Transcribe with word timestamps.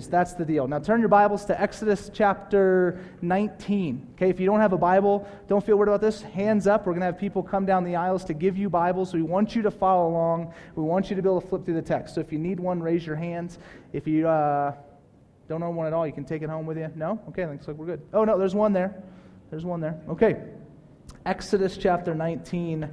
That's 0.00 0.32
the 0.32 0.44
deal. 0.44 0.66
Now 0.66 0.78
turn 0.78 1.00
your 1.00 1.10
Bibles 1.10 1.44
to 1.44 1.60
Exodus 1.60 2.10
chapter 2.14 2.98
19. 3.20 4.14
Okay, 4.14 4.30
if 4.30 4.40
you 4.40 4.46
don't 4.46 4.60
have 4.60 4.72
a 4.72 4.78
Bible, 4.78 5.28
don't 5.48 5.64
feel 5.64 5.76
worried 5.76 5.88
about 5.88 6.00
this. 6.00 6.22
Hands 6.22 6.66
up. 6.66 6.86
We're 6.86 6.92
going 6.92 7.00
to 7.00 7.06
have 7.06 7.18
people 7.18 7.42
come 7.42 7.66
down 7.66 7.84
the 7.84 7.96
aisles 7.96 8.24
to 8.24 8.34
give 8.34 8.56
you 8.56 8.70
Bibles. 8.70 9.12
We 9.12 9.20
want 9.20 9.54
you 9.54 9.60
to 9.62 9.70
follow 9.70 10.08
along. 10.08 10.54
We 10.76 10.82
want 10.82 11.10
you 11.10 11.16
to 11.16 11.20
be 11.20 11.28
able 11.28 11.42
to 11.42 11.46
flip 11.46 11.66
through 11.66 11.74
the 11.74 11.82
text. 11.82 12.14
So 12.14 12.22
if 12.22 12.32
you 12.32 12.38
need 12.38 12.58
one, 12.58 12.80
raise 12.80 13.06
your 13.06 13.16
hands. 13.16 13.58
If 13.92 14.06
you 14.06 14.26
uh, 14.26 14.74
don't 15.48 15.62
own 15.62 15.76
one 15.76 15.86
at 15.86 15.92
all, 15.92 16.06
you 16.06 16.14
can 16.14 16.24
take 16.24 16.40
it 16.40 16.48
home 16.48 16.64
with 16.64 16.78
you. 16.78 16.90
No? 16.94 17.20
Okay, 17.28 17.44
looks 17.46 17.68
like 17.68 17.76
we're 17.76 17.84
good. 17.84 18.00
Oh, 18.14 18.24
no, 18.24 18.38
there's 18.38 18.54
one 18.54 18.72
there. 18.72 19.02
There's 19.50 19.66
one 19.66 19.82
there. 19.82 20.00
Okay. 20.08 20.40
Exodus 21.26 21.76
chapter 21.76 22.14
19 22.14 22.88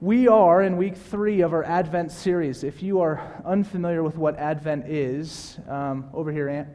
we 0.00 0.28
are 0.28 0.60
in 0.62 0.76
week 0.76 0.94
three 0.94 1.40
of 1.40 1.54
our 1.54 1.64
Advent 1.64 2.12
series. 2.12 2.64
If 2.64 2.82
you 2.82 3.00
are 3.00 3.42
unfamiliar 3.46 4.02
with 4.02 4.18
what 4.18 4.36
Advent 4.36 4.86
is, 4.88 5.58
um, 5.68 6.10
over 6.12 6.30
here, 6.30 6.50
Ant, 6.50 6.68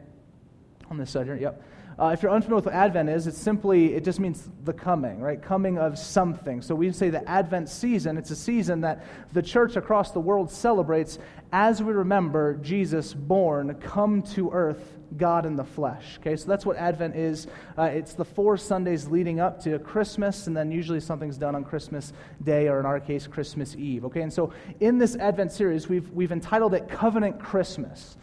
on 0.90 0.98
this 0.98 1.10
side 1.10 1.26
here, 1.26 1.36
yep. 1.36 1.62
Uh, 2.00 2.06
if 2.08 2.20
you're 2.20 2.32
unfamiliar 2.32 2.56
with 2.56 2.66
what 2.66 2.74
Advent 2.74 3.08
is, 3.08 3.28
it's 3.28 3.38
simply, 3.38 3.94
it 3.94 4.02
just 4.02 4.18
means 4.18 4.48
the 4.64 4.72
coming, 4.72 5.20
right? 5.20 5.40
Coming 5.40 5.78
of 5.78 5.98
something. 5.98 6.62
So 6.62 6.74
we 6.74 6.90
say 6.90 7.10
the 7.10 7.28
Advent 7.28 7.68
season, 7.68 8.16
it's 8.16 8.32
a 8.32 8.36
season 8.36 8.80
that 8.80 9.06
the 9.32 9.42
church 9.42 9.76
across 9.76 10.10
the 10.10 10.20
world 10.20 10.50
celebrates 10.50 11.18
as 11.52 11.80
we 11.80 11.92
remember 11.92 12.54
Jesus 12.56 13.14
born, 13.14 13.74
come 13.74 14.22
to 14.34 14.50
earth 14.50 14.98
God 15.16 15.46
in 15.46 15.56
the 15.56 15.64
flesh. 15.64 16.18
Okay, 16.18 16.36
so 16.36 16.46
that's 16.46 16.64
what 16.64 16.76
Advent 16.76 17.16
is. 17.16 17.46
Uh, 17.76 17.84
it's 17.84 18.14
the 18.14 18.24
four 18.24 18.56
Sundays 18.56 19.08
leading 19.08 19.40
up 19.40 19.62
to 19.64 19.78
Christmas, 19.78 20.46
and 20.46 20.56
then 20.56 20.70
usually 20.70 21.00
something's 21.00 21.36
done 21.36 21.54
on 21.54 21.64
Christmas 21.64 22.12
Day, 22.42 22.68
or 22.68 22.80
in 22.80 22.86
our 22.86 23.00
case, 23.00 23.26
Christmas 23.26 23.76
Eve. 23.76 24.04
Okay, 24.06 24.22
and 24.22 24.32
so 24.32 24.52
in 24.80 24.98
this 24.98 25.16
Advent 25.16 25.52
series, 25.52 25.88
we've, 25.88 26.10
we've 26.10 26.32
entitled 26.32 26.74
it 26.74 26.88
Covenant 26.88 27.38
Christmas. 27.38 28.16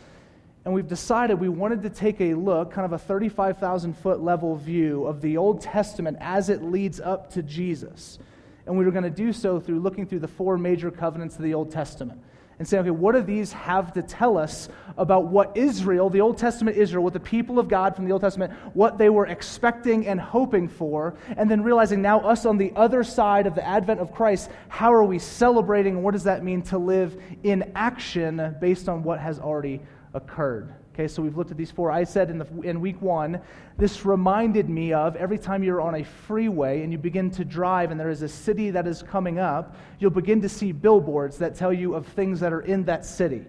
And 0.65 0.73
we've 0.73 0.88
decided 0.88 1.39
we 1.39 1.49
wanted 1.49 1.81
to 1.84 1.89
take 1.89 2.20
a 2.21 2.34
look, 2.34 2.71
kind 2.71 2.85
of 2.85 2.93
a 2.93 2.99
35,000 2.99 3.93
foot 3.98 4.21
level 4.21 4.55
view 4.55 5.05
of 5.05 5.21
the 5.21 5.37
Old 5.37 5.62
Testament 5.62 6.17
as 6.20 6.49
it 6.49 6.62
leads 6.62 6.99
up 6.99 7.32
to 7.32 7.41
Jesus. 7.41 8.20
And 8.65 8.77
we 8.77 8.85
were 8.85 8.91
going 8.91 9.04
to 9.04 9.10
do 9.10 9.34
so 9.34 9.60
through 9.60 9.79
looking 9.79 10.05
through 10.05 10.20
the 10.20 10.27
four 10.27 10.57
major 10.57 10.91
covenants 10.91 11.37
of 11.37 11.43
the 11.43 11.54
Old 11.54 11.71
Testament 11.71 12.21
and 12.60 12.68
say, 12.68 12.77
okay, 12.77 12.90
what 12.90 13.15
do 13.15 13.21
these 13.21 13.54
have 13.54 13.93
to 13.93 14.02
tell 14.02 14.38
us 14.38 14.68
about 14.98 15.27
what 15.27 15.55
Israel, 15.55 16.10
the 16.10 16.20
Old 16.20 16.38
Testament 16.38 16.76
Israel, 16.76 17.05
what 17.05 17.13
the 17.13 17.20
people 17.20 17.57
of 17.57 17.70
God 17.70 17.96
from 17.96 18.05
the 18.05 18.12
Old 18.12 18.21
Testament, 18.21 18.51
what 18.74 18.98
they 18.98 19.10
were 19.10 19.27
expecting 19.27 20.05
and 20.07 20.20
hoping 20.20 20.68
for, 20.68 21.16
and 21.38 21.49
then 21.49 21.63
realizing 21.63 22.01
now 22.01 22.20
us 22.20 22.46
on 22.46 22.57
the 22.57 22.74
other 22.76 23.01
side 23.01 23.48
of 23.48 23.55
the 23.55 23.66
advent 23.66 24.01
of 24.01 24.13
Christ, 24.13 24.51
how 24.68 24.93
are 24.93 25.05
we 25.05 25.20
celebrating, 25.20 26.04
what 26.04 26.12
does 26.12 26.26
that 26.26 26.43
mean 26.43 26.62
to 26.63 26.77
live 26.77 27.21
in 27.43 27.71
action 27.76 28.55
based 28.60 28.90
on 28.90 29.04
what 29.04 29.20
has 29.20 29.40
already 29.40 29.82
occurred? 30.13 30.73
Okay, 30.93 31.07
so 31.07 31.21
we've 31.21 31.37
looked 31.37 31.51
at 31.51 31.57
these 31.57 31.71
four. 31.71 31.91
I 31.91 32.04
said 32.04 32.29
in, 32.29 32.40
the, 32.40 32.62
in 32.62 32.82
week 32.82 33.01
one, 33.01 33.40
this 33.77 34.05
reminded 34.05 34.70
me 34.70 34.91
of 34.91 35.15
every 35.15 35.37
time 35.37 35.63
you're 35.63 35.82
on 35.82 35.95
a 35.95 36.04
freeway 36.04 36.82
and 36.82 36.91
you 36.91 36.98
begin 36.98 37.32
to 37.32 37.45
drive 37.45 37.91
and 37.91 37.99
there 37.99 38.09
is 38.09 38.21
a 38.21 38.27
city 38.27 38.70
that 38.71 38.85
is 38.85 39.01
coming 39.04 39.40
up, 39.40 39.77
you'll 39.99 40.12
begin 40.12 40.41
to 40.41 40.49
see 40.49 40.71
billboards 40.71 41.37
that 41.37 41.55
tell 41.55 41.71
you 41.71 41.95
of 41.95 42.05
things 42.07 42.40
that 42.41 42.51
are 42.51 42.62
in 42.62 42.84
that 42.85 43.05
city. 43.05 43.45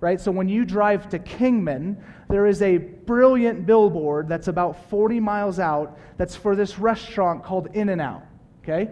Right? 0.00 0.20
So 0.20 0.30
when 0.30 0.48
you 0.48 0.64
drive 0.64 1.08
to 1.10 1.18
Kingman, 1.18 2.02
there 2.28 2.46
is 2.46 2.62
a 2.62 2.78
brilliant 2.78 3.66
billboard 3.66 4.28
that's 4.28 4.48
about 4.48 4.88
40 4.90 5.20
miles 5.20 5.58
out 5.58 5.98
that's 6.16 6.36
for 6.36 6.54
this 6.56 6.78
restaurant 6.78 7.44
called 7.44 7.68
In 7.74 7.90
N 7.90 8.00
Out. 8.00 8.22
Okay? 8.62 8.90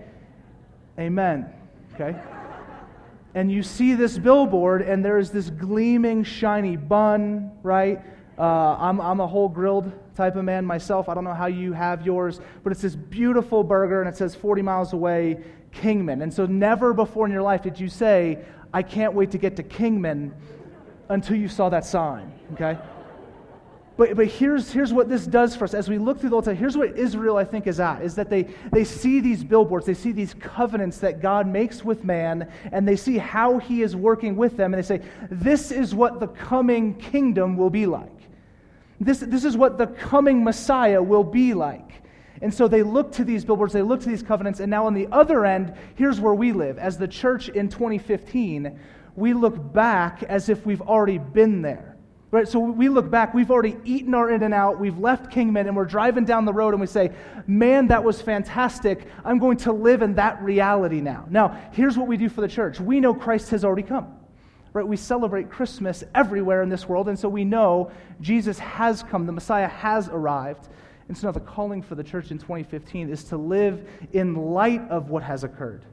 Amen. 0.98 1.52
Okay? 1.94 2.16
And 3.36 3.52
you 3.52 3.62
see 3.62 3.92
this 3.92 4.16
billboard, 4.16 4.80
and 4.80 5.04
there's 5.04 5.30
this 5.30 5.50
gleaming, 5.50 6.24
shiny 6.24 6.74
bun, 6.74 7.52
right? 7.62 8.02
Uh, 8.38 8.76
I'm, 8.78 8.98
I'm 8.98 9.20
a 9.20 9.26
whole 9.26 9.50
grilled 9.50 9.92
type 10.14 10.36
of 10.36 10.44
man 10.46 10.64
myself. 10.64 11.06
I 11.10 11.12
don't 11.12 11.22
know 11.22 11.34
how 11.34 11.44
you 11.44 11.74
have 11.74 12.04
yours, 12.06 12.40
but 12.64 12.72
it's 12.72 12.80
this 12.80 12.96
beautiful 12.96 13.62
burger, 13.62 14.00
and 14.00 14.08
it 14.08 14.16
says 14.16 14.34
40 14.34 14.62
miles 14.62 14.94
away, 14.94 15.44
Kingman. 15.70 16.22
And 16.22 16.32
so, 16.32 16.46
never 16.46 16.94
before 16.94 17.26
in 17.26 17.32
your 17.32 17.42
life 17.42 17.62
did 17.62 17.78
you 17.78 17.90
say, 17.90 18.38
I 18.72 18.82
can't 18.82 19.12
wait 19.12 19.32
to 19.32 19.38
get 19.38 19.56
to 19.56 19.62
Kingman 19.62 20.32
until 21.10 21.36
you 21.36 21.48
saw 21.48 21.68
that 21.68 21.84
sign, 21.84 22.32
okay? 22.54 22.78
But, 23.96 24.14
but 24.14 24.26
here's, 24.26 24.70
here's 24.70 24.92
what 24.92 25.08
this 25.08 25.26
does 25.26 25.56
for 25.56 25.64
us. 25.64 25.72
As 25.72 25.88
we 25.88 25.96
look 25.96 26.20
through 26.20 26.30
the 26.30 26.36
Old 26.36 26.44
Testament, 26.44 26.60
here's 26.60 26.76
what 26.76 26.98
Israel, 26.98 27.38
I 27.38 27.44
think, 27.44 27.66
is 27.66 27.80
at, 27.80 28.02
is 28.02 28.14
that 28.16 28.28
they, 28.28 28.42
they 28.70 28.84
see 28.84 29.20
these 29.20 29.42
billboards, 29.42 29.86
they 29.86 29.94
see 29.94 30.12
these 30.12 30.34
covenants 30.34 30.98
that 30.98 31.22
God 31.22 31.46
makes 31.46 31.82
with 31.82 32.04
man, 32.04 32.50
and 32.72 32.86
they 32.86 32.96
see 32.96 33.16
how 33.16 33.58
he 33.58 33.80
is 33.80 33.96
working 33.96 34.36
with 34.36 34.56
them, 34.56 34.74
and 34.74 34.82
they 34.82 34.86
say, 34.86 35.02
this 35.30 35.70
is 35.70 35.94
what 35.94 36.20
the 36.20 36.28
coming 36.28 36.94
kingdom 36.94 37.56
will 37.56 37.70
be 37.70 37.86
like. 37.86 38.12
This, 39.00 39.20
this 39.20 39.44
is 39.44 39.56
what 39.56 39.78
the 39.78 39.86
coming 39.86 40.44
Messiah 40.44 41.02
will 41.02 41.24
be 41.24 41.54
like. 41.54 42.02
And 42.42 42.52
so 42.52 42.68
they 42.68 42.82
look 42.82 43.12
to 43.12 43.24
these 43.24 43.46
billboards, 43.46 43.72
they 43.72 43.80
look 43.80 44.00
to 44.02 44.08
these 44.08 44.22
covenants, 44.22 44.60
and 44.60 44.70
now 44.70 44.84
on 44.84 44.92
the 44.92 45.08
other 45.10 45.46
end, 45.46 45.72
here's 45.94 46.20
where 46.20 46.34
we 46.34 46.52
live. 46.52 46.76
As 46.76 46.98
the 46.98 47.08
church 47.08 47.48
in 47.48 47.70
2015, 47.70 48.78
we 49.14 49.32
look 49.32 49.72
back 49.72 50.22
as 50.24 50.50
if 50.50 50.66
we've 50.66 50.82
already 50.82 51.16
been 51.16 51.62
there. 51.62 51.95
Right, 52.36 52.46
so 52.46 52.58
we 52.58 52.90
look 52.90 53.10
back, 53.10 53.32
we've 53.32 53.50
already 53.50 53.78
eaten 53.86 54.12
our 54.12 54.30
in 54.30 54.42
and 54.42 54.52
out, 54.52 54.78
we've 54.78 54.98
left 54.98 55.30
Kingman, 55.30 55.68
and 55.68 55.74
we're 55.74 55.86
driving 55.86 56.26
down 56.26 56.44
the 56.44 56.52
road 56.52 56.74
and 56.74 56.80
we 56.82 56.86
say, 56.86 57.12
Man, 57.46 57.86
that 57.86 58.04
was 58.04 58.20
fantastic. 58.20 59.08
I'm 59.24 59.38
going 59.38 59.56
to 59.58 59.72
live 59.72 60.02
in 60.02 60.16
that 60.16 60.42
reality 60.42 61.00
now. 61.00 61.24
Now, 61.30 61.58
here's 61.72 61.96
what 61.96 62.06
we 62.08 62.18
do 62.18 62.28
for 62.28 62.42
the 62.42 62.48
church 62.48 62.78
we 62.78 63.00
know 63.00 63.14
Christ 63.14 63.48
has 63.52 63.64
already 63.64 63.84
come. 63.84 64.14
Right, 64.74 64.86
we 64.86 64.98
celebrate 64.98 65.48
Christmas 65.48 66.04
everywhere 66.14 66.62
in 66.62 66.68
this 66.68 66.86
world, 66.86 67.08
and 67.08 67.18
so 67.18 67.26
we 67.26 67.42
know 67.42 67.90
Jesus 68.20 68.58
has 68.58 69.02
come, 69.02 69.24
the 69.24 69.32
Messiah 69.32 69.68
has 69.68 70.08
arrived. 70.08 70.68
And 71.08 71.16
so 71.16 71.28
now 71.28 71.32
the 71.32 71.40
calling 71.40 71.80
for 71.80 71.94
the 71.94 72.04
church 72.04 72.32
in 72.32 72.36
2015 72.36 73.08
is 73.08 73.24
to 73.24 73.38
live 73.38 73.88
in 74.12 74.34
light 74.34 74.82
of 74.90 75.08
what 75.08 75.22
has 75.22 75.42
occurred. 75.42 75.86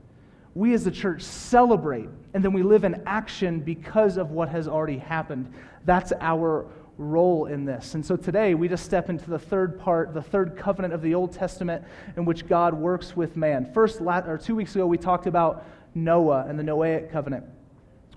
We 0.56 0.74
as 0.74 0.84
the 0.84 0.92
church 0.92 1.24
celebrate, 1.24 2.10
and 2.34 2.44
then 2.44 2.54
we 2.54 2.64
live 2.64 2.84
in 2.84 3.02
action 3.08 3.62
because 3.62 4.18
of 4.18 4.32
what 4.32 4.50
has 4.50 4.68
already 4.68 4.98
happened. 4.98 5.52
That's 5.86 6.14
our 6.20 6.66
role 6.98 7.46
in 7.46 7.66
this. 7.66 7.96
And 7.96 8.06
so 8.06 8.16
today 8.16 8.54
we 8.54 8.68
just 8.68 8.86
step 8.86 9.10
into 9.10 9.30
the 9.30 9.40
third 9.40 9.80
part, 9.80 10.14
the 10.14 10.22
third 10.22 10.56
covenant 10.56 10.94
of 10.94 11.02
the 11.02 11.16
Old 11.16 11.34
Testament 11.34 11.84
in 12.16 12.26
which 12.26 12.48
God 12.48 12.74
works 12.74 13.16
with 13.16 13.36
man. 13.36 13.72
First, 13.74 14.00
or 14.02 14.40
two 14.42 14.56
weeks 14.56 14.76
ago, 14.76 14.86
we 14.86 14.98
talked 14.98 15.28
about 15.28 15.66
Noah 15.96 16.46
and 16.48 16.58
the 16.58 16.64
Noahic 16.64 17.12
covenant. 17.12 17.46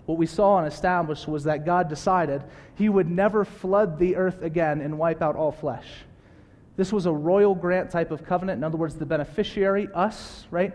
What 0.05 0.19
we 0.19 0.27
saw 0.27 0.59
and 0.59 0.73
established 0.73 1.27
was 1.27 1.45
that 1.45 1.65
God 1.65 1.89
decided 1.89 2.45
he 2.77 2.89
would 2.89 3.11
never 3.11 3.45
flood 3.45 3.99
the 3.99 4.17
earth 4.17 4.43
again 4.43 4.81
and 4.81 4.99
wipe 4.99 5.21
out 5.21 5.37
all 5.37 5.51
flesh. 5.53 5.89
This 6.77 6.93
was 6.93 7.07
a 7.07 7.13
royal 7.13 7.55
grant 7.55 7.91
type 7.91 8.11
of 8.11 8.25
covenant. 8.25 8.59
In 8.59 8.65
other 8.65 8.77
words, 8.77 8.95
the 8.95 9.07
beneficiary, 9.07 9.89
us, 9.95 10.47
right? 10.51 10.75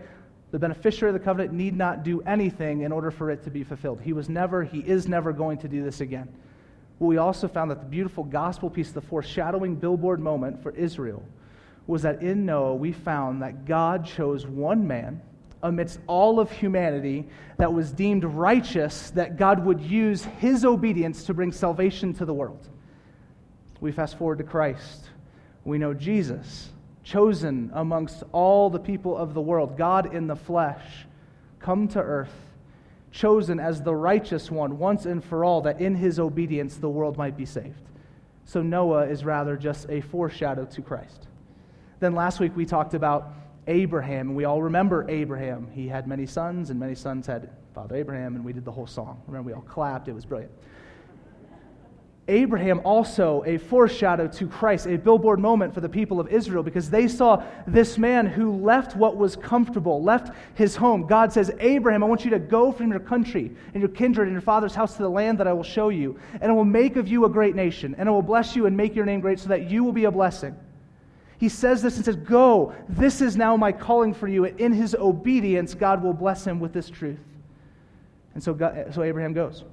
The 0.50 0.58
beneficiary 0.58 1.14
of 1.14 1.20
the 1.20 1.24
covenant 1.24 1.54
need 1.54 1.76
not 1.76 2.02
do 2.02 2.20
anything 2.22 2.82
in 2.82 2.92
order 2.92 3.10
for 3.10 3.30
it 3.30 3.44
to 3.44 3.50
be 3.50 3.64
fulfilled. 3.64 4.00
He 4.02 4.12
was 4.12 4.28
never, 4.28 4.64
he 4.64 4.80
is 4.80 5.08
never 5.08 5.32
going 5.32 5.58
to 5.58 5.68
do 5.68 5.82
this 5.82 6.00
again. 6.00 6.28
But 7.02 7.08
we 7.08 7.16
also 7.16 7.48
found 7.48 7.68
that 7.72 7.80
the 7.80 7.86
beautiful 7.86 8.22
gospel 8.22 8.70
piece, 8.70 8.92
the 8.92 9.00
foreshadowing 9.00 9.74
billboard 9.74 10.20
moment 10.20 10.62
for 10.62 10.70
Israel, 10.70 11.20
was 11.88 12.02
that 12.02 12.22
in 12.22 12.46
Noah 12.46 12.76
we 12.76 12.92
found 12.92 13.42
that 13.42 13.64
God 13.64 14.06
chose 14.06 14.46
one 14.46 14.86
man 14.86 15.20
amidst 15.64 15.98
all 16.06 16.38
of 16.38 16.52
humanity 16.52 17.26
that 17.56 17.72
was 17.72 17.90
deemed 17.90 18.22
righteous, 18.22 19.10
that 19.10 19.36
God 19.36 19.64
would 19.64 19.80
use 19.80 20.26
his 20.38 20.64
obedience 20.64 21.24
to 21.24 21.34
bring 21.34 21.50
salvation 21.50 22.14
to 22.14 22.24
the 22.24 22.32
world. 22.32 22.68
We 23.80 23.90
fast 23.90 24.16
forward 24.16 24.38
to 24.38 24.44
Christ. 24.44 25.10
We 25.64 25.78
know 25.78 25.94
Jesus, 25.94 26.70
chosen 27.02 27.72
amongst 27.74 28.22
all 28.30 28.70
the 28.70 28.78
people 28.78 29.16
of 29.16 29.34
the 29.34 29.40
world, 29.40 29.76
God 29.76 30.14
in 30.14 30.28
the 30.28 30.36
flesh, 30.36 30.84
come 31.58 31.88
to 31.88 32.00
earth 32.00 32.51
chosen 33.12 33.60
as 33.60 33.82
the 33.82 33.94
righteous 33.94 34.50
one 34.50 34.78
once 34.78 35.06
and 35.06 35.22
for 35.22 35.44
all, 35.44 35.60
that 35.60 35.80
in 35.80 35.94
his 35.94 36.18
obedience 36.18 36.76
the 36.76 36.88
world 36.88 37.16
might 37.16 37.36
be 37.36 37.44
saved. 37.44 37.82
So 38.44 38.62
Noah 38.62 39.06
is 39.06 39.24
rather 39.24 39.56
just 39.56 39.88
a 39.88 40.00
foreshadow 40.00 40.64
to 40.64 40.82
Christ. 40.82 41.28
Then 42.00 42.14
last 42.14 42.40
week 42.40 42.56
we 42.56 42.66
talked 42.66 42.94
about 42.94 43.34
Abraham, 43.68 44.28
and 44.28 44.36
we 44.36 44.44
all 44.44 44.60
remember 44.60 45.08
Abraham. 45.08 45.68
He 45.72 45.86
had 45.86 46.08
many 46.08 46.26
sons, 46.26 46.70
and 46.70 46.80
many 46.80 46.96
sons 46.96 47.26
had 47.26 47.50
Father 47.74 47.94
Abraham, 47.94 48.34
and 48.34 48.44
we 48.44 48.52
did 48.52 48.64
the 48.64 48.72
whole 48.72 48.86
song. 48.86 49.22
Remember, 49.26 49.46
we 49.46 49.52
all 49.54 49.62
clapped. 49.62 50.08
It 50.08 50.14
was 50.14 50.24
brilliant. 50.24 50.52
Abraham 52.32 52.80
also 52.82 53.44
a 53.44 53.58
foreshadow 53.58 54.26
to 54.26 54.48
Christ, 54.48 54.86
a 54.86 54.96
billboard 54.96 55.38
moment 55.38 55.74
for 55.74 55.82
the 55.82 55.88
people 55.88 56.18
of 56.18 56.28
Israel 56.28 56.62
because 56.62 56.88
they 56.88 57.06
saw 57.06 57.44
this 57.66 57.98
man 57.98 58.26
who 58.26 58.56
left 58.56 58.96
what 58.96 59.18
was 59.18 59.36
comfortable, 59.36 60.02
left 60.02 60.34
his 60.54 60.74
home. 60.74 61.06
God 61.06 61.30
says, 61.30 61.50
Abraham, 61.60 62.02
I 62.02 62.06
want 62.06 62.24
you 62.24 62.30
to 62.30 62.38
go 62.38 62.72
from 62.72 62.90
your 62.90 63.00
country 63.00 63.52
and 63.74 63.82
your 63.82 63.90
kindred 63.90 64.28
and 64.28 64.32
your 64.32 64.40
father's 64.40 64.74
house 64.74 64.96
to 64.96 65.02
the 65.02 65.10
land 65.10 65.38
that 65.38 65.46
I 65.46 65.52
will 65.52 65.62
show 65.62 65.90
you, 65.90 66.18
and 66.40 66.50
I 66.50 66.54
will 66.54 66.64
make 66.64 66.96
of 66.96 67.06
you 67.06 67.26
a 67.26 67.28
great 67.28 67.54
nation, 67.54 67.94
and 67.98 68.08
I 68.08 68.12
will 68.12 68.22
bless 68.22 68.56
you 68.56 68.64
and 68.64 68.74
make 68.74 68.94
your 68.94 69.04
name 69.04 69.20
great 69.20 69.38
so 69.38 69.48
that 69.50 69.70
you 69.70 69.84
will 69.84 69.92
be 69.92 70.04
a 70.04 70.10
blessing. 70.10 70.56
He 71.36 71.50
says 71.50 71.82
this 71.82 71.96
and 71.96 72.04
says, 72.04 72.16
Go, 72.16 72.74
this 72.88 73.20
is 73.20 73.36
now 73.36 73.58
my 73.58 73.72
calling 73.72 74.14
for 74.14 74.26
you. 74.26 74.44
In 74.44 74.72
his 74.72 74.94
obedience, 74.94 75.74
God 75.74 76.02
will 76.02 76.14
bless 76.14 76.46
him 76.46 76.60
with 76.60 76.72
this 76.72 76.88
truth. 76.88 77.20
And 78.34 78.42
so, 78.42 78.54
God, 78.54 78.94
so 78.94 79.02
Abraham 79.02 79.34
goes. 79.34 79.64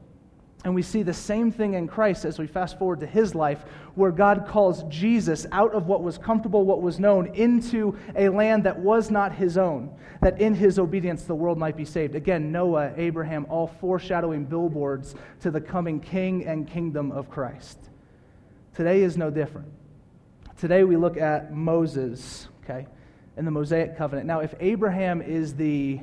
And 0.65 0.75
we 0.75 0.81
see 0.81 1.03
the 1.03 1.13
same 1.13 1.51
thing 1.51 1.75
in 1.75 1.87
Christ 1.87 2.25
as 2.25 2.37
we 2.37 2.45
fast 2.45 2.77
forward 2.77 2.99
to 2.99 3.05
his 3.05 3.33
life, 3.33 3.63
where 3.95 4.11
God 4.11 4.45
calls 4.45 4.83
Jesus 4.89 5.45
out 5.53 5.73
of 5.73 5.87
what 5.87 6.03
was 6.03 6.17
comfortable, 6.17 6.65
what 6.65 6.81
was 6.81 6.99
known, 6.99 7.27
into 7.33 7.97
a 8.15 8.27
land 8.27 8.65
that 8.65 8.77
was 8.77 9.09
not 9.09 9.33
his 9.33 9.57
own, 9.57 9.89
that 10.21 10.41
in 10.41 10.53
his 10.53 10.77
obedience 10.77 11.23
the 11.23 11.35
world 11.35 11.57
might 11.57 11.77
be 11.77 11.85
saved. 11.85 12.13
Again, 12.13 12.51
Noah, 12.51 12.91
Abraham, 12.97 13.45
all 13.49 13.67
foreshadowing 13.67 14.43
billboards 14.43 15.15
to 15.39 15.49
the 15.49 15.61
coming 15.61 16.01
king 16.01 16.45
and 16.45 16.67
kingdom 16.67 17.13
of 17.13 17.29
Christ. 17.29 17.79
Today 18.75 19.01
is 19.01 19.15
no 19.15 19.29
different. 19.29 19.71
Today 20.57 20.83
we 20.83 20.97
look 20.97 21.15
at 21.15 21.53
Moses, 21.53 22.49
okay, 22.65 22.85
in 23.37 23.45
the 23.45 23.51
Mosaic 23.51 23.97
covenant. 23.97 24.27
Now, 24.27 24.41
if 24.41 24.53
Abraham 24.59 25.21
is 25.21 25.55
the 25.55 26.01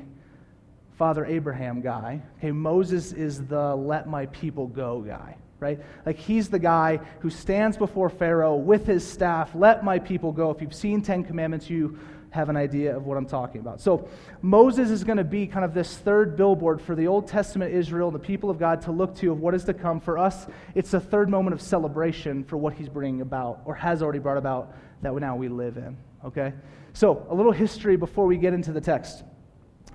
Father 0.97 1.25
Abraham 1.25 1.81
guy. 1.81 2.21
Okay, 2.39 2.51
Moses 2.51 3.13
is 3.13 3.45
the 3.45 3.75
let 3.75 4.09
my 4.09 4.25
people 4.27 4.67
go 4.67 4.99
guy, 5.01 5.37
right? 5.59 5.79
Like 6.05 6.17
he's 6.17 6.49
the 6.49 6.59
guy 6.59 6.99
who 7.19 7.29
stands 7.29 7.77
before 7.77 8.09
Pharaoh 8.09 8.55
with 8.55 8.87
his 8.87 9.07
staff, 9.07 9.53
let 9.53 9.83
my 9.83 9.99
people 9.99 10.31
go. 10.31 10.49
If 10.49 10.59
you've 10.61 10.73
seen 10.73 11.03
10 11.03 11.23
commandments, 11.23 11.69
you 11.69 11.99
have 12.31 12.49
an 12.49 12.57
idea 12.57 12.95
of 12.95 13.05
what 13.05 13.17
I'm 13.17 13.25
talking 13.25 13.61
about. 13.61 13.79
So, 13.79 14.09
Moses 14.41 14.89
is 14.89 15.03
going 15.03 15.17
to 15.17 15.23
be 15.23 15.47
kind 15.47 15.63
of 15.63 15.73
this 15.73 15.97
third 15.97 16.35
billboard 16.35 16.81
for 16.81 16.93
the 16.93 17.07
Old 17.07 17.27
Testament 17.27 17.73
Israel 17.73 18.09
and 18.09 18.15
the 18.15 18.19
people 18.19 18.49
of 18.49 18.59
God 18.59 18.81
to 18.83 18.91
look 18.91 19.15
to 19.17 19.31
of 19.31 19.39
what 19.39 19.53
is 19.53 19.63
to 19.65 19.73
come. 19.73 19.99
For 19.99 20.17
us, 20.17 20.45
it's 20.75 20.93
a 20.93 20.99
third 20.99 21.29
moment 21.29 21.53
of 21.53 21.61
celebration 21.61 22.43
for 22.43 22.57
what 22.57 22.73
he's 22.73 22.89
bringing 22.89 23.21
about 23.21 23.61
or 23.65 23.75
has 23.75 24.03
already 24.03 24.19
brought 24.19 24.37
about 24.37 24.75
that 25.01 25.13
now 25.15 25.35
we 25.35 25.47
live 25.47 25.77
in. 25.77 25.95
Okay? 26.25 26.53
So, 26.93 27.25
a 27.29 27.35
little 27.35 27.51
history 27.51 27.95
before 27.95 28.25
we 28.25 28.37
get 28.37 28.53
into 28.53 28.71
the 28.73 28.81
text. 28.81 29.23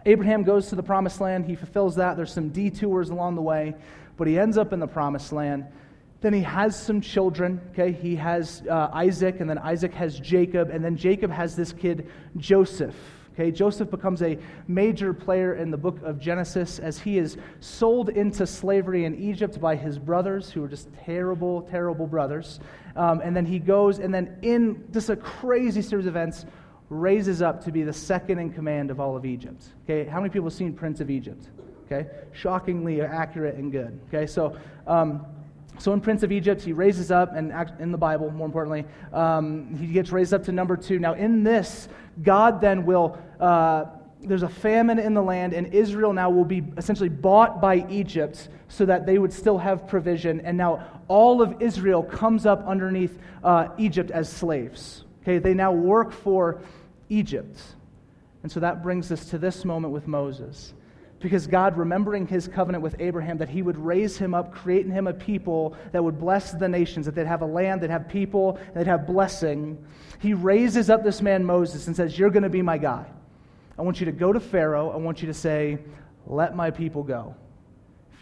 Abraham 0.05 0.43
goes 0.43 0.69
to 0.69 0.75
the 0.75 0.83
promised 0.83 1.21
land. 1.21 1.47
He 1.47 1.55
fulfills 1.55 1.97
that. 1.97 2.17
There's 2.17 2.33
some 2.33 2.49
detours 2.49 3.11
along 3.11 3.37
the 3.37 3.43
way, 3.43 3.75
but 4.17 4.27
he 4.27 4.39
ends 4.39 4.59
up 4.59 4.73
in 4.73 4.81
the 4.81 4.87
promised 4.87 5.33
land. 5.33 5.67
Then 6.21 6.33
he 6.33 6.43
has 6.43 6.81
some 6.81 7.01
children. 7.01 7.61
Okay, 7.73 7.93
he 7.93 8.17
has 8.17 8.63
uh, 8.69 8.91
Isaac, 8.93 9.41
and 9.41 9.51
then 9.51 9.59
Isaac 9.59 9.93
has 9.95 10.19
Jacob, 10.19 10.71
and 10.71 10.85
then 10.85 10.97
Jacob 10.97 11.31
has 11.31 11.57
this 11.57 11.73
kid 11.73 12.09
Joseph. 12.37 12.95
Okay, 13.35 13.51
Joseph 13.51 13.91
becomes 13.91 14.21
a 14.23 14.39
major 14.69 15.15
player 15.15 15.55
in 15.55 15.71
the 15.71 15.77
book 15.77 15.99
of 16.03 16.21
Genesis 16.21 16.79
as 16.79 16.99
he 16.99 17.17
is 17.17 17.39
sold 17.61 18.11
into 18.11 18.47
slavery 18.47 19.07
in 19.07 19.15
Egypt 19.19 19.59
by 19.59 19.75
his 19.75 19.99
brothers, 19.99 20.51
who 20.51 20.63
are 20.63 20.69
just 20.69 20.89
terrible, 21.07 21.63
terrible 21.63 22.07
brothers. 22.07 22.61
Um, 22.95 23.23
and 23.25 23.35
then 23.35 23.47
he 23.47 23.59
goes, 23.59 24.01
and 24.01 24.13
then 24.13 24.37
in 24.43 24.87
just 24.93 25.09
a 25.09 25.17
crazy 25.17 25.81
series 25.81 26.05
of 26.05 26.15
events, 26.15 26.45
raises 26.93 27.41
up 27.41 27.65
to 27.65 27.73
be 27.73 27.83
the 27.83 27.93
second 27.93 28.39
in 28.39 28.53
command 28.53 28.91
of 28.91 29.01
all 29.01 29.17
of 29.17 29.25
Egypt. 29.25 29.65
Okay, 29.85 30.09
how 30.09 30.21
many 30.21 30.31
people 30.31 30.49
have 30.49 30.57
seen 30.57 30.75
Prince 30.75 31.01
of 31.01 31.11
Egypt? 31.11 31.49
Okay, 31.87 32.09
shockingly 32.33 33.01
accurate 33.01 33.57
and 33.57 33.73
good. 33.73 33.99
Okay, 34.09 34.27
so. 34.27 34.57
Um, 34.87 35.25
so 35.79 35.95
in 35.95 36.03
Prince 36.03 36.23
of 36.23 36.31
Egypt, 36.31 36.61
he 36.61 36.75
raises 36.75 37.11
up, 37.11 37.35
and 37.35 37.51
in 37.81 37.93
the 37.93 37.99
Bible, 37.99 38.31
more 38.31 38.45
importantly, 38.45 38.85
um, 39.11 39.75
he 39.75 39.87
gets 39.87 40.13
raised 40.13 40.35
up 40.35 40.45
to 40.45 40.53
number 40.53 40.77
two. 40.77 40.99
Now, 40.99 41.15
in 41.15 41.43
this, 41.43 41.89
God 42.23 42.61
then 42.61 42.85
will, 42.85 43.19
uh, 43.41 43.87
there's 44.21 44.43
a 44.43 44.51
famine 44.51 44.99
in 44.99 45.15
the 45.15 45.23
land, 45.23 45.55
and 45.55 45.73
Israel 45.73 46.13
now 46.13 46.29
will 46.29 46.45
be 46.45 46.63
essentially 46.77 47.09
bought 47.09 47.63
by 47.63 47.87
Egypt 47.89 48.51
so 48.69 48.85
that 48.85 49.07
they 49.07 49.17
would 49.17 49.33
still 49.33 49.57
have 49.57 49.89
provision. 49.89 50.43
And 50.43 50.59
now 50.59 51.03
all 51.09 51.41
of 51.41 51.63
Israel 51.63 52.03
comes 52.03 52.45
up 52.45 52.65
underneath 52.67 53.19
uh, 53.43 53.69
Egypt 53.79 54.11
as 54.11 54.31
slaves. 54.31 55.05
Okay, 55.23 55.39
they 55.39 55.55
now 55.55 55.73
work 55.73 56.13
for 56.13 56.61
Egypt. 57.13 57.61
And 58.43 58.51
so 58.51 58.61
that 58.61 58.83
brings 58.83 59.13
us 59.13 59.27
to 59.27 59.39
this 59.39 59.65
moment 59.65 59.93
with 59.93 60.09
Moses. 60.09 60.75
Because 61.21 61.47
God, 61.47 61.77
remembering 61.77 62.27
his 62.27 62.49
covenant 62.49 62.83
with 62.83 62.97
Abraham, 62.99 63.39
that 63.39 63.49
he 63.49 63.63
would 63.63 63.79
raise 63.79 64.17
him 64.17 64.35
up, 64.35 64.53
create 64.53 64.85
in 64.85 64.91
him 64.91 65.07
a 65.07 65.13
people 65.13 65.77
that 65.93 66.03
would 66.03 66.19
bless 66.19 66.51
the 66.51 66.69
nations, 66.69 67.07
that 67.07 67.15
they'd 67.15 67.27
have 67.27 67.43
a 67.43 67.47
land, 67.47 67.81
they'd 67.81 67.91
have 67.91 68.09
people, 68.09 68.59
they'd 68.75 68.89
have 68.89 69.07
blessing. 69.07 69.79
He 70.19 70.35
raises 70.35 70.91
up 70.91 71.05
this 71.05 71.23
man 71.23 71.45
Moses 71.45 71.87
and 71.87 71.95
says, 71.95 72.19
You're 72.19 72.31
going 72.31 72.43
to 72.43 72.49
be 72.49 72.63
my 72.63 72.77
guy. 72.77 73.07
I 73.79 73.83
want 73.83 74.01
you 74.01 74.07
to 74.07 74.13
go 74.13 74.33
to 74.33 74.41
Pharaoh. 74.41 74.91
I 74.91 74.97
want 74.97 75.23
you 75.23 75.29
to 75.29 75.35
say, 75.35 75.79
Let 76.27 76.57
my 76.57 76.73
people 76.73 77.05
go. 77.05 77.37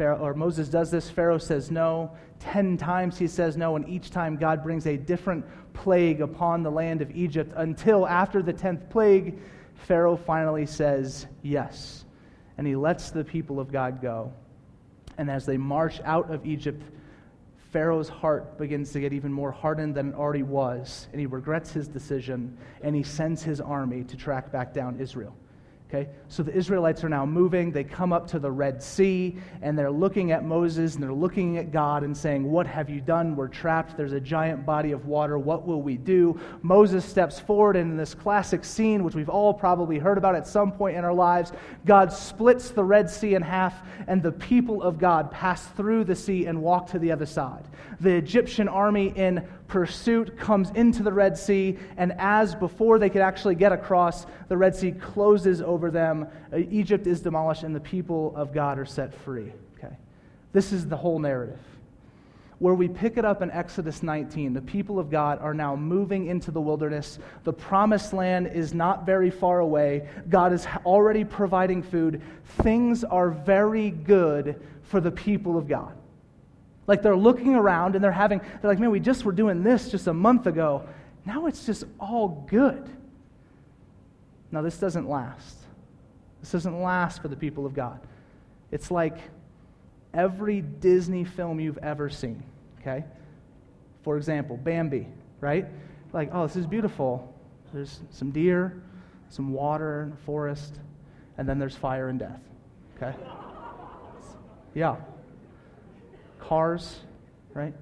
Pharaoh, 0.01 0.25
or 0.25 0.33
Moses 0.33 0.71
does 0.71 0.91
this. 0.91 1.11
Pharaoh 1.11 1.37
says 1.37 1.71
no. 1.71 2.11
Ten 2.39 2.79
times 2.79 3.19
he 3.19 3.27
says 3.27 3.59
no, 3.59 3.77
and 3.77 3.87
each 3.87 4.11
time 4.11 4.39
God 4.39 4.63
brings 4.63 4.87
a 4.87 4.97
different 4.97 5.45
plague 5.75 6.23
upon 6.23 6.63
the 6.63 6.71
land 6.71 7.03
of 7.03 7.15
Egypt 7.15 7.53
until 7.55 8.07
after 8.07 8.41
the 8.41 8.55
tenth 8.55 8.89
plague, 8.89 9.39
Pharaoh 9.75 10.17
finally 10.17 10.65
says 10.65 11.27
yes. 11.43 12.07
And 12.57 12.67
he 12.67 12.77
lets 12.77 13.11
the 13.11 13.23
people 13.23 13.61
of 13.61 13.71
God 13.71 14.01
go. 14.01 14.33
And 15.19 15.31
as 15.31 15.45
they 15.45 15.59
march 15.59 16.01
out 16.07 16.31
of 16.31 16.47
Egypt, 16.47 16.83
Pharaoh's 17.71 18.09
heart 18.09 18.57
begins 18.57 18.93
to 18.93 19.01
get 19.01 19.13
even 19.13 19.31
more 19.31 19.53
hardened 19.53 19.95
than 19.95 20.13
it 20.13 20.15
already 20.15 20.45
was. 20.45 21.09
And 21.13 21.21
he 21.21 21.27
regrets 21.27 21.73
his 21.73 21.89
decision 21.89 22.57
and 22.81 22.97
he 22.97 23.03
sends 23.03 23.43
his 23.43 23.61
army 23.61 24.05
to 24.05 24.17
track 24.17 24.51
back 24.51 24.73
down 24.73 24.99
Israel. 24.99 25.37
Okay? 25.93 26.09
So 26.29 26.45
the 26.45 26.55
Israelites 26.55 27.03
are 27.03 27.09
now 27.09 27.27
moving. 27.27 27.73
They 27.73 27.83
come 27.83 28.13
up 28.13 28.29
to 28.29 28.39
the 28.39 28.51
Red 28.51 28.81
Sea 28.81 29.37
and 29.61 29.77
they're 29.77 29.91
looking 29.91 30.31
at 30.31 30.45
Moses 30.45 30.95
and 30.95 31.03
they're 31.03 31.13
looking 31.13 31.59
at 31.59 31.73
God 31.73 32.05
and 32.05 32.17
saying, 32.17 32.49
What 32.49 32.69
have 32.69 32.89
you 32.89 33.01
done? 33.01 33.35
We're 33.35 33.49
trapped. 33.49 33.97
There's 33.97 34.13
a 34.13 34.21
giant 34.21 34.65
body 34.65 34.93
of 34.93 35.07
water. 35.07 35.37
What 35.37 35.67
will 35.67 35.83
we 35.83 35.97
do? 35.97 36.39
Moses 36.63 37.05
steps 37.05 37.41
forward 37.41 37.75
and 37.75 37.91
in 37.91 37.97
this 37.97 38.15
classic 38.15 38.65
scene, 38.65 39.03
which 39.03 39.17
we've 39.17 39.29
all 39.29 39.53
probably 39.53 39.99
heard 39.99 40.17
about 40.17 40.37
at 40.37 40.47
some 40.47 40.71
point 40.71 40.97
in 40.97 41.05
our 41.05 41.13
lives, 41.13 41.51
God 41.85 42.13
splits 42.13 42.71
the 42.71 42.85
Red 42.85 43.11
Sea 43.11 43.35
in 43.35 43.43
half 43.43 43.83
and 44.07 44.23
the 44.23 44.33
people 44.33 44.85
of 44.85 44.97
God 44.97 45.33
pass 45.33 45.67
through 45.67 46.05
the 46.05 46.15
sea 46.15 46.47
and 46.47 46.63
walk 46.63 46.87
to 46.91 47.01
the 47.01 47.11
other 47.11 47.27
side. 47.27 47.67
The 47.99 48.15
Egyptian 48.15 48.69
army 48.69 49.13
in 49.17 49.45
pursuit 49.71 50.37
comes 50.37 50.71
into 50.71 51.03
the 51.03 51.13
Red 51.13 51.39
Sea, 51.39 51.79
and 51.97 52.13
as 52.19 52.55
before 52.55 52.99
they 52.99 53.09
could 53.09 53.23
actually 53.23 53.55
get 53.55 53.73
across, 53.73 54.27
the 54.49 54.57
Red 54.57 54.75
Sea 54.75 54.91
closes 54.91 55.63
over 55.63 55.91
them. 55.91 56.27
Uh, 56.53 56.59
Egypt 56.71 57.07
is 57.07 57.21
demolished, 57.21 57.63
and 57.63 57.75
the 57.75 57.81
people 57.81 58.35
of 58.37 58.53
God 58.53 58.79
are 58.79 58.85
set 58.85 59.15
free. 59.15 59.53
Okay? 59.79 59.95
This 60.53 60.73
is 60.73 60.89
the 60.89 60.97
whole 60.97 61.21
narrative. 61.21 61.61
Where 62.59 62.75
we 62.75 62.89
pick 62.89 63.17
it 63.17 63.25
up 63.25 63.41
in 63.41 63.51
Exodus 63.53 64.03
19, 64.03 64.53
the 64.53 64.61
people 64.61 64.99
of 64.99 65.09
God 65.09 65.39
are 65.39 65.55
now 65.55 65.77
moving 65.77 66.27
into 66.27 66.51
the 66.51 66.61
wilderness. 66.61 67.19
The 67.45 67.53
promised 67.53 68.13
land 68.13 68.49
is 68.49 68.75
not 68.75 69.07
very 69.07 69.31
far 69.31 69.61
away. 69.61 70.09
God 70.29 70.53
is 70.53 70.67
already 70.85 71.25
providing 71.25 71.83
food. 71.83 72.21
Things 72.63 73.03
are 73.05 73.31
very 73.31 73.91
good 73.91 74.61
for 74.83 75.01
the 75.01 75.13
people 75.13 75.57
of 75.57 75.69
God. 75.69 75.97
Like 76.87 77.03
they're 77.03 77.17
looking 77.17 77.55
around 77.55 77.95
and 77.95 78.03
they're 78.03 78.13
having, 78.13 78.39
they're 78.39 78.71
like, 78.71 78.79
man, 78.79 78.91
we 78.91 79.01
just 79.01 79.25
were 79.25 79.33
doing 79.33 79.63
this 79.63 79.91
just 79.91 80.07
a 80.07 80.15
month 80.15 80.47
ago. 80.47 80.89
Now 81.25 81.47
it's 81.47 81.67
just 81.67 81.85
all 81.99 82.47
good. 82.49 82.89
Now, 84.53 84.63
this 84.63 84.79
doesn't 84.79 85.09
last. 85.09 85.57
This 86.41 86.53
doesn't 86.53 86.81
last 86.83 87.23
for 87.23 87.29
the 87.29 87.37
people 87.37 87.67
of 87.67 87.75
God. 87.75 88.01
It's 88.73 88.91
like 88.91 89.19
every 90.13 90.61
Disney 90.61 91.25
film 91.25 91.61
you've 91.61 91.79
ever 91.79 92.11
seen, 92.11 92.43
okay? 92.81 93.05
For 94.03 94.17
example, 94.17 94.57
Bambi, 94.57 95.07
right? 95.41 95.67
Like, 96.13 96.31
oh, 96.33 96.47
this 96.47 96.57
is 96.57 96.67
beautiful. 96.67 97.33
There's 97.73 98.01
some 98.11 98.33
deer, 98.33 98.83
some 99.29 99.53
water 99.53 100.03
and 100.03 100.19
forest, 100.21 100.81
and 101.39 101.49
then 101.49 101.59
there's 101.59 101.77
fire 101.77 102.09
and 102.09 102.19
death, 102.19 102.41
okay? 102.97 103.17
Yeah 104.75 104.97
cars, 106.51 106.99
right? 107.55 107.73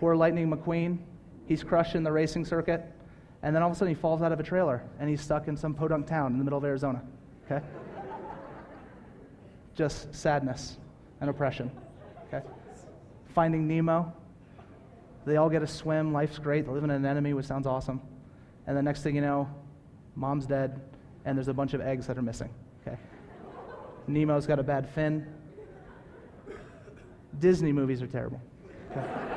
Poor 0.00 0.16
Lightning 0.16 0.50
McQueen, 0.50 0.98
he's 1.46 1.62
crushing 1.62 2.02
the 2.02 2.10
racing 2.10 2.44
circuit, 2.44 2.84
and 3.44 3.54
then 3.54 3.62
all 3.62 3.70
of 3.70 3.76
a 3.76 3.78
sudden 3.78 3.94
he 3.94 4.00
falls 4.00 4.22
out 4.22 4.32
of 4.32 4.40
a 4.40 4.42
trailer 4.42 4.82
and 4.98 5.08
he's 5.08 5.20
stuck 5.20 5.46
in 5.46 5.56
some 5.56 5.72
podunk 5.72 6.08
town 6.08 6.32
in 6.32 6.38
the 6.38 6.42
middle 6.42 6.58
of 6.58 6.64
Arizona. 6.64 7.00
Okay? 7.44 7.64
Just 9.76 10.12
sadness 10.12 10.78
and 11.20 11.30
oppression. 11.30 11.70
Okay? 12.26 12.44
Finding 13.36 13.68
Nemo, 13.68 14.12
they 15.24 15.36
all 15.36 15.48
get 15.48 15.62
a 15.62 15.66
swim, 15.68 16.12
life's 16.12 16.38
great, 16.38 16.66
they 16.66 16.72
live 16.72 16.82
in 16.82 16.90
an 16.90 17.04
anemone, 17.04 17.36
which 17.36 17.46
sounds 17.46 17.68
awesome. 17.68 18.00
And 18.66 18.76
the 18.76 18.82
next 18.82 19.04
thing 19.04 19.14
you 19.14 19.20
know, 19.20 19.48
mom's 20.16 20.44
dead, 20.44 20.80
and 21.24 21.38
there's 21.38 21.46
a 21.46 21.54
bunch 21.54 21.72
of 21.72 21.80
eggs 21.80 22.08
that 22.08 22.18
are 22.18 22.22
missing. 22.22 22.50
Okay? 22.84 22.98
Nemo's 24.08 24.44
got 24.44 24.58
a 24.58 24.64
bad 24.64 24.90
fin, 24.90 25.24
Disney 27.38 27.72
movies 27.72 28.02
are 28.02 28.06
terrible. 28.06 28.40
Okay. 28.90 29.28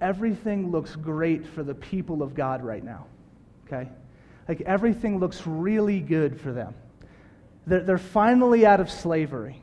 everything 0.00 0.70
looks 0.70 0.94
great 0.96 1.46
for 1.46 1.62
the 1.62 1.74
people 1.74 2.22
of 2.22 2.34
God 2.34 2.62
right 2.62 2.84
now. 2.84 3.06
Okay? 3.66 3.88
Like 4.48 4.60
everything 4.62 5.18
looks 5.18 5.46
really 5.46 6.00
good 6.00 6.40
for 6.40 6.52
them. 6.52 6.74
They're, 7.66 7.82
they're 7.82 7.98
finally 7.98 8.64
out 8.64 8.80
of 8.80 8.90
slavery. 8.90 9.60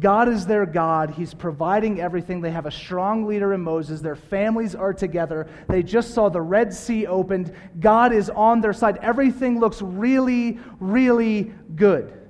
God 0.00 0.28
is 0.28 0.46
their 0.46 0.64
God. 0.64 1.10
He's 1.10 1.34
providing 1.34 2.00
everything. 2.00 2.40
They 2.40 2.50
have 2.50 2.64
a 2.64 2.70
strong 2.70 3.26
leader 3.26 3.52
in 3.52 3.60
Moses. 3.60 4.00
Their 4.00 4.16
families 4.16 4.74
are 4.74 4.94
together. 4.94 5.48
They 5.68 5.82
just 5.82 6.14
saw 6.14 6.30
the 6.30 6.40
Red 6.40 6.72
Sea 6.72 7.06
opened. 7.06 7.54
God 7.78 8.14
is 8.14 8.30
on 8.30 8.62
their 8.62 8.72
side. 8.72 8.98
Everything 9.02 9.60
looks 9.60 9.82
really, 9.82 10.58
really 10.80 11.52
good. 11.76 12.21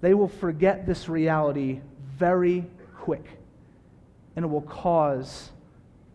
They 0.00 0.14
will 0.14 0.28
forget 0.28 0.86
this 0.86 1.08
reality 1.08 1.80
very 2.16 2.66
quick, 2.96 3.24
and 4.36 4.44
it 4.44 4.48
will 4.48 4.62
cause 4.62 5.50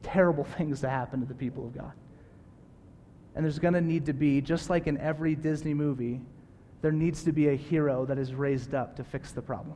terrible 0.03 0.43
things 0.57 0.81
to 0.81 0.89
happen 0.89 1.19
to 1.19 1.25
the 1.25 1.33
people 1.33 1.65
of 1.65 1.75
God. 1.75 1.91
And 3.35 3.43
there's 3.43 3.59
going 3.59 3.73
to 3.73 3.81
need 3.81 4.05
to 4.05 4.13
be, 4.13 4.39
just 4.39 4.69
like 4.69 4.87
in 4.87 4.97
every 4.97 5.35
Disney 5.35 5.73
movie, 5.73 6.21
there 6.81 6.93
needs 6.93 7.23
to 7.23 7.33
be 7.33 7.49
a 7.49 7.55
hero 7.55 8.05
that 8.05 8.17
is 8.17 8.33
raised 8.33 8.73
up 8.73 8.95
to 8.95 9.03
fix 9.03 9.31
the 9.31 9.41
problem. 9.41 9.75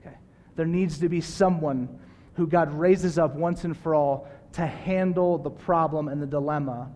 Okay? 0.00 0.16
There 0.56 0.66
needs 0.66 0.98
to 0.98 1.08
be 1.08 1.20
someone 1.20 2.00
who 2.34 2.46
God 2.46 2.72
raises 2.72 3.18
up 3.18 3.34
once 3.34 3.64
and 3.64 3.76
for 3.76 3.94
all 3.94 4.28
to 4.54 4.66
handle 4.66 5.38
the 5.38 5.50
problem 5.50 6.08
and 6.08 6.20
the 6.20 6.26
dilemma 6.26 6.90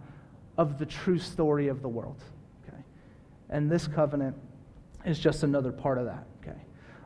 of 0.59 0.79
the 0.79 0.87
true 0.87 1.19
story 1.19 1.69
of 1.69 1.83
the 1.83 1.89
world. 1.89 2.21
Okay? 2.67 2.83
And 3.51 3.71
this 3.71 3.87
covenant 3.87 4.37
is 5.07 5.19
just 5.19 5.43
another 5.43 5.73
part 5.73 5.99
of 5.99 6.07
that. 6.07 6.27
Okay? 6.43 6.59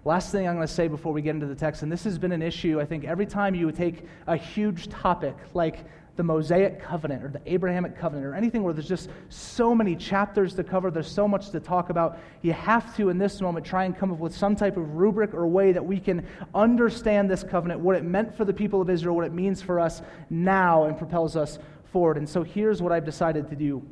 Last 0.04 0.32
thing 0.32 0.48
I'm 0.48 0.56
going 0.56 0.66
to 0.66 0.72
say 0.72 0.88
before 0.88 1.12
we 1.12 1.22
get 1.22 1.34
into 1.34 1.46
the 1.46 1.54
text, 1.54 1.82
and 1.82 1.92
this 1.92 2.04
has 2.04 2.18
been 2.18 2.32
an 2.32 2.42
issue, 2.42 2.80
I 2.80 2.86
think, 2.86 3.04
every 3.04 3.26
time 3.26 3.54
you 3.54 3.70
take 3.70 4.04
a 4.26 4.36
huge 4.36 4.88
topic 4.88 5.36
like 5.54 5.84
the 6.16 6.24
Mosaic 6.24 6.82
covenant 6.82 7.24
or 7.24 7.28
the 7.28 7.40
Abrahamic 7.46 7.96
covenant 7.96 8.26
or 8.26 8.34
anything 8.34 8.62
where 8.62 8.74
there's 8.74 8.88
just 8.88 9.08
so 9.28 9.74
many 9.74 9.96
chapters 9.96 10.54
to 10.54 10.64
cover, 10.64 10.90
there's 10.90 11.10
so 11.10 11.28
much 11.28 11.50
to 11.50 11.60
talk 11.60 11.88
about, 11.88 12.18
you 12.42 12.52
have 12.52 12.94
to, 12.96 13.08
in 13.10 13.18
this 13.18 13.40
moment, 13.40 13.64
try 13.64 13.84
and 13.84 13.96
come 13.96 14.12
up 14.12 14.18
with 14.18 14.34
some 14.34 14.56
type 14.56 14.76
of 14.76 14.96
rubric 14.96 15.32
or 15.32 15.46
way 15.46 15.72
that 15.72 15.84
we 15.84 16.00
can 16.00 16.26
understand 16.54 17.30
this 17.30 17.42
covenant, 17.42 17.80
what 17.80 17.96
it 17.96 18.04
meant 18.04 18.34
for 18.34 18.44
the 18.44 18.52
people 18.52 18.82
of 18.82 18.90
Israel, 18.90 19.14
what 19.16 19.24
it 19.24 19.32
means 19.32 19.62
for 19.62 19.78
us 19.80 20.02
now, 20.28 20.84
and 20.84 20.98
propels 20.98 21.36
us 21.36 21.58
forward. 21.92 22.16
And 22.16 22.28
so 22.28 22.42
here's 22.42 22.82
what 22.82 22.92
I've 22.92 23.04
decided 23.04 23.48
to 23.48 23.56
do, 23.56 23.82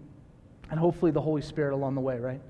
and 0.70 0.78
hopefully 0.78 1.12
the 1.12 1.20
Holy 1.20 1.42
Spirit 1.42 1.72
along 1.72 1.94
the 1.94 2.00
way, 2.00 2.18
right? 2.18 2.40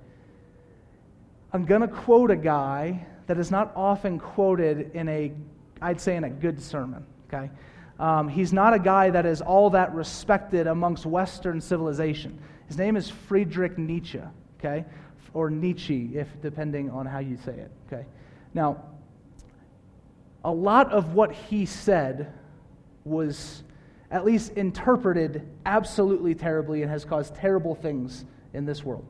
I'm 1.53 1.65
going 1.65 1.81
to 1.81 1.89
quote 1.89 2.31
a 2.31 2.37
guy 2.37 3.07
that 3.27 3.39
is 3.39 3.51
not 3.51 3.73
often 3.75 4.19
quoted 4.19 4.91
in 4.95 5.09
a, 5.09 5.33
I'd 5.81 6.01
say, 6.01 6.17
in 6.17 6.25
a 6.25 6.31
good 6.31 6.61
sermon, 6.61 7.07
okay? 7.29 7.51
Um, 7.99 8.29
he's 8.29 8.53
not 8.53 8.75
a 8.75 8.79
guy 8.79 9.11
that 9.11 9.27
is 9.27 9.41
all 9.41 9.71
that 9.71 9.95
respected 9.95 10.67
amongst 10.67 11.07
Western 11.07 11.61
civilization. 11.61 12.39
His 12.67 12.77
name 12.77 12.97
is 12.97 13.09
Friedrich 13.09 13.79
Nietzsche, 13.79 14.21
okay? 14.59 14.85
Or 15.33 15.51
Nietzsche, 15.51 16.11
if 16.15 16.29
depending 16.43 16.91
on 16.91 17.07
how 17.07 17.19
you 17.19 17.39
say 17.45 17.53
it, 17.53 17.71
okay? 17.87 18.07
Now, 18.53 18.85
a 20.45 20.53
lot 20.53 20.93
of 20.93 21.15
what 21.15 21.33
he 21.33 21.67
said 21.67 22.33
was 23.05 23.63
at 24.11 24.25
least 24.25 24.53
interpreted 24.53 25.47
absolutely 25.67 26.35
terribly 26.35 26.83
and 26.83 26.91
has 26.91 27.05
caused 27.05 27.35
terrible 27.35 27.75
things 27.75 28.25
in 28.55 28.65
this 28.65 28.85
world. 28.85 29.05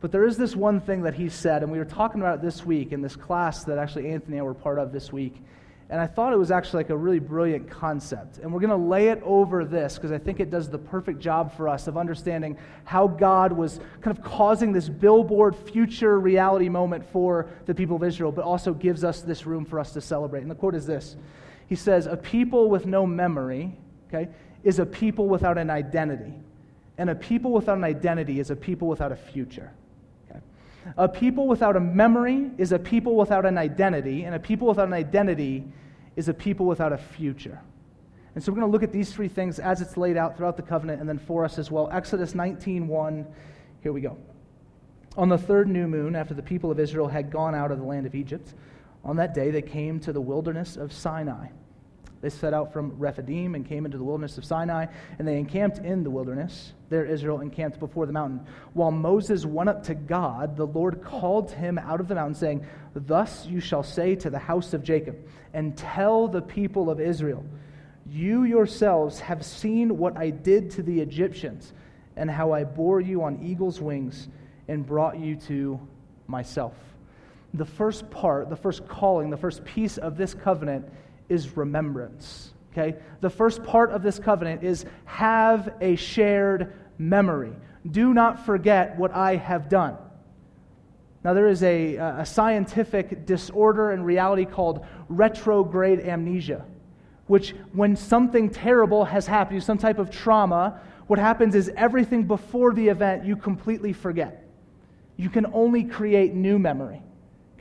But 0.00 0.12
there 0.12 0.24
is 0.24 0.36
this 0.36 0.56
one 0.56 0.80
thing 0.80 1.02
that 1.02 1.14
he 1.14 1.28
said, 1.28 1.62
and 1.62 1.70
we 1.70 1.78
were 1.78 1.84
talking 1.84 2.20
about 2.20 2.38
it 2.38 2.42
this 2.42 2.64
week 2.64 2.92
in 2.92 3.02
this 3.02 3.16
class 3.16 3.64
that 3.64 3.78
actually 3.78 4.10
Anthony 4.10 4.38
and 4.38 4.44
I 4.44 4.44
were 4.44 4.54
part 4.54 4.78
of 4.78 4.92
this 4.92 5.12
week. 5.12 5.36
And 5.90 6.00
I 6.00 6.06
thought 6.06 6.32
it 6.32 6.36
was 6.36 6.52
actually 6.52 6.84
like 6.84 6.90
a 6.90 6.96
really 6.96 7.18
brilliant 7.18 7.68
concept. 7.68 8.38
And 8.38 8.52
we're 8.52 8.60
going 8.60 8.70
to 8.70 8.88
lay 8.88 9.08
it 9.08 9.20
over 9.24 9.64
this 9.64 9.96
because 9.96 10.12
I 10.12 10.18
think 10.18 10.38
it 10.38 10.48
does 10.48 10.70
the 10.70 10.78
perfect 10.78 11.18
job 11.18 11.54
for 11.56 11.68
us 11.68 11.88
of 11.88 11.98
understanding 11.98 12.56
how 12.84 13.08
God 13.08 13.52
was 13.52 13.80
kind 14.00 14.16
of 14.16 14.22
causing 14.22 14.72
this 14.72 14.88
billboard 14.88 15.56
future 15.56 16.20
reality 16.20 16.68
moment 16.68 17.04
for 17.10 17.48
the 17.66 17.74
people 17.74 17.96
of 17.96 18.04
Israel, 18.04 18.30
but 18.30 18.44
also 18.44 18.72
gives 18.72 19.02
us 19.02 19.20
this 19.20 19.46
room 19.46 19.64
for 19.64 19.80
us 19.80 19.92
to 19.94 20.00
celebrate. 20.00 20.42
And 20.42 20.50
the 20.50 20.54
quote 20.54 20.76
is 20.76 20.86
this 20.86 21.16
He 21.66 21.74
says, 21.74 22.06
A 22.06 22.16
people 22.16 22.70
with 22.70 22.86
no 22.86 23.04
memory, 23.04 23.76
okay, 24.08 24.28
is 24.62 24.78
a 24.78 24.86
people 24.86 25.28
without 25.28 25.58
an 25.58 25.70
identity. 25.70 26.34
And 26.98 27.10
a 27.10 27.16
people 27.16 27.50
without 27.50 27.78
an 27.78 27.84
identity 27.84 28.38
is 28.38 28.50
a 28.50 28.56
people 28.56 28.86
without 28.86 29.10
a 29.10 29.16
future. 29.16 29.72
A 30.96 31.08
people 31.08 31.46
without 31.46 31.76
a 31.76 31.80
memory 31.80 32.50
is 32.58 32.72
a 32.72 32.78
people 32.78 33.16
without 33.16 33.44
an 33.44 33.58
identity, 33.58 34.24
and 34.24 34.34
a 34.34 34.38
people 34.38 34.68
without 34.68 34.88
an 34.88 34.94
identity 34.94 35.64
is 36.16 36.28
a 36.28 36.34
people 36.34 36.66
without 36.66 36.92
a 36.92 36.98
future. 36.98 37.60
And 38.34 38.42
so 38.42 38.52
we're 38.52 38.60
going 38.60 38.68
to 38.68 38.72
look 38.72 38.82
at 38.82 38.92
these 38.92 39.12
three 39.12 39.28
things 39.28 39.58
as 39.58 39.80
it's 39.80 39.96
laid 39.96 40.16
out 40.16 40.36
throughout 40.36 40.56
the 40.56 40.62
covenant 40.62 41.00
and 41.00 41.08
then 41.08 41.18
for 41.18 41.44
us 41.44 41.58
as 41.58 41.70
well. 41.70 41.88
Exodus 41.92 42.32
19:1. 42.32 43.26
Here 43.82 43.92
we 43.92 44.00
go. 44.00 44.16
On 45.16 45.28
the 45.28 45.38
third 45.38 45.68
new 45.68 45.88
moon, 45.88 46.14
after 46.14 46.34
the 46.34 46.42
people 46.42 46.70
of 46.70 46.78
Israel 46.78 47.08
had 47.08 47.30
gone 47.30 47.54
out 47.54 47.72
of 47.72 47.78
the 47.78 47.84
land 47.84 48.06
of 48.06 48.14
Egypt, 48.14 48.54
on 49.04 49.16
that 49.16 49.34
day 49.34 49.50
they 49.50 49.62
came 49.62 49.98
to 50.00 50.12
the 50.12 50.20
wilderness 50.20 50.76
of 50.76 50.92
Sinai. 50.92 51.48
They 52.20 52.28
set 52.28 52.52
out 52.52 52.72
from 52.72 52.98
Rephidim 52.98 53.54
and 53.54 53.66
came 53.66 53.86
into 53.86 53.96
the 53.96 54.04
wilderness 54.04 54.36
of 54.36 54.44
Sinai, 54.44 54.86
and 55.18 55.26
they 55.26 55.38
encamped 55.38 55.78
in 55.78 56.02
the 56.02 56.10
wilderness. 56.10 56.74
There 56.90 57.06
Israel 57.06 57.40
encamped 57.40 57.80
before 57.80 58.04
the 58.04 58.12
mountain. 58.12 58.40
While 58.74 58.90
Moses 58.90 59.46
went 59.46 59.70
up 59.70 59.84
to 59.84 59.94
God, 59.94 60.56
the 60.56 60.66
Lord 60.66 61.02
called 61.02 61.50
him 61.50 61.78
out 61.78 61.98
of 61.98 62.08
the 62.08 62.14
mountain, 62.14 62.34
saying, 62.34 62.66
Thus 62.94 63.46
you 63.46 63.60
shall 63.60 63.82
say 63.82 64.16
to 64.16 64.28
the 64.28 64.38
house 64.38 64.74
of 64.74 64.82
Jacob, 64.82 65.16
and 65.54 65.76
tell 65.76 66.28
the 66.28 66.42
people 66.42 66.90
of 66.90 67.00
Israel, 67.00 67.44
You 68.06 68.44
yourselves 68.44 69.20
have 69.20 69.44
seen 69.44 69.96
what 69.96 70.18
I 70.18 70.28
did 70.28 70.70
to 70.72 70.82
the 70.82 71.00
Egyptians, 71.00 71.72
and 72.16 72.30
how 72.30 72.52
I 72.52 72.64
bore 72.64 73.00
you 73.00 73.22
on 73.22 73.42
eagle's 73.42 73.80
wings 73.80 74.28
and 74.68 74.84
brought 74.86 75.18
you 75.18 75.36
to 75.36 75.80
myself. 76.26 76.74
The 77.54 77.64
first 77.64 78.10
part, 78.10 78.50
the 78.50 78.56
first 78.56 78.86
calling, 78.86 79.30
the 79.30 79.38
first 79.38 79.64
piece 79.64 79.96
of 79.96 80.18
this 80.18 80.34
covenant 80.34 80.86
is 81.30 81.56
remembrance. 81.56 82.52
Okay? 82.72 82.98
The 83.20 83.30
first 83.30 83.62
part 83.64 83.90
of 83.90 84.02
this 84.02 84.18
covenant 84.18 84.62
is 84.62 84.84
have 85.06 85.74
a 85.80 85.96
shared 85.96 86.74
memory. 86.98 87.52
Do 87.90 88.12
not 88.12 88.44
forget 88.44 88.98
what 88.98 89.12
I 89.12 89.36
have 89.36 89.68
done. 89.68 89.96
Now, 91.22 91.34
there 91.34 91.48
is 91.48 91.62
a, 91.62 91.96
a 91.96 92.26
scientific 92.26 93.26
disorder 93.26 93.92
in 93.92 94.02
reality 94.02 94.46
called 94.46 94.86
retrograde 95.08 96.00
amnesia, 96.00 96.64
which, 97.26 97.54
when 97.72 97.94
something 97.94 98.48
terrible 98.48 99.04
has 99.04 99.26
happened, 99.26 99.62
some 99.62 99.76
type 99.76 99.98
of 99.98 100.10
trauma, 100.10 100.80
what 101.08 101.18
happens 101.18 101.54
is 101.54 101.70
everything 101.76 102.22
before 102.22 102.72
the 102.72 102.88
event 102.88 103.24
you 103.24 103.36
completely 103.36 103.92
forget. 103.92 104.46
You 105.16 105.28
can 105.28 105.46
only 105.52 105.84
create 105.84 106.34
new 106.34 106.58
memory. 106.58 107.02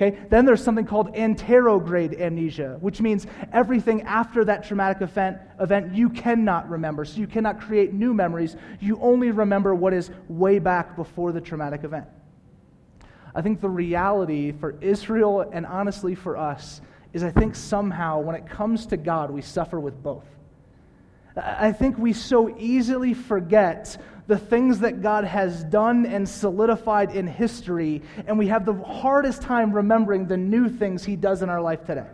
Okay? 0.02 0.18
Then 0.30 0.46
there's 0.46 0.64
something 0.64 0.86
called 0.86 1.14
anterograde 1.14 2.20
amnesia, 2.22 2.78
which 2.80 3.02
means 3.02 3.28
everything 3.52 4.04
after 4.04 4.46
that 4.46 4.64
traumatic 4.64 5.02
event, 5.02 5.40
event 5.60 5.94
you 5.94 6.10
cannot 6.10 6.70
remember. 6.70 7.04
So 7.04 7.20
you 7.20 7.28
cannot 7.28 7.60
create 7.60 7.94
new 7.94 8.14
memories. 8.14 8.56
You 8.80 8.98
only 9.02 9.32
remember 9.32 9.76
what 9.76 9.94
is 9.94 10.10
way 10.30 10.60
back 10.60 10.96
before 10.96 11.34
the 11.34 11.42
traumatic 11.42 11.84
event. 11.84 12.06
I 13.36 13.42
think 13.42 13.60
the 13.60 13.70
reality 13.70 14.54
for 14.54 14.76
Israel 14.80 15.42
and 15.52 15.66
honestly 15.66 16.16
for 16.16 16.38
us 16.38 16.80
is 17.12 17.22
I 17.22 17.32
think 17.32 17.54
somehow 17.54 18.22
when 18.22 18.36
it 18.36 18.48
comes 18.48 18.86
to 18.88 18.98
God, 18.98 19.32
we 19.32 19.42
suffer 19.42 19.82
with 19.82 20.02
both. 20.02 20.26
I 21.36 21.72
think 21.72 21.98
we 21.98 22.14
so 22.14 22.56
easily 22.58 23.14
forget 23.14 23.98
the 24.28 24.38
things 24.38 24.80
that 24.80 25.02
God 25.02 25.24
has 25.24 25.64
done 25.64 26.06
and 26.06 26.28
solidified 26.28 27.16
in 27.16 27.26
history, 27.28 28.04
and 28.28 28.38
we 28.38 28.48
have 28.48 28.66
the 28.66 28.74
hardest 28.74 29.42
time 29.42 29.72
remembering 29.72 30.28
the 30.28 30.38
new 30.38 30.70
things 30.70 31.04
He 31.04 31.16
does 31.16 31.42
in 31.42 31.50
our 31.50 31.62
life 31.62 31.86
today. 31.86 32.06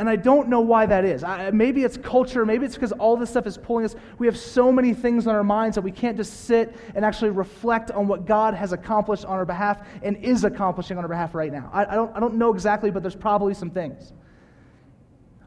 And 0.00 0.08
I 0.08 0.16
don't 0.16 0.48
know 0.48 0.60
why 0.60 0.86
that 0.86 1.04
is. 1.04 1.22
I, 1.22 1.50
maybe 1.50 1.84
it's 1.84 1.98
culture. 1.98 2.46
Maybe 2.46 2.64
it's 2.64 2.74
because 2.74 2.92
all 2.92 3.18
this 3.18 3.28
stuff 3.28 3.46
is 3.46 3.58
pulling 3.58 3.84
us. 3.84 3.94
We 4.18 4.26
have 4.28 4.36
so 4.38 4.72
many 4.72 4.94
things 4.94 5.26
on 5.26 5.34
our 5.34 5.44
minds 5.44 5.74
that 5.74 5.82
we 5.82 5.92
can't 5.92 6.16
just 6.16 6.46
sit 6.46 6.74
and 6.94 7.04
actually 7.04 7.32
reflect 7.32 7.90
on 7.90 8.08
what 8.08 8.24
God 8.24 8.54
has 8.54 8.72
accomplished 8.72 9.26
on 9.26 9.32
our 9.32 9.44
behalf 9.44 9.86
and 10.02 10.16
is 10.24 10.44
accomplishing 10.44 10.96
on 10.96 11.04
our 11.04 11.08
behalf 11.08 11.34
right 11.34 11.52
now. 11.52 11.68
I, 11.70 11.84
I 11.84 11.94
don't, 11.96 12.16
I 12.16 12.20
don't 12.20 12.36
know 12.36 12.54
exactly, 12.54 12.90
but 12.90 13.02
there's 13.02 13.14
probably 13.14 13.52
some 13.52 13.68
things. 13.68 14.14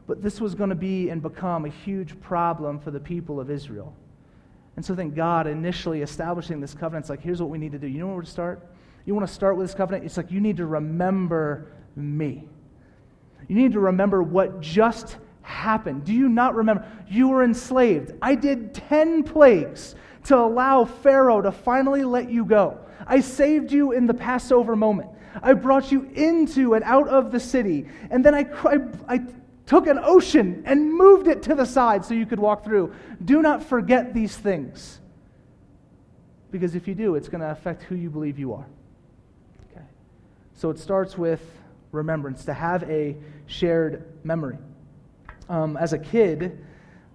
But 0.06 0.22
this 0.22 0.40
was 0.40 0.54
going 0.54 0.70
to 0.70 0.76
be 0.76 1.08
and 1.08 1.22
become 1.22 1.64
a 1.64 1.68
huge 1.68 2.18
problem 2.20 2.78
for 2.78 2.90
the 2.90 3.00
people 3.00 3.40
of 3.40 3.50
Israel. 3.50 3.94
And 4.76 4.84
so 4.84 4.94
then 4.94 5.10
God 5.10 5.46
initially 5.46 6.02
establishing 6.02 6.60
this 6.60 6.74
covenant, 6.74 7.04
it's 7.04 7.10
like, 7.10 7.22
here's 7.22 7.40
what 7.40 7.50
we 7.50 7.58
need 7.58 7.72
to 7.72 7.78
do. 7.78 7.86
You 7.86 8.00
know 8.00 8.08
where 8.08 8.22
to 8.22 8.30
start? 8.30 8.66
You 9.06 9.14
want 9.14 9.26
to 9.26 9.32
start 9.32 9.56
with 9.56 9.66
this 9.66 9.74
covenant? 9.74 10.04
It's 10.04 10.16
like 10.16 10.30
you 10.30 10.40
need 10.40 10.56
to 10.56 10.66
remember 10.66 11.68
me. 11.94 12.48
You 13.48 13.56
need 13.56 13.72
to 13.72 13.80
remember 13.80 14.22
what 14.22 14.60
just 14.60 15.18
happened. 15.42 16.04
Do 16.04 16.12
you 16.12 16.28
not 16.28 16.54
remember? 16.54 16.86
You 17.08 17.28
were 17.28 17.44
enslaved. 17.44 18.12
I 18.20 18.34
did 18.34 18.74
10 18.74 19.22
plagues 19.24 19.94
to 20.24 20.36
allow 20.36 20.84
Pharaoh 20.84 21.42
to 21.42 21.52
finally 21.52 22.02
let 22.02 22.30
you 22.30 22.44
go. 22.44 22.78
I 23.06 23.20
saved 23.20 23.70
you 23.70 23.92
in 23.92 24.06
the 24.06 24.14
Passover 24.14 24.74
moment. 24.74 25.10
I 25.42 25.52
brought 25.52 25.92
you 25.92 26.08
into 26.14 26.74
and 26.74 26.84
out 26.84 27.08
of 27.08 27.30
the 27.30 27.40
city. 27.40 27.86
And 28.10 28.24
then 28.24 28.34
I, 28.34 28.46
I, 28.64 28.78
I 29.08 29.20
took 29.66 29.86
an 29.86 29.98
ocean 30.02 30.62
and 30.66 30.92
moved 30.92 31.26
it 31.26 31.42
to 31.44 31.54
the 31.54 31.64
side 31.64 32.04
so 32.04 32.14
you 32.14 32.26
could 32.26 32.38
walk 32.38 32.64
through. 32.64 32.94
Do 33.24 33.42
not 33.42 33.62
forget 33.62 34.12
these 34.12 34.36
things. 34.36 35.00
Because 36.50 36.74
if 36.74 36.86
you 36.86 36.94
do, 36.94 37.14
it's 37.14 37.28
going 37.28 37.40
to 37.40 37.50
affect 37.50 37.82
who 37.82 37.94
you 37.94 38.10
believe 38.10 38.38
you 38.38 38.52
are. 38.52 38.66
Okay. 39.70 39.84
So 40.54 40.70
it 40.70 40.78
starts 40.78 41.18
with 41.18 41.40
remembrance, 41.94 42.44
to 42.44 42.52
have 42.52 42.82
a 42.84 43.16
shared 43.46 44.04
memory. 44.24 44.58
Um, 45.48 45.76
as 45.76 45.92
a 45.92 45.98
kid, 45.98 46.64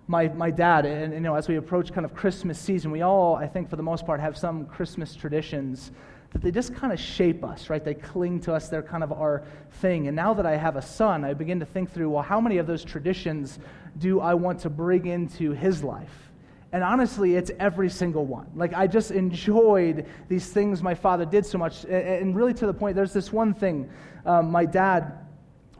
my, 0.07 0.29
my 0.29 0.49
dad, 0.49 0.85
and, 0.85 1.13
you 1.13 1.19
know, 1.19 1.35
as 1.35 1.47
we 1.47 1.57
approach 1.57 1.93
kind 1.93 2.05
of 2.05 2.15
Christmas 2.15 2.57
season, 2.57 2.89
we 2.89 3.01
all, 3.01 3.35
I 3.35 3.47
think 3.47 3.69
for 3.69 3.75
the 3.75 3.83
most 3.83 4.05
part, 4.05 4.19
have 4.19 4.37
some 4.37 4.65
Christmas 4.65 5.15
traditions 5.15 5.91
that 6.31 6.41
they 6.41 6.51
just 6.51 6.75
kind 6.75 6.93
of 6.93 6.99
shape 6.99 7.43
us, 7.43 7.69
right? 7.69 7.83
They 7.83 7.95
cling 7.95 8.39
to 8.41 8.53
us, 8.53 8.69
they're 8.69 8.83
kind 8.83 9.03
of 9.03 9.11
our 9.11 9.43
thing. 9.81 10.07
And 10.07 10.15
now 10.15 10.33
that 10.35 10.45
I 10.45 10.55
have 10.55 10.75
a 10.75 10.81
son, 10.81 11.25
I 11.25 11.33
begin 11.33 11.59
to 11.59 11.65
think 11.65 11.91
through 11.91 12.09
well, 12.09 12.23
how 12.23 12.39
many 12.39 12.57
of 12.57 12.67
those 12.67 12.83
traditions 12.83 13.59
do 13.97 14.19
I 14.19 14.33
want 14.35 14.59
to 14.61 14.69
bring 14.69 15.07
into 15.07 15.51
his 15.51 15.83
life? 15.83 16.29
And 16.71 16.83
honestly, 16.83 17.35
it's 17.35 17.49
every 17.59 17.89
single 17.89 18.25
one. 18.25 18.47
Like, 18.55 18.73
I 18.75 18.85
just 18.85 19.09
enjoyed 19.09 20.05
these 20.27 20.47
things 20.49 20.83
my 20.83 20.93
father 20.93 21.25
did 21.25 21.45
so 21.45 21.57
much. 21.57 21.83
And 21.85 22.35
really, 22.35 22.53
to 22.53 22.67
the 22.67 22.73
point, 22.73 22.95
there's 22.95 23.13
this 23.13 23.33
one 23.33 23.55
thing. 23.55 23.89
Um, 24.23 24.51
my 24.51 24.65
dad, 24.65 25.13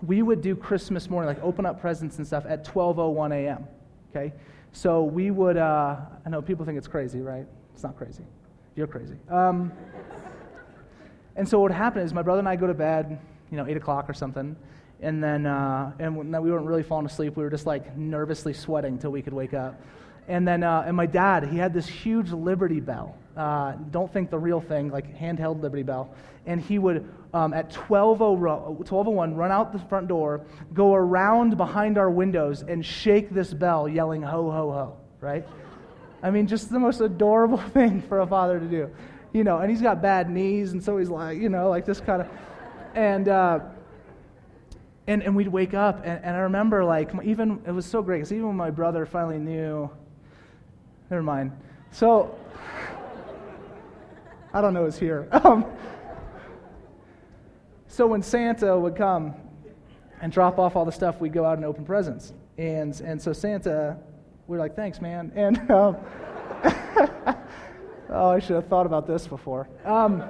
we 0.02 0.24
would 0.24 0.42
do 0.42 0.56
Christmas 0.56 1.08
morning, 1.08 1.28
like 1.28 1.44
open 1.44 1.66
up 1.66 1.80
presents 1.80 2.18
and 2.18 2.26
stuff 2.26 2.46
at 2.48 2.66
12.01 2.66 3.34
a.m. 3.34 3.68
Okay? 4.10 4.34
So 4.72 5.04
we 5.04 5.30
would, 5.30 5.58
uh, 5.58 5.98
I 6.26 6.30
know 6.30 6.42
people 6.42 6.66
think 6.66 6.78
it's 6.80 6.88
crazy, 6.88 7.22
right? 7.22 7.46
It's 7.74 7.84
not 7.84 7.96
crazy. 7.96 8.24
You're 8.76 8.88
crazy. 8.88 9.18
Um, 9.30 9.72
and 11.40 11.48
so 11.48 11.58
what 11.58 11.72
would 11.72 11.78
happen 11.78 12.02
is 12.02 12.14
my 12.14 12.22
brother 12.22 12.40
and 12.40 12.50
I 12.50 12.58
go 12.58 12.68
to 12.68 12.74
bed, 12.74 13.18
you 13.50 13.56
know, 13.56 13.66
8 13.66 13.78
o'clock 13.78 14.10
or 14.10 14.14
something. 14.14 14.58
And 15.02 15.24
then, 15.24 15.46
uh, 15.46 15.94
and 15.98 16.18
we 16.18 16.52
weren't 16.52 16.66
really 16.66 16.84
falling 16.84 17.06
asleep. 17.06 17.38
We 17.38 17.44
were 17.44 17.50
just 17.50 17.66
like 17.66 17.98
nervously 17.98 18.52
sweating 18.52 19.00
till 19.00 19.12
we 19.12 19.22
could 19.22 19.32
wake 19.32 19.54
up. 19.54 19.82
And 20.28 20.46
then, 20.46 20.64
uh, 20.64 20.84
and 20.86 20.98
my 20.98 21.06
dad, 21.06 21.46
he 21.46 21.58
had 21.58 21.74
this 21.74 21.88
huge 21.88 22.32
Liberty 22.32 22.82
Bell. 22.82 23.16
Uh, 23.38 23.72
don't 23.90 24.12
think 24.12 24.30
the 24.30 24.38
real 24.38 24.60
thing, 24.60 24.92
like 24.92 25.18
handheld 25.18 25.62
Liberty 25.62 25.84
Bell. 25.84 26.14
And 26.46 26.60
he 26.60 26.78
would, 26.78 27.10
um, 27.34 27.54
at 27.54 27.72
12.01, 27.72 29.36
run 29.38 29.52
out 29.52 29.72
the 29.72 29.80
front 29.80 30.10
door, 30.10 30.42
go 30.74 30.94
around 30.94 31.56
behind 31.56 31.98
our 31.98 32.10
windows, 32.10 32.64
and 32.64 32.86
shake 32.86 33.30
this 33.30 33.54
bell, 33.54 33.88
yelling, 33.88 34.24
ho, 34.24 34.52
ho, 34.52 34.72
ho, 34.72 34.98
right? 35.22 35.48
I 36.22 36.32
mean, 36.32 36.48
just 36.48 36.70
the 36.70 36.80
most 36.80 37.00
adorable 37.00 37.58
thing 37.74 38.02
for 38.02 38.20
a 38.20 38.28
father 38.28 38.60
to 38.60 38.66
do. 38.68 38.90
You 39.32 39.44
know, 39.44 39.60
and 39.60 39.70
he's 39.70 39.82
got 39.82 40.02
bad 40.02 40.30
knees, 40.30 40.72
and 40.72 40.84
so 40.84 40.98
he's 40.98 41.10
like, 41.10 41.38
you 41.38 41.50
know, 41.50 41.70
like 41.70 41.86
this 41.86 42.00
kind 42.00 42.22
of. 42.22 42.28
And, 42.96 43.28
uh, 43.28 43.60
and, 45.08 45.22
and 45.22 45.36
we'd 45.36 45.48
wake 45.48 45.74
up, 45.74 46.02
and, 46.04 46.24
and 46.24 46.36
I 46.36 46.40
remember, 46.40 46.84
like, 46.84 47.12
even, 47.24 47.62
it 47.66 47.72
was 47.72 47.86
so 47.86 48.02
great, 48.02 48.18
because 48.18 48.34
even 48.34 48.48
when 48.48 48.56
my 48.56 48.72
brother 48.72 49.06
finally 49.06 49.38
knew, 49.38 49.90
never 51.10 51.24
mind. 51.24 51.52
So, 51.92 52.38
I 54.54 54.62
don't 54.62 54.74
know 54.74 54.86
who's 54.86 54.98
here. 54.98 55.28
Um, 55.44 55.66
so 57.92 58.06
when 58.08 58.22
Santa 58.22 58.78
would 58.80 58.96
come 58.96 59.34
and 60.22 60.32
drop 60.32 60.60
off 60.60 60.76
all 60.76 60.86
the 60.86 60.92
stuff, 60.92 61.20
we'd 61.20 61.34
go 61.34 61.44
out 61.44 61.58
and 61.58 61.66
open 61.66 61.84
presents. 61.84 62.34
And, 62.58 62.98
and 63.02 63.22
so 63.22 63.34
Santa, 63.34 63.98
we 64.48 64.56
are 64.56 64.60
like, 64.60 64.76
thanks, 64.76 65.02
man. 65.02 65.32
And, 65.36 65.70
um, 65.72 65.98
oh, 68.10 68.30
I 68.30 68.40
should 68.40 68.56
have 68.56 68.68
thought 68.68 68.86
about 68.86 69.08
this 69.08 69.28
before. 69.28 69.68
Um, 69.86 70.24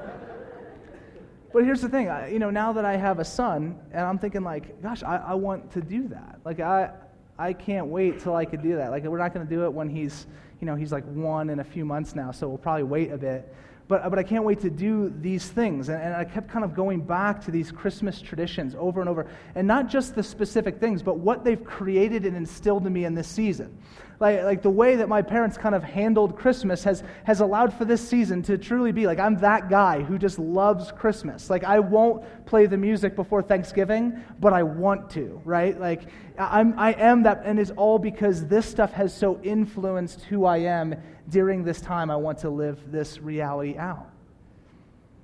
but 1.51 1.63
here's 1.63 1.81
the 1.81 1.89
thing, 1.89 2.09
I, 2.09 2.29
you 2.29 2.38
know, 2.38 2.51
now 2.51 2.74
that 2.74 2.86
I 2.86 2.95
have 2.95 3.19
a 3.19 3.25
son, 3.25 3.79
and 3.91 4.05
I'm 4.05 4.19
thinking 4.19 4.43
like, 4.43 4.81
gosh, 4.81 5.01
I, 5.01 5.17
I 5.17 5.33
want 5.33 5.71
to 5.71 5.81
do 5.81 6.07
that. 6.09 6.39
Like, 6.45 6.59
I, 6.59 6.91
I 7.39 7.53
can't 7.53 7.88
wait 7.88 8.19
till 8.19 8.36
I 8.36 8.45
could 8.45 8.62
do 8.62 8.75
that. 8.75 8.91
Like, 8.91 9.03
we're 9.03 9.17
not 9.17 9.33
going 9.33 9.48
to 9.48 9.50
do 9.50 9.63
it 9.63 9.74
when 9.74 9.89
he's, 9.89 10.27
you 10.62 10.67
know, 10.67 10.75
he's 10.75 10.91
like 10.91 11.05
one 11.05 11.50
in 11.50 11.59
a 11.59 11.63
few 11.63 11.86
months 11.86 12.15
now, 12.15 12.31
so 12.31 12.48
we'll 12.48 12.57
probably 12.57 12.83
wait 12.83 13.12
a 13.12 13.17
bit. 13.17 13.51
But, 13.89 14.08
but 14.12 14.19
I 14.19 14.24
can't 14.24 14.43
wait 14.43 14.60
to 14.60 14.69
do 14.69 15.12
these 15.19 15.48
things. 15.48 15.89
And, 15.89 16.00
and 16.00 16.13
I 16.13 16.24
kept 16.24 16.48
kind 16.48 16.63
of 16.63 16.75
going 16.75 17.01
back 17.01 17.43
to 17.46 17.51
these 17.51 17.72
Christmas 17.72 18.22
traditions 18.22 18.75
over 18.77 19.01
and 19.01 19.10
over. 19.10 19.25
And 19.55 19.67
not 19.67 19.89
just 19.89 20.13
the 20.13 20.22
specific 20.22 20.79
things, 20.79 21.01
but 21.01 21.17
what 21.17 21.43
they've 21.43 21.63
created 21.63 22.24
and 22.24 22.38
instilled 22.38 22.86
in 22.86 22.93
me 22.93 23.05
in 23.05 23.15
this 23.15 23.27
season. 23.27 23.75
Like, 24.19 24.43
like 24.43 24.62
the 24.62 24.69
way 24.69 24.98
that 24.98 25.10
my 25.10 25.24
parents 25.24 25.58
kind 25.58 25.74
of 25.74 25.84
handled 25.84 26.38
Christmas 26.38 26.84
has, 26.84 27.03
has 27.24 27.39
allowed 27.39 27.74
for 27.74 27.84
this 27.84 28.08
season 28.08 28.43
to 28.43 28.60
truly 28.60 28.91
be 28.91 29.08
like, 29.08 29.17
I'm 29.17 29.38
that 29.38 29.69
guy 29.69 30.03
who 30.03 30.19
just 30.19 30.38
loves 30.38 30.91
Christmas. 30.91 31.50
Like, 31.50 31.63
I 31.63 31.79
won't 31.79 32.46
play 32.46 32.67
the 32.67 32.77
music 32.77 33.15
before 33.15 33.41
Thanksgiving, 33.41 34.22
but 34.39 34.53
I 34.53 34.62
want 34.62 35.10
to, 35.12 35.41
right? 35.46 35.79
Like, 35.79 36.03
I'm, 36.38 36.77
I 36.77 36.93
am 36.93 37.24
that, 37.24 37.41
and 37.43 37.60
it's 37.60 37.72
all 37.72 37.98
because 37.98 38.46
this 38.46 38.67
stuff 38.67 38.93
has 38.93 39.15
so 39.15 39.39
influenced 39.41 40.22
who 40.25 40.46
I 40.46 40.58
am 40.58 40.96
during 41.29 41.63
this 41.63 41.81
time. 41.81 42.09
I 42.09 42.15
want 42.15 42.39
to 42.39 42.50
live 42.50 42.92
this 42.92 43.20
reality 43.20 43.77
out. 43.77 44.09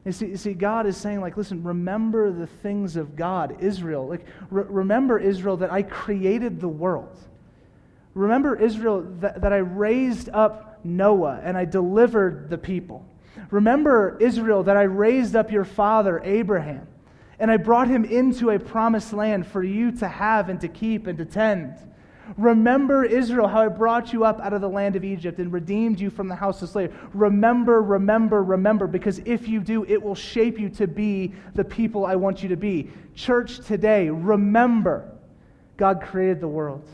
You 0.06 0.12
see, 0.12 0.28
you 0.28 0.38
see, 0.38 0.54
God 0.54 0.86
is 0.86 0.96
saying, 0.96 1.20
like, 1.20 1.36
listen, 1.36 1.64
remember 1.64 2.32
the 2.32 2.46
things 2.46 2.96
of 2.96 3.16
God, 3.16 3.58
Israel. 3.60 4.08
Like, 4.08 4.26
re- 4.52 4.66
remember, 4.68 5.18
Israel, 5.18 5.58
that 5.58 5.72
I 5.72 5.82
created 5.82 6.62
the 6.62 6.68
world. 6.68 7.18
Remember, 8.14 8.56
Israel, 8.56 9.02
that, 9.22 9.42
that 9.42 9.52
I 9.52 9.58
raised 9.58 10.30
up 10.30 10.80
Noah 10.86 11.42
and 11.44 11.58
I 11.58 11.66
delivered 11.66 12.50
the 12.50 12.58
people. 12.58 13.04
Remember, 13.50 14.18
Israel, 14.20 14.64
that 14.64 14.78
I 14.78 14.84
raised 14.84 15.36
up 15.36 15.52
your 15.52 15.66
father, 15.66 16.22
Abraham, 16.24 16.88
and 17.40 17.52
I 17.52 17.58
brought 17.58 17.88
him 17.88 18.06
into 18.06 18.52
a 18.52 18.60
promised 18.60 19.12
land 19.12 19.46
for 19.48 19.64
you 19.64 19.92
to 19.94 20.08
have 20.08 20.50
and 20.50 20.62
to 20.62 20.68
keep 20.68 21.08
and 21.08 21.18
to 21.18 21.26
tend. 21.26 21.74
Remember, 22.38 23.04
Israel, 23.04 23.48
how 23.48 23.62
I 23.62 23.68
brought 23.68 24.14
you 24.14 24.26
up 24.26 24.40
out 24.42 24.54
of 24.54 24.62
the 24.62 24.70
land 24.70 24.96
of 24.96 25.04
Egypt 25.04 25.40
and 25.40 25.52
redeemed 25.52 26.00
you 26.00 26.10
from 26.10 26.28
the 26.28 26.36
house 26.36 26.62
of 26.62 26.70
slavery. 26.70 26.98
Remember, 27.14 27.82
remember, 27.82 28.44
remember, 28.44 28.88
because 28.88 29.20
if 29.26 29.48
you 29.48 29.60
do, 29.60 29.86
it 29.86 30.02
will 30.02 30.16
shape 30.16 30.60
you 30.60 30.70
to 30.70 30.88
be 30.88 31.34
the 31.54 31.64
people 31.64 32.06
I 32.06 32.16
want 32.16 32.44
you 32.44 32.50
to 32.50 32.58
be. 32.58 32.90
Church 33.14 33.60
today, 33.60 34.10
remember, 34.10 35.10
God 35.78 36.02
created 36.02 36.42
the 36.42 36.48
world 36.48 36.88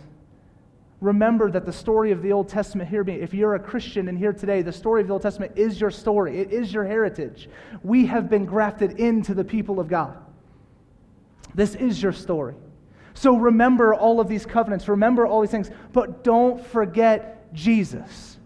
remember 1.02 1.50
that 1.52 1.66
the 1.66 1.74
story 1.74 2.12
of 2.12 2.22
the 2.22 2.32
Old 2.32 2.48
Testament, 2.48 2.90
hear 2.90 3.04
me, 3.04 3.16
if 3.16 3.34
you're 3.34 3.56
a 3.56 3.60
Christian 3.60 4.08
and 4.08 4.18
here 4.18 4.32
today, 4.32 4.62
the 4.62 4.72
story 4.72 5.02
of 5.02 5.08
the 5.08 5.14
Old 5.14 5.24
Testament 5.24 5.52
is 5.56 5.82
your 5.82 5.92
story, 5.92 6.40
it 6.40 6.52
is 6.52 6.72
your 6.72 6.86
heritage. 6.86 7.50
We 7.84 8.06
have 8.06 8.30
been 8.30 8.46
grafted 8.46 9.00
into 9.00 9.34
the 9.34 9.44
people 9.44 9.80
of 9.80 9.88
God. 9.90 10.16
This 11.54 11.76
is 11.76 12.02
your 12.02 12.14
story. 12.14 12.54
So 13.14 13.38
remember 13.38 13.94
all 13.94 14.20
of 14.20 14.28
these 14.28 14.46
covenants, 14.46 14.88
remember 14.88 15.26
all 15.26 15.42
these 15.42 15.52
things, 15.52 15.70
but 15.92 16.24
don't 16.24 16.66
forget 16.68 17.54
Jesus. 17.54 18.38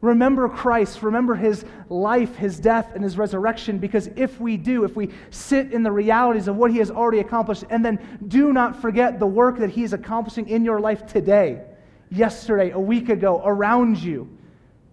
Remember 0.00 0.48
Christ, 0.48 1.02
remember 1.02 1.34
his 1.34 1.64
life, 1.90 2.34
his 2.36 2.58
death, 2.58 2.92
and 2.94 3.04
his 3.04 3.18
resurrection, 3.18 3.76
because 3.78 4.08
if 4.16 4.40
we 4.40 4.56
do, 4.56 4.84
if 4.84 4.96
we 4.96 5.10
sit 5.28 5.72
in 5.72 5.82
the 5.82 5.92
realities 5.92 6.48
of 6.48 6.56
what 6.56 6.70
he 6.70 6.78
has 6.78 6.90
already 6.90 7.18
accomplished, 7.18 7.64
and 7.68 7.84
then 7.84 7.98
do 8.26 8.52
not 8.52 8.80
forget 8.80 9.18
the 9.18 9.26
work 9.26 9.58
that 9.58 9.68
he 9.68 9.82
is 9.82 9.92
accomplishing 9.92 10.48
in 10.48 10.64
your 10.64 10.80
life 10.80 11.04
today, 11.04 11.60
yesterday, 12.10 12.70
a 12.70 12.80
week 12.80 13.10
ago, 13.10 13.42
around 13.44 13.98
you, 13.98 14.26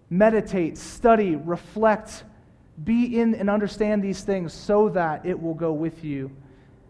meditate, 0.10 0.77
study, 0.77 1.38
reflect, 1.38 2.25
be 2.84 3.17
in 3.17 3.34
and 3.34 3.49
understand 3.49 4.03
these 4.03 4.21
things 4.21 4.51
so 4.51 4.89
that 4.89 5.25
it 5.25 5.41
will 5.41 5.53
go 5.53 5.71
with 5.71 6.03
you 6.03 6.30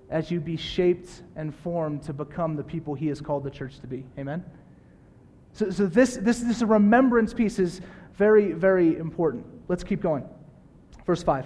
as 0.10 0.32
you 0.32 0.40
be 0.40 0.56
shaped 0.56 1.24
and 1.36 1.54
formed 1.54 2.02
to 2.04 2.14
become 2.14 2.56
the 2.56 2.64
people 2.64 2.94
he 2.94 3.08
has 3.08 3.22
called 3.22 3.44
the 3.44 3.50
church 3.50 3.80
to 3.80 3.88
be. 3.88 4.06
Amen? 4.18 4.44
So, 5.54 5.70
so 5.70 5.88
this, 5.88 6.18
this, 6.18 6.40
this 6.40 6.62
remembrance 6.62 7.34
piece 7.34 7.60
is 7.60 7.82
very, 8.16 8.54
very 8.54 8.98
important. 8.98 9.46
Let's 9.68 9.84
keep 9.84 10.02
going. 10.02 10.24
Verse 11.06 11.24
5. 11.24 11.46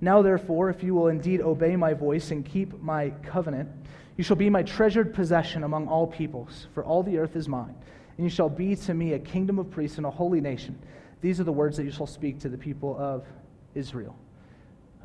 Now, 0.00 0.20
therefore, 0.20 0.68
if 0.68 0.82
you 0.82 0.94
will 0.94 1.08
indeed 1.08 1.40
obey 1.40 1.76
my 1.76 1.94
voice 1.94 2.30
and 2.30 2.44
keep 2.44 2.80
my 2.82 3.10
covenant, 3.22 3.68
you 4.16 4.24
shall 4.24 4.36
be 4.36 4.50
my 4.50 4.62
treasured 4.62 5.14
possession 5.14 5.64
among 5.64 5.88
all 5.88 6.06
peoples, 6.06 6.68
for 6.74 6.84
all 6.84 7.02
the 7.02 7.18
earth 7.18 7.36
is 7.36 7.48
mine. 7.48 7.74
And 8.16 8.24
you 8.24 8.30
shall 8.30 8.48
be 8.48 8.76
to 8.76 8.94
me 8.94 9.14
a 9.14 9.18
kingdom 9.18 9.58
of 9.58 9.70
priests 9.70 9.96
and 9.96 10.06
a 10.06 10.10
holy 10.10 10.40
nation. 10.40 10.78
These 11.20 11.40
are 11.40 11.44
the 11.44 11.52
words 11.52 11.76
that 11.76 11.84
you 11.84 11.90
shall 11.90 12.06
speak 12.06 12.40
to 12.40 12.48
the 12.48 12.58
people 12.58 12.96
of 12.98 13.26
Israel. 13.74 14.16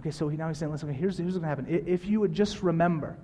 Okay, 0.02 0.12
so 0.12 0.28
now 0.30 0.48
he's 0.48 0.58
saying, 0.58 0.72
listen, 0.72 0.90
okay, 0.90 0.98
here's, 0.98 1.18
here's 1.18 1.36
what's 1.36 1.46
going 1.46 1.56
to 1.56 1.72
happen. 1.72 1.88
If 1.88 2.08
you 2.08 2.20
would 2.20 2.34
just 2.34 2.64
remember, 2.64 3.18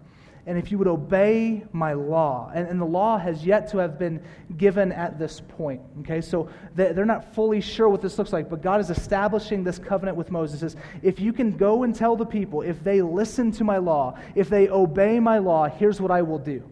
and 0.46 0.58
if 0.58 0.72
you 0.72 0.78
would 0.78 0.88
obey 0.88 1.66
my 1.74 1.92
law. 1.92 2.50
And, 2.56 2.70
and, 2.70 2.80
the 2.80 2.86
law 2.86 3.18
has 3.18 3.46
yet 3.46 3.70
to 3.72 3.80
have 3.80 4.00
been 4.00 4.24
given 4.56 4.94
at 4.94 5.20
this 5.20 5.42
point. 5.42 5.82
Okay, 6.00 6.22
so 6.22 6.50
they're 6.74 7.04
not 7.04 7.36
fully 7.36 7.60
sure 7.60 7.90
what 7.90 8.02
this 8.02 8.18
looks 8.18 8.32
like, 8.32 8.50
but 8.50 8.62
God 8.62 8.80
is 8.80 8.90
establishing 8.90 9.66
this 9.66 9.78
covenant 9.78 10.16
with 10.16 10.32
Moses. 10.32 10.62
Says, 10.62 10.78
if 11.02 11.20
you 11.20 11.34
can 11.34 11.58
go 11.58 11.84
and 11.84 11.94
tell 11.94 12.16
the 12.16 12.26
people, 12.26 12.62
if 12.62 12.82
they 12.82 13.02
listen 13.02 13.52
to 13.54 13.66
my 13.66 13.78
law, 13.78 14.18
if 14.36 14.48
they 14.48 14.70
obey 14.70 15.20
my 15.20 15.38
law, 15.38 15.68
here's 15.68 16.00
what 16.00 16.12
I 16.12 16.22
will 16.22 16.40
do 16.40 16.64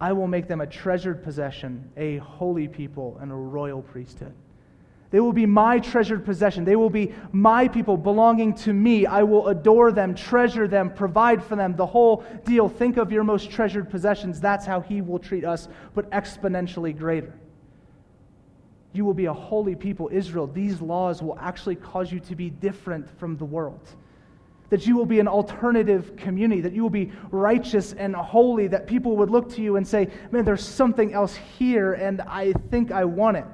I 0.00 0.14
will 0.14 0.26
make 0.26 0.48
them 0.48 0.62
a 0.62 0.66
treasured 0.66 1.22
possession, 1.22 1.90
a 1.98 2.16
holy 2.18 2.66
people, 2.66 3.18
and 3.20 3.30
a 3.30 3.34
royal 3.34 3.82
priesthood. 3.82 4.34
They 5.10 5.20
will 5.20 5.32
be 5.32 5.46
my 5.46 5.78
treasured 5.78 6.24
possession. 6.24 6.64
They 6.64 6.76
will 6.76 6.90
be 6.90 7.14
my 7.30 7.68
people 7.68 7.96
belonging 7.96 8.54
to 8.56 8.72
me. 8.72 9.06
I 9.06 9.22
will 9.22 9.48
adore 9.48 9.92
them, 9.92 10.14
treasure 10.14 10.66
them, 10.66 10.90
provide 10.90 11.42
for 11.42 11.54
them, 11.54 11.76
the 11.76 11.86
whole 11.86 12.24
deal. 12.44 12.68
Think 12.68 12.96
of 12.96 13.12
your 13.12 13.22
most 13.22 13.50
treasured 13.50 13.88
possessions. 13.88 14.40
That's 14.40 14.66
how 14.66 14.80
He 14.80 15.02
will 15.02 15.18
treat 15.18 15.44
us, 15.44 15.68
but 15.94 16.10
exponentially 16.10 16.96
greater. 16.96 17.32
You 18.92 19.04
will 19.04 19.14
be 19.14 19.26
a 19.26 19.32
holy 19.32 19.76
people, 19.76 20.08
Israel. 20.10 20.46
These 20.46 20.80
laws 20.80 21.22
will 21.22 21.38
actually 21.38 21.76
cause 21.76 22.10
you 22.10 22.18
to 22.20 22.34
be 22.34 22.50
different 22.50 23.08
from 23.18 23.36
the 23.36 23.44
world. 23.44 23.88
That 24.70 24.86
you 24.86 24.96
will 24.96 25.06
be 25.06 25.20
an 25.20 25.28
alternative 25.28 26.16
community, 26.16 26.62
that 26.62 26.72
you 26.72 26.82
will 26.82 26.90
be 26.90 27.12
righteous 27.30 27.92
and 27.92 28.16
holy, 28.16 28.66
that 28.68 28.88
people 28.88 29.16
would 29.18 29.30
look 29.30 29.50
to 29.50 29.62
you 29.62 29.76
and 29.76 29.86
say, 29.86 30.08
Man, 30.32 30.44
there's 30.44 30.66
something 30.66 31.12
else 31.12 31.36
here, 31.36 31.92
and 31.92 32.22
I 32.22 32.52
think 32.70 32.90
I 32.90 33.04
want 33.04 33.36
it. 33.36 33.46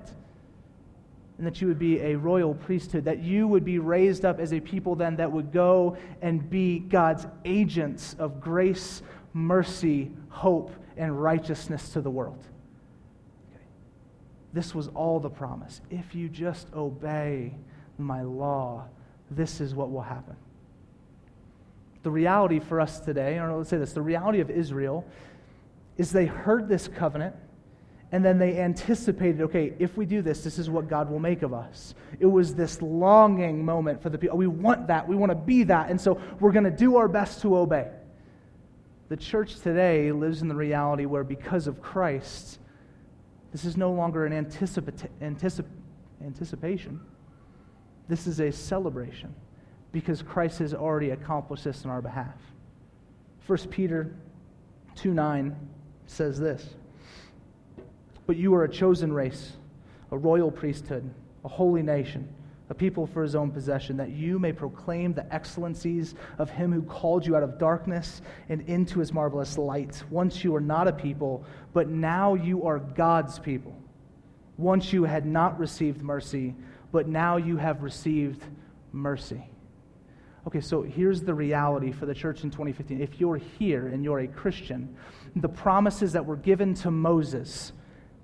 And 1.42 1.46
that 1.48 1.60
you 1.60 1.66
would 1.66 1.78
be 1.80 1.98
a 1.98 2.14
royal 2.14 2.54
priesthood, 2.54 3.04
that 3.04 3.18
you 3.18 3.48
would 3.48 3.64
be 3.64 3.80
raised 3.80 4.24
up 4.24 4.38
as 4.38 4.52
a 4.52 4.60
people 4.60 4.94
then 4.94 5.16
that 5.16 5.32
would 5.32 5.50
go 5.50 5.96
and 6.20 6.48
be 6.48 6.78
God's 6.78 7.26
agents 7.44 8.14
of 8.20 8.40
grace, 8.40 9.02
mercy, 9.32 10.12
hope, 10.28 10.70
and 10.96 11.20
righteousness 11.20 11.88
to 11.94 12.00
the 12.00 12.08
world. 12.08 12.46
Okay. 13.50 13.64
This 14.52 14.72
was 14.72 14.86
all 14.94 15.18
the 15.18 15.30
promise. 15.30 15.80
If 15.90 16.14
you 16.14 16.28
just 16.28 16.72
obey 16.74 17.56
my 17.98 18.22
law, 18.22 18.84
this 19.28 19.60
is 19.60 19.74
what 19.74 19.90
will 19.90 20.02
happen. 20.02 20.36
The 22.04 22.10
reality 22.12 22.60
for 22.60 22.80
us 22.80 23.00
today, 23.00 23.40
or 23.40 23.52
let's 23.52 23.68
say 23.68 23.78
this, 23.78 23.94
the 23.94 24.00
reality 24.00 24.38
of 24.38 24.48
Israel 24.48 25.04
is 25.98 26.12
they 26.12 26.26
heard 26.26 26.68
this 26.68 26.86
covenant 26.86 27.34
and 28.12 28.22
then 28.22 28.38
they 28.38 28.60
anticipated, 28.60 29.40
okay, 29.40 29.72
if 29.78 29.96
we 29.96 30.04
do 30.04 30.20
this, 30.20 30.44
this 30.44 30.58
is 30.58 30.68
what 30.68 30.86
God 30.86 31.10
will 31.10 31.18
make 31.18 31.40
of 31.40 31.54
us. 31.54 31.94
It 32.20 32.26
was 32.26 32.54
this 32.54 32.82
longing 32.82 33.64
moment 33.64 34.02
for 34.02 34.10
the 34.10 34.18
people. 34.18 34.36
We 34.36 34.46
want 34.46 34.86
that. 34.88 35.08
We 35.08 35.16
want 35.16 35.30
to 35.30 35.36
be 35.36 35.64
that. 35.64 35.88
And 35.88 35.98
so 35.98 36.20
we're 36.38 36.52
going 36.52 36.64
to 36.64 36.70
do 36.70 36.96
our 36.96 37.08
best 37.08 37.40
to 37.40 37.56
obey. 37.56 37.88
The 39.08 39.16
church 39.16 39.60
today 39.60 40.12
lives 40.12 40.42
in 40.42 40.48
the 40.48 40.54
reality 40.54 41.06
where, 41.06 41.24
because 41.24 41.66
of 41.66 41.80
Christ, 41.80 42.58
this 43.50 43.64
is 43.64 43.78
no 43.78 43.92
longer 43.92 44.26
an 44.26 44.32
anticip- 44.44 45.08
anticip- 45.22 45.64
anticipation. 46.22 47.00
This 48.08 48.26
is 48.26 48.40
a 48.40 48.52
celebration 48.52 49.34
because 49.90 50.20
Christ 50.20 50.58
has 50.58 50.74
already 50.74 51.10
accomplished 51.10 51.64
this 51.64 51.86
on 51.86 51.90
our 51.90 52.02
behalf. 52.02 52.36
1 53.46 53.58
Peter 53.70 54.14
2 54.96 55.14
9 55.14 55.56
says 56.06 56.38
this 56.38 56.74
But 58.26 58.36
you 58.36 58.54
are 58.54 58.64
a 58.64 58.68
chosen 58.68 59.12
race, 59.12 59.52
a 60.10 60.18
royal 60.18 60.50
priesthood, 60.50 61.08
a 61.44 61.48
holy 61.48 61.82
nation, 61.82 62.28
a 62.70 62.74
people 62.74 63.06
for 63.06 63.22
his 63.22 63.34
own 63.34 63.50
possession, 63.50 63.96
that 63.96 64.10
you 64.10 64.38
may 64.38 64.52
proclaim 64.52 65.12
the 65.12 65.32
excellencies 65.34 66.14
of 66.38 66.48
him 66.50 66.72
who 66.72 66.82
called 66.82 67.26
you 67.26 67.36
out 67.36 67.42
of 67.42 67.58
darkness 67.58 68.22
and 68.48 68.62
into 68.62 69.00
his 69.00 69.12
marvelous 69.12 69.58
light. 69.58 70.02
Once 70.10 70.42
you 70.44 70.52
were 70.52 70.60
not 70.60 70.88
a 70.88 70.92
people, 70.92 71.44
but 71.72 71.88
now 71.88 72.34
you 72.34 72.64
are 72.64 72.78
God's 72.78 73.38
people. 73.38 73.76
Once 74.56 74.92
you 74.92 75.04
had 75.04 75.26
not 75.26 75.58
received 75.58 76.02
mercy, 76.02 76.54
but 76.92 77.08
now 77.08 77.36
you 77.36 77.56
have 77.56 77.82
received 77.82 78.42
mercy. 78.92 79.42
Okay, 80.46 80.60
so 80.60 80.82
here's 80.82 81.22
the 81.22 81.34
reality 81.34 81.92
for 81.92 82.06
the 82.06 82.14
church 82.14 82.42
in 82.42 82.50
2015. 82.50 83.00
If 83.00 83.20
you're 83.20 83.36
here 83.36 83.88
and 83.88 84.02
you're 84.02 84.20
a 84.20 84.26
Christian, 84.26 84.96
the 85.36 85.48
promises 85.48 86.12
that 86.12 86.26
were 86.26 86.36
given 86.36 86.74
to 86.74 86.90
Moses 86.90 87.72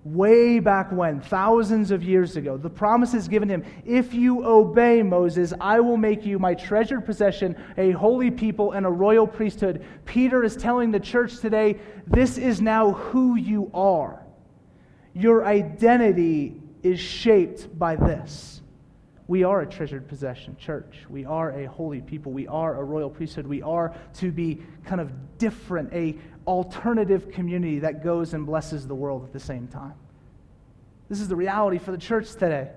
way 0.05 0.59
back 0.59 0.91
when, 0.93 1.21
thousands 1.21 1.91
of 1.91 2.03
years 2.03 2.37
ago, 2.37 2.57
the 2.57 2.71
promises 2.71 3.29
given 3.29 3.49
him 3.49 3.65
if 3.85 4.15
you 4.15 4.45
obey 4.45 5.03
Moses, 5.03 5.53
I 5.61 5.81
will 5.81 5.97
make 5.97 6.25
you 6.25 6.39
my 6.39 6.55
treasured 6.55 7.05
possession, 7.05 7.57
a 7.77 7.91
holy 7.93 8.31
people, 8.31 8.73
and 8.73 8.87
a 8.87 8.91
royal 8.91 9.27
priesthood. 9.27 9.85
Peter 10.05 10.45
is 10.45 10.57
telling 10.57 10.91
the 10.91 11.01
church 11.01 11.39
today 11.39 11.79
this 12.07 12.39
is 12.39 12.61
now 12.61 12.93
who 12.93 13.37
you 13.37 13.71
are. 13.75 14.23
Your 15.15 15.45
identity 15.45 16.61
is 16.83 17.01
shaped 17.01 17.77
by 17.79 17.97
this. 17.97 18.63
We 19.27 19.45
are 19.45 19.61
a 19.61 19.67
treasured 19.67 20.09
possession, 20.09 20.57
church. 20.59 21.05
We 21.11 21.27
are 21.27 21.51
a 21.51 21.67
holy 21.67 22.01
people. 22.01 22.33
We 22.33 22.47
are 22.47 22.81
a 22.81 22.83
royal 22.83 23.11
priesthood. 23.11 23.47
We 23.47 23.61
are 23.61 23.95
to 24.15 24.33
be 24.33 24.63
kind 24.87 25.03
of 25.03 25.13
different, 25.37 25.93
a 25.93 26.17
alternative 26.49 27.31
community 27.31 27.81
that 27.81 28.03
goes 28.03 28.33
and 28.33 28.47
blesses 28.47 28.87
the 28.87 28.95
world 28.95 29.23
at 29.23 29.33
the 29.33 29.41
same 29.41 29.69
time. 29.69 29.93
This 31.11 31.21
is 31.21 31.29
the 31.29 31.37
reality 31.37 31.79
for 31.79 31.93
the 31.93 31.99
church 31.99 32.33
today. 32.33 32.71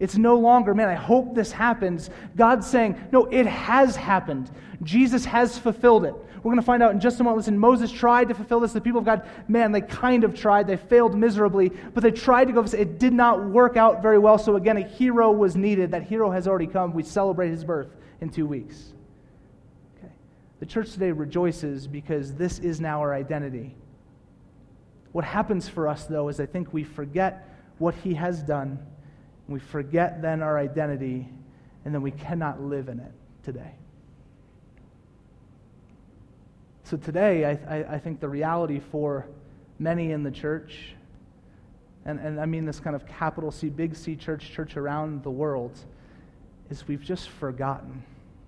It's 0.00 0.16
no 0.16 0.36
longer, 0.36 0.74
man, 0.74 0.88
I 0.88 0.94
hope 0.94 1.34
this 1.34 1.52
happens. 1.52 2.10
God's 2.34 2.66
saying, 2.66 2.98
no, 3.12 3.26
it 3.26 3.46
has 3.46 3.94
happened. 3.94 4.50
Jesus 4.82 5.24
has 5.26 5.56
fulfilled 5.58 6.04
it. 6.04 6.14
We're 6.36 6.50
going 6.50 6.56
to 6.56 6.66
find 6.66 6.82
out 6.82 6.92
in 6.92 7.00
just 7.00 7.20
a 7.20 7.24
moment. 7.24 7.38
Listen, 7.38 7.58
Moses 7.58 7.92
tried 7.92 8.28
to 8.28 8.34
fulfill 8.34 8.60
this. 8.60 8.72
The 8.72 8.80
people 8.80 8.98
of 8.98 9.04
God, 9.04 9.28
man, 9.48 9.70
they 9.70 9.80
kind 9.82 10.24
of 10.24 10.34
tried. 10.34 10.66
They 10.66 10.76
failed 10.76 11.14
miserably, 11.14 11.68
but 11.68 12.02
they 12.02 12.10
tried 12.10 12.46
to 12.46 12.52
go. 12.52 12.62
It 12.62 12.98
did 12.98 13.12
not 13.12 13.44
work 13.44 13.76
out 13.76 14.02
very 14.02 14.18
well. 14.18 14.36
So 14.36 14.56
again, 14.56 14.76
a 14.76 14.82
hero 14.82 15.30
was 15.30 15.56
needed. 15.56 15.92
That 15.92 16.02
hero 16.02 16.30
has 16.30 16.48
already 16.48 16.66
come. 16.66 16.92
We 16.92 17.02
celebrate 17.02 17.50
his 17.50 17.64
birth 17.64 17.88
in 18.20 18.30
two 18.30 18.46
weeks. 18.46 18.92
The 20.64 20.70
church 20.70 20.92
today 20.92 21.12
rejoices 21.12 21.86
because 21.86 22.32
this 22.32 22.58
is 22.58 22.80
now 22.80 23.00
our 23.00 23.12
identity. 23.12 23.74
What 25.12 25.22
happens 25.22 25.68
for 25.68 25.86
us, 25.86 26.06
though, 26.06 26.30
is 26.30 26.40
I 26.40 26.46
think 26.46 26.72
we 26.72 26.84
forget 26.84 27.54
what 27.76 27.94
he 27.96 28.14
has 28.14 28.42
done 28.42 28.78
we 29.46 29.60
forget 29.60 30.22
then 30.22 30.40
our 30.40 30.58
identity, 30.58 31.28
and 31.84 31.94
then 31.94 32.00
we 32.00 32.12
cannot 32.12 32.62
live 32.62 32.88
in 32.88 32.98
it 32.98 33.12
today. 33.42 33.72
So 36.84 36.96
today, 36.96 37.44
I, 37.44 37.50
I, 37.76 37.94
I 37.96 37.98
think 37.98 38.20
the 38.20 38.28
reality 38.30 38.80
for 38.90 39.26
many 39.78 40.12
in 40.12 40.22
the 40.22 40.30
church, 40.30 40.94
and, 42.06 42.18
and 42.18 42.40
I 42.40 42.46
mean 42.46 42.64
this 42.64 42.80
kind 42.80 42.96
of 42.96 43.06
capital 43.06 43.50
C, 43.50 43.68
big 43.68 43.94
C 43.94 44.16
church, 44.16 44.50
church 44.50 44.78
around 44.78 45.24
the 45.24 45.30
world, 45.30 45.78
is 46.70 46.88
we've 46.88 47.04
just 47.04 47.28
forgotten 47.28 48.02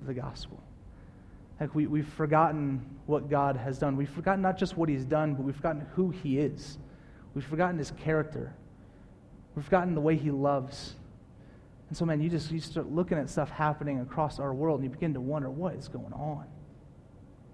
the 0.06 0.14
gospel. 0.14 0.62
Like 1.60 1.74
we, 1.74 1.86
we've 1.86 2.08
forgotten 2.08 2.84
what 3.06 3.30
God 3.30 3.56
has 3.56 3.78
done. 3.78 3.96
We've 3.96 4.10
forgotten 4.10 4.42
not 4.42 4.58
just 4.58 4.76
what 4.76 4.88
He's 4.88 5.04
done, 5.04 5.34
but 5.34 5.42
we've 5.42 5.56
forgotten 5.56 5.86
who 5.94 6.10
He 6.10 6.38
is. 6.38 6.78
We've 7.34 7.44
forgotten 7.44 7.78
His 7.78 7.92
character. 7.92 8.54
We've 9.54 9.64
forgotten 9.64 9.94
the 9.94 10.00
way 10.00 10.16
He 10.16 10.30
loves. 10.30 10.94
And 11.88 11.96
so, 11.96 12.04
man, 12.04 12.20
you 12.20 12.28
just 12.28 12.50
you 12.50 12.60
start 12.60 12.90
looking 12.90 13.16
at 13.16 13.30
stuff 13.30 13.50
happening 13.50 14.00
across 14.00 14.38
our 14.38 14.52
world 14.52 14.80
and 14.80 14.84
you 14.84 14.90
begin 14.90 15.14
to 15.14 15.20
wonder 15.20 15.50
what 15.50 15.74
is 15.74 15.88
going 15.88 16.12
on? 16.12 16.44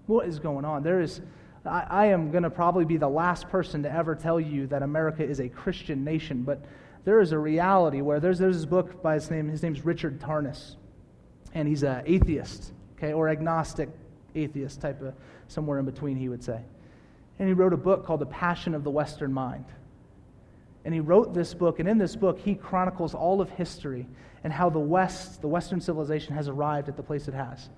What 0.07 0.27
is 0.27 0.39
going 0.39 0.65
on? 0.65 0.83
There 0.83 1.01
is, 1.01 1.21
I, 1.65 1.87
I 1.89 2.07
am 2.07 2.31
going 2.31 2.43
to 2.43 2.51
probably 2.51 2.85
be 2.85 2.97
the 2.97 3.09
last 3.09 3.49
person 3.51 3.83
to 3.83 3.93
ever 3.93 4.15
tell 4.15 4.41
you 4.41 4.67
that 4.69 4.83
America 4.83 5.23
is 5.23 5.39
a 5.41 5.49
Christian 5.49 6.03
nation, 6.03 6.43
but 6.43 6.65
there 7.05 7.21
is 7.21 7.33
a 7.33 7.39
reality 7.39 8.01
where 8.01 8.21
there's, 8.21 8.39
there's 8.39 8.57
this 8.57 8.67
book 8.67 9.03
by 9.03 9.15
his 9.15 9.31
name, 9.31 9.49
his 9.49 9.63
name's 9.63 9.85
Richard 9.85 10.21
Tarnas, 10.21 10.77
and 11.55 11.69
he's 11.69 11.83
an 11.83 12.03
atheist, 12.07 12.73
okay, 13.03 13.13
or 13.13 13.29
agnostic 13.29 13.89
atheist 14.35 14.81
type 14.81 15.03
of, 15.03 15.15
somewhere 15.49 15.79
in 15.79 15.85
between, 15.85 16.17
he 16.17 16.29
would 16.29 16.43
say. 16.43 16.61
And 17.39 17.49
he 17.49 17.55
wrote 17.55 17.73
a 17.73 17.79
book 17.79 18.07
called 18.07 18.21
The 18.21 18.27
Passion 18.27 18.75
of 18.75 18.85
the 18.85 18.91
Western 18.91 19.33
Mind. 19.33 19.65
And 20.85 20.95
he 20.95 21.01
wrote 21.01 21.35
this 21.35 21.55
book, 21.55 21.81
and 21.81 21.89
in 21.89 21.99
this 21.99 22.17
book, 22.17 22.39
he 22.39 22.55
chronicles 22.55 23.15
all 23.15 23.41
of 23.41 23.51
history 23.51 24.07
and 24.45 24.53
how 24.53 24.71
the 24.71 24.79
West, 24.79 25.41
the 25.41 25.49
Western 25.49 25.81
civilization, 25.81 26.35
has 26.35 26.49
arrived 26.49 26.89
at 26.89 26.97
the 26.97 27.03
place 27.03 27.29
it 27.29 27.35
has. 27.35 27.69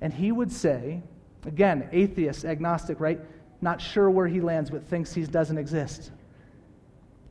And 0.00 0.12
he 0.12 0.32
would 0.32 0.52
say, 0.52 1.02
again, 1.46 1.88
atheist, 1.92 2.44
agnostic, 2.44 3.00
right? 3.00 3.20
Not 3.60 3.80
sure 3.80 4.10
where 4.10 4.26
he 4.26 4.40
lands, 4.40 4.70
but 4.70 4.86
thinks 4.86 5.12
he 5.12 5.24
doesn't 5.24 5.56
exist, 5.56 6.10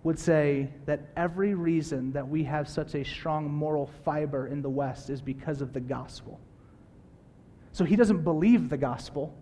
would 0.04 0.19
say 0.19 0.69
that 0.86 1.02
every 1.15 1.54
reason 1.54 2.12
that 2.13 2.28
we 2.28 2.43
have 2.43 2.67
such 2.67 2.96
a 2.96 3.04
strong 3.04 3.50
moral 3.50 3.89
fiber 4.04 4.48
in 4.48 4.62
the 4.62 4.69
West 4.69 5.10
is 5.10 5.22
because 5.22 5.62
of 5.62 5.74
the 5.74 5.80
gospel. 5.80 6.39
So 7.73 7.83
he 7.83 7.95
doesn't 7.95 8.23
believe 8.23 8.69
the 8.69 8.77
gospel. 8.77 9.36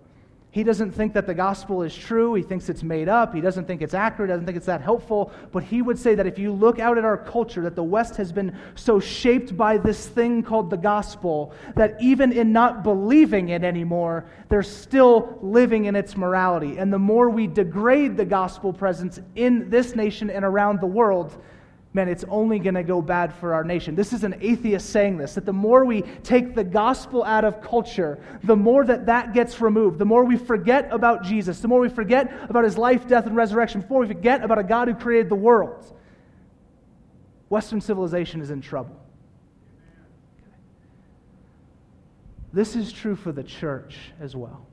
He 0.51 0.63
doesn't 0.63 0.91
think 0.91 1.13
that 1.13 1.27
the 1.27 1.33
gospel 1.33 1.81
is 1.81 1.95
true. 1.95 2.33
He 2.33 2.43
thinks 2.43 2.67
it's 2.67 2.83
made 2.83 3.07
up. 3.07 3.33
He 3.33 3.39
doesn't 3.39 3.65
think 3.67 3.81
it's 3.81 3.93
accurate. 3.93 4.29
He 4.29 4.33
doesn't 4.33 4.45
think 4.45 4.57
it's 4.57 4.65
that 4.65 4.81
helpful. 4.81 5.31
But 5.53 5.63
he 5.63 5.81
would 5.81 5.97
say 5.97 6.13
that 6.15 6.27
if 6.27 6.37
you 6.37 6.51
look 6.51 6.77
out 6.77 6.97
at 6.97 7.05
our 7.05 7.17
culture, 7.17 7.61
that 7.61 7.75
the 7.75 7.83
West 7.83 8.17
has 8.17 8.33
been 8.33 8.57
so 8.75 8.99
shaped 8.99 9.55
by 9.55 9.77
this 9.77 10.07
thing 10.07 10.43
called 10.43 10.69
the 10.69 10.77
gospel 10.77 11.53
that 11.75 11.95
even 12.01 12.33
in 12.33 12.51
not 12.51 12.83
believing 12.83 13.47
it 13.49 13.63
anymore, 13.63 14.25
they're 14.49 14.61
still 14.61 15.39
living 15.41 15.85
in 15.85 15.95
its 15.95 16.17
morality. 16.17 16.77
And 16.77 16.91
the 16.91 16.99
more 16.99 17.29
we 17.29 17.47
degrade 17.47 18.17
the 18.17 18.25
gospel 18.25 18.73
presence 18.73 19.21
in 19.35 19.69
this 19.69 19.95
nation 19.95 20.29
and 20.29 20.43
around 20.43 20.81
the 20.81 20.87
world, 20.87 21.41
man, 21.93 22.07
it's 22.07 22.23
only 22.29 22.57
going 22.57 22.75
to 22.75 22.83
go 22.83 23.01
bad 23.01 23.33
for 23.33 23.53
our 23.53 23.63
nation. 23.63 23.95
This 23.95 24.13
is 24.13 24.23
an 24.23 24.35
atheist 24.39 24.89
saying 24.89 25.17
this 25.17 25.35
that 25.35 25.45
the 25.45 25.53
more 25.53 25.85
we 25.85 26.03
take 26.23 26.55
the 26.55 26.63
gospel 26.63 27.23
out 27.23 27.43
of 27.43 27.61
culture, 27.61 28.19
the 28.43 28.55
more 28.55 28.85
that 28.85 29.05
that 29.07 29.33
gets 29.33 29.59
removed, 29.59 29.99
the 29.99 30.05
more 30.05 30.23
we 30.23 30.37
forget 30.37 30.87
about 30.91 31.23
Jesus, 31.23 31.59
the 31.59 31.67
more 31.67 31.81
we 31.81 31.89
forget 31.89 32.31
about 32.49 32.63
his 32.63 32.77
life, 32.77 33.07
death, 33.07 33.25
and 33.25 33.35
resurrection, 33.35 33.81
before 33.81 34.01
we 34.01 34.07
forget 34.07 34.43
about 34.43 34.59
a 34.59 34.63
God 34.63 34.87
who 34.87 34.93
created 34.93 35.29
the 35.29 35.35
world. 35.35 35.97
Western 37.49 37.81
civilization 37.81 38.41
is 38.41 38.49
in 38.49 38.61
trouble. 38.61 38.97
This 42.53 42.75
is 42.75 42.91
true 42.91 43.15
for 43.15 43.31
the 43.31 43.43
church 43.43 43.97
as 44.21 44.35
well. 44.35 44.65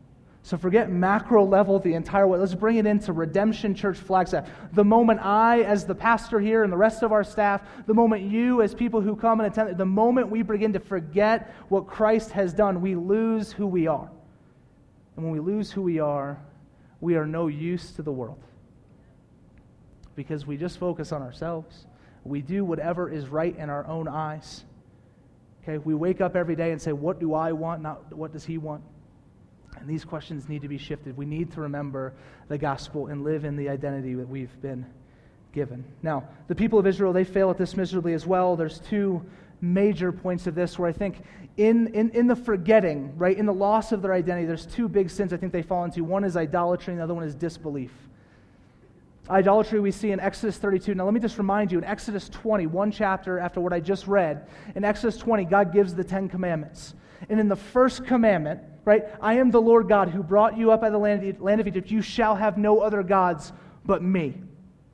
So 0.48 0.56
forget 0.56 0.90
macro 0.90 1.44
level 1.44 1.78
the 1.78 1.92
entire 1.92 2.26
way. 2.26 2.38
Let's 2.38 2.54
bring 2.54 2.78
it 2.78 2.87
into 2.87 3.12
Redemption 3.12 3.74
Church 3.74 3.98
Flagstaff. 3.98 4.48
The 4.72 4.82
moment 4.82 5.20
I, 5.20 5.61
as 5.61 5.84
the 5.84 5.94
pastor 5.94 6.40
here, 6.40 6.64
and 6.64 6.72
the 6.72 6.76
rest 6.78 7.02
of 7.02 7.12
our 7.12 7.22
staff, 7.22 7.61
the 7.87 7.92
moment 7.92 8.22
you, 8.22 8.62
as 8.62 8.74
people 8.74 9.02
who 9.02 9.14
come 9.14 9.40
and 9.40 9.46
attend, 9.52 9.76
the 9.76 9.84
moment 9.84 10.30
we 10.30 10.40
begin 10.40 10.72
to 10.72 10.80
forget 10.80 11.54
what 11.68 11.87
Christ 11.87 12.30
has 12.30 12.54
done, 12.54 12.80
we 12.80 12.94
lose 12.94 13.52
who 13.52 13.66
we 13.66 13.88
are. 13.88 14.11
And 15.16 15.26
when 15.26 15.34
we 15.34 15.40
lose 15.40 15.70
who 15.70 15.82
we 15.82 15.98
are, 15.98 16.38
we 17.02 17.16
are 17.16 17.26
no 17.26 17.48
use 17.48 17.90
to 17.92 18.02
the 18.02 18.11
world. 18.11 18.42
Because 20.16 20.46
we 20.46 20.56
just 20.56 20.78
focus 20.78 21.12
on 21.12 21.20
ourselves. 21.20 21.84
We 22.24 22.40
do 22.40 22.64
whatever 22.64 23.11
is 23.11 23.28
right 23.28 23.54
in 23.54 23.68
our 23.68 23.87
own 23.87 24.08
eyes. 24.08 24.64
Okay, 25.62 25.76
we 25.76 25.94
wake 25.94 26.22
up 26.22 26.37
every 26.37 26.56
day 26.56 26.72
and 26.72 26.80
say, 26.80 26.92
What 26.92 27.20
do 27.20 27.34
I 27.34 27.52
want? 27.52 27.82
Not 27.82 28.16
what 28.16 28.32
does 28.32 28.46
he 28.46 28.56
want? 28.56 28.82
And 29.80 29.88
these 29.88 30.04
questions 30.04 30.48
need 30.48 30.62
to 30.62 30.68
be 30.68 30.78
shifted. 30.78 31.16
We 31.16 31.26
need 31.26 31.52
to 31.52 31.60
remember 31.60 32.12
the 32.48 32.58
gospel 32.58 33.08
and 33.08 33.24
live 33.24 33.44
in 33.44 33.56
the 33.56 33.68
identity 33.68 34.14
that 34.14 34.28
we've 34.28 34.60
been 34.60 34.86
given. 35.52 35.84
Now, 36.02 36.24
the 36.46 36.54
people 36.54 36.78
of 36.78 36.86
Israel, 36.86 37.12
they 37.12 37.24
fail 37.24 37.50
at 37.50 37.58
this 37.58 37.76
miserably 37.76 38.12
as 38.12 38.26
well. 38.26 38.56
There's 38.56 38.80
two 38.80 39.24
major 39.60 40.12
points 40.12 40.46
of 40.46 40.54
this 40.54 40.78
where 40.78 40.88
I 40.88 40.92
think 40.92 41.22
in, 41.56 41.88
in, 41.94 42.10
in 42.10 42.26
the 42.28 42.36
forgetting, 42.36 43.16
right, 43.16 43.36
in 43.36 43.46
the 43.46 43.52
loss 43.52 43.90
of 43.90 44.02
their 44.02 44.12
identity, 44.12 44.46
there's 44.46 44.66
two 44.66 44.88
big 44.88 45.10
sins 45.10 45.32
I 45.32 45.36
think 45.36 45.52
they 45.52 45.62
fall 45.62 45.84
into. 45.84 46.04
One 46.04 46.22
is 46.22 46.36
idolatry, 46.36 46.92
and 46.92 47.00
the 47.00 47.04
other 47.04 47.14
one 47.14 47.24
is 47.24 47.34
disbelief. 47.34 47.90
Idolatry 49.28 49.80
we 49.80 49.90
see 49.90 50.12
in 50.12 50.20
Exodus 50.20 50.56
32. 50.56 50.94
Now, 50.94 51.04
let 51.04 51.12
me 51.12 51.20
just 51.20 51.36
remind 51.36 51.70
you 51.72 51.78
in 51.78 51.84
Exodus 51.84 52.28
20, 52.28 52.66
one 52.66 52.90
chapter 52.90 53.38
after 53.38 53.60
what 53.60 53.72
I 53.72 53.80
just 53.80 54.06
read, 54.06 54.46
in 54.74 54.84
Exodus 54.84 55.16
20, 55.18 55.44
God 55.44 55.72
gives 55.72 55.94
the 55.94 56.04
Ten 56.04 56.28
Commandments. 56.28 56.94
And 57.28 57.40
in 57.40 57.48
the 57.48 57.57
first 57.57 58.07
commandment, 58.07 58.61
right, 58.85 59.04
I 59.20 59.35
am 59.35 59.50
the 59.50 59.61
Lord 59.61 59.88
God 59.88 60.09
who 60.11 60.22
brought 60.22 60.57
you 60.57 60.70
up 60.70 60.83
out 60.83 60.87
of 60.87 60.92
the 60.92 60.98
land, 60.98 61.61
of 61.61 61.66
Egypt. 61.66 61.90
You 61.90 62.02
shall 62.02 62.37
have 62.37 62.59
no 62.59 62.81
other 62.81 63.02
gods 63.02 63.52
but 63.85 64.02
me. 64.02 64.35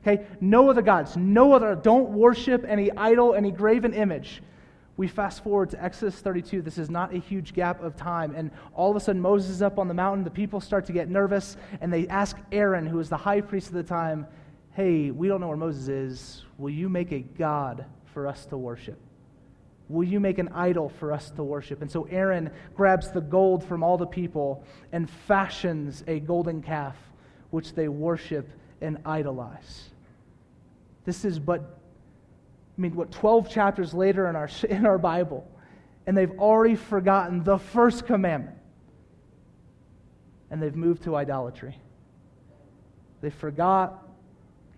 Okay? 0.03 0.27
No 0.41 0.71
other 0.71 0.83
gods. 0.83 1.17
No 1.17 1.53
other. 1.53 1.75
Don't 1.75 2.11
worship 2.11 2.65
any 2.67 2.91
idol, 2.93 3.35
any 3.35 3.51
graven 3.51 3.95
image. 3.95 4.43
We 4.97 5.09
fast 5.09 5.43
forward 5.43 5.71
to 5.71 5.83
Exodus 5.83 6.15
32. 6.17 6.63
This 6.63 6.79
is 6.79 6.89
not 6.89 7.13
a 7.13 7.19
huge 7.19 7.53
gap 7.53 7.83
of 7.83 7.97
time. 7.97 8.35
And 8.37 8.51
all 8.75 8.91
of 8.91 8.97
a 8.97 9.01
sudden, 9.01 9.21
Moses 9.21 9.51
is 9.51 9.63
up 9.63 9.79
on 9.79 9.89
the 9.89 9.95
mountain. 9.95 10.23
The 10.23 10.31
people 10.31 10.61
start 10.61 10.87
to 10.87 10.93
get 10.93 11.09
nervous. 11.09 11.57
And 11.81 11.93
they 11.93 12.07
ask 12.09 12.37
Aaron, 12.53 12.87
who 12.87 13.01
is 13.01 13.09
the 13.09 13.17
high 13.17 13.41
priest 13.41 13.69
of 13.69 13.75
the 13.75 13.83
time, 13.83 14.27
Hey, 14.75 15.13
we 15.13 15.29
don't 15.29 15.41
know 15.41 15.47
where 15.47 15.57
Moses 15.57 15.87
is. 15.87 16.43
Will 16.59 16.71
you 16.71 16.89
make 16.89 17.13
a 17.13 17.21
God 17.21 17.85
for 18.07 18.27
us 18.27 18.45
to 18.47 18.59
worship? 18.59 18.99
Will 19.89 20.05
you 20.05 20.19
make 20.19 20.39
an 20.39 20.49
idol 20.49 20.89
for 20.89 21.13
us 21.13 21.31
to 21.33 21.43
worship? 21.43 21.83
And 21.83 21.91
so 21.91 22.05
Aaron 22.05 22.51
grabs 22.75 23.11
the 23.11 23.21
gold 23.21 23.65
from 23.65 23.83
all 23.83 23.99
the 23.99 24.07
people 24.07 24.65
and 24.93 25.09
fashions 25.11 26.03
a 26.07 26.21
golden 26.21 26.63
calf, 26.63 26.97
which 27.51 27.75
they 27.75 27.89
worship 27.89 28.49
and 28.81 28.99
idolize. 29.05 29.91
This 31.05 31.25
is 31.25 31.39
but 31.39 31.79
I 32.77 32.81
mean, 32.81 32.95
what, 32.97 33.13
12 33.13 33.51
chapters 33.51 33.95
later 33.95 34.29
in 34.29 34.37
our, 34.37 34.51
in 34.69 34.87
our 34.87 34.99
Bible, 34.99 35.49
and 36.07 36.17
they've 36.17 36.39
already 36.39 36.75
forgotten 36.75 37.45
the 37.45 37.59
first 37.59 38.07
commandment. 38.07 38.59
And 40.51 40.63
they've 40.63 40.75
moved 40.75 41.05
to 41.05 41.17
idolatry. 41.17 41.79
They 43.21 43.31
forgot, 43.31 44.07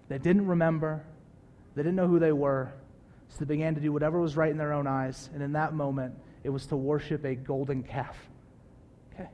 they 0.09 0.19
didn't 0.19 0.47
remember, 0.47 1.03
they 1.75 1.83
didn't 1.83 1.97
know 1.97 2.07
who 2.07 2.19
they 2.19 2.33
were, 2.33 2.73
so 3.29 3.41
they 3.41 3.45
began 3.45 3.75
to 3.75 3.81
do 3.81 3.93
whatever 3.93 4.21
was 4.21 4.37
right 4.37 4.51
in 4.51 4.57
their 4.57 4.73
own 4.73 4.87
eyes. 4.87 5.31
And 5.35 5.43
in 5.43 5.53
that 5.53 5.75
moment, 5.75 6.15
it 6.45 6.51
was 6.51 6.67
to 6.67 6.77
worship 6.77 7.25
a 7.25 7.35
golden 7.35 7.83
calf. 7.83 8.17
Okay. 9.15 9.29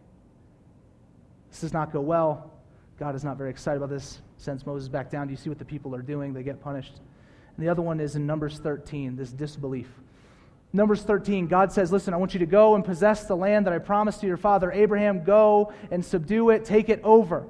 This 1.51 1.61
does 1.61 1.73
not 1.73 1.93
go 1.93 2.01
well. 2.01 2.51
God 2.99 3.15
is 3.15 3.25
not 3.25 3.37
very 3.37 3.51
excited 3.51 3.77
about 3.77 3.91
this. 3.91 4.21
Sends 4.37 4.67
Moses 4.67 4.89
back 4.89 5.11
down. 5.11 5.27
Do 5.27 5.33
you 5.33 5.37
see 5.37 5.49
what 5.49 5.59
the 5.59 5.65
people 5.65 5.95
are 5.95 6.03
doing? 6.03 6.33
They 6.33 6.43
get 6.43 6.61
punished. 6.61 6.95
And 7.57 7.65
the 7.65 7.71
other 7.71 7.83
one 7.83 8.01
is 8.01 8.17
in 8.17 8.27
Numbers 8.27 8.59
13, 8.59 9.17
this 9.17 9.31
disbelief. 9.31 9.89
Numbers 10.73 11.03
13, 11.03 11.49
God 11.49 11.71
says, 11.71 11.93
Listen, 11.93 12.15
I 12.15 12.17
want 12.17 12.33
you 12.33 12.41
to 12.41 12.47
go 12.47 12.75
and 12.75 12.85
possess 12.85 13.27
the 13.27 13.37
land 13.37 13.67
that 13.67 13.75
I 13.75 13.79
promised 13.79 14.21
to 14.23 14.27
your 14.27 14.39
father 14.39 14.73
Abraham. 14.73 15.23
Go 15.23 15.73
and 15.91 16.05
subdue 16.05 16.51
it, 16.51 16.65
take 16.65 16.89
it 16.89 17.01
over. 17.05 17.47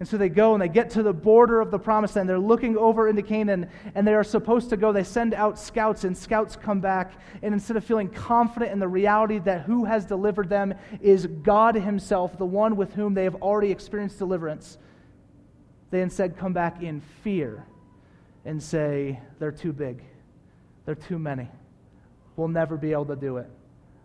And 0.00 0.08
so 0.08 0.16
they 0.16 0.30
go 0.30 0.54
and 0.54 0.62
they 0.62 0.68
get 0.68 0.88
to 0.90 1.02
the 1.02 1.12
border 1.12 1.60
of 1.60 1.70
the 1.70 1.78
promised 1.78 2.16
land. 2.16 2.26
They're 2.26 2.38
looking 2.38 2.78
over 2.78 3.06
into 3.06 3.20
Canaan 3.20 3.68
and 3.94 4.08
they 4.08 4.14
are 4.14 4.24
supposed 4.24 4.70
to 4.70 4.78
go. 4.78 4.92
They 4.92 5.04
send 5.04 5.34
out 5.34 5.58
scouts 5.58 6.04
and 6.04 6.16
scouts 6.16 6.56
come 6.56 6.80
back. 6.80 7.12
And 7.42 7.52
instead 7.52 7.76
of 7.76 7.84
feeling 7.84 8.08
confident 8.08 8.72
in 8.72 8.78
the 8.78 8.88
reality 8.88 9.38
that 9.40 9.62
who 9.62 9.84
has 9.84 10.06
delivered 10.06 10.48
them 10.48 10.72
is 11.02 11.26
God 11.26 11.74
Himself, 11.74 12.38
the 12.38 12.46
one 12.46 12.76
with 12.76 12.94
whom 12.94 13.12
they 13.12 13.24
have 13.24 13.34
already 13.36 13.70
experienced 13.70 14.18
deliverance, 14.18 14.78
they 15.90 16.00
instead 16.00 16.38
come 16.38 16.54
back 16.54 16.82
in 16.82 17.02
fear 17.22 17.66
and 18.46 18.62
say, 18.62 19.20
they're 19.38 19.52
too 19.52 19.72
big, 19.72 20.02
they're 20.86 20.94
too 20.94 21.18
many. 21.18 21.46
We'll 22.36 22.48
never 22.48 22.78
be 22.78 22.92
able 22.92 23.04
to 23.06 23.16
do 23.16 23.36
it. 23.36 23.50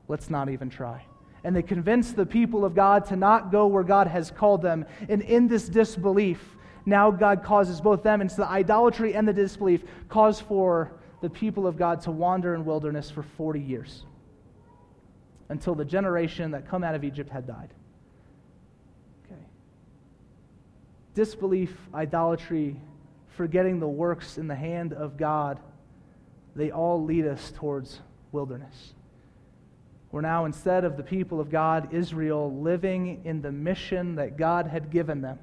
Let's 0.10 0.30
not 0.30 0.50
even 0.50 0.70
try. 0.70 1.06
And 1.46 1.56
they 1.56 1.62
convince 1.62 2.12
the 2.12 2.26
people 2.26 2.66
of 2.66 2.74
God 2.74 3.06
to 3.06 3.16
not 3.16 3.52
go 3.52 3.68
where 3.68 3.84
God 3.84 4.08
has 4.08 4.32
called 4.32 4.64
them. 4.64 4.84
And 5.08 5.22
in 5.22 5.48
this 5.48 5.70
disbelief, 5.70 6.44
now 6.88 7.12
God 7.12 7.44
causes 7.44 7.80
both 7.80 8.02
them 8.02 8.20
into 8.20 8.36
the 8.36 8.48
idolatry 8.48 9.14
and 9.14 9.28
the 9.28 9.34
disbelief, 9.34 9.84
cause 10.10 10.42
for 10.42 10.92
the 11.22 11.30
people 11.30 11.68
of 11.68 11.78
God 11.78 12.02
to 12.02 12.12
wander 12.12 12.56
in 12.56 12.66
wilderness 12.66 13.12
for 13.12 13.22
40 13.22 13.60
years 13.60 14.06
until 15.50 15.76
the 15.76 15.86
generation 15.86 16.50
that 16.50 16.68
come 16.68 16.84
out 16.84 16.96
of 16.96 17.04
Egypt 17.04 17.30
had 17.30 17.46
died. 17.46 17.70
Okay. 19.26 19.42
Disbelief, 21.14 21.78
idolatry, 21.94 22.76
forgetting 23.38 23.80
the 23.80 23.88
works 23.88 24.40
in 24.40 24.48
the 24.48 24.56
hand 24.56 24.94
of 24.94 25.16
God, 25.16 25.60
they 26.56 26.72
all 26.72 27.04
lead 27.04 27.28
us 27.28 27.54
towards 27.56 28.00
wilderness. 28.32 28.95
We're 30.16 30.22
now, 30.22 30.46
instead 30.46 30.86
of 30.86 30.96
the 30.96 31.04
people 31.04 31.42
of 31.42 31.50
God, 31.50 31.94
Israel, 31.94 32.62
living 32.62 33.20
in 33.26 33.42
the 33.42 33.52
mission 33.52 34.16
that 34.16 34.38
God 34.38 34.66
had 34.66 34.90
given 34.90 35.20
them 35.20 35.38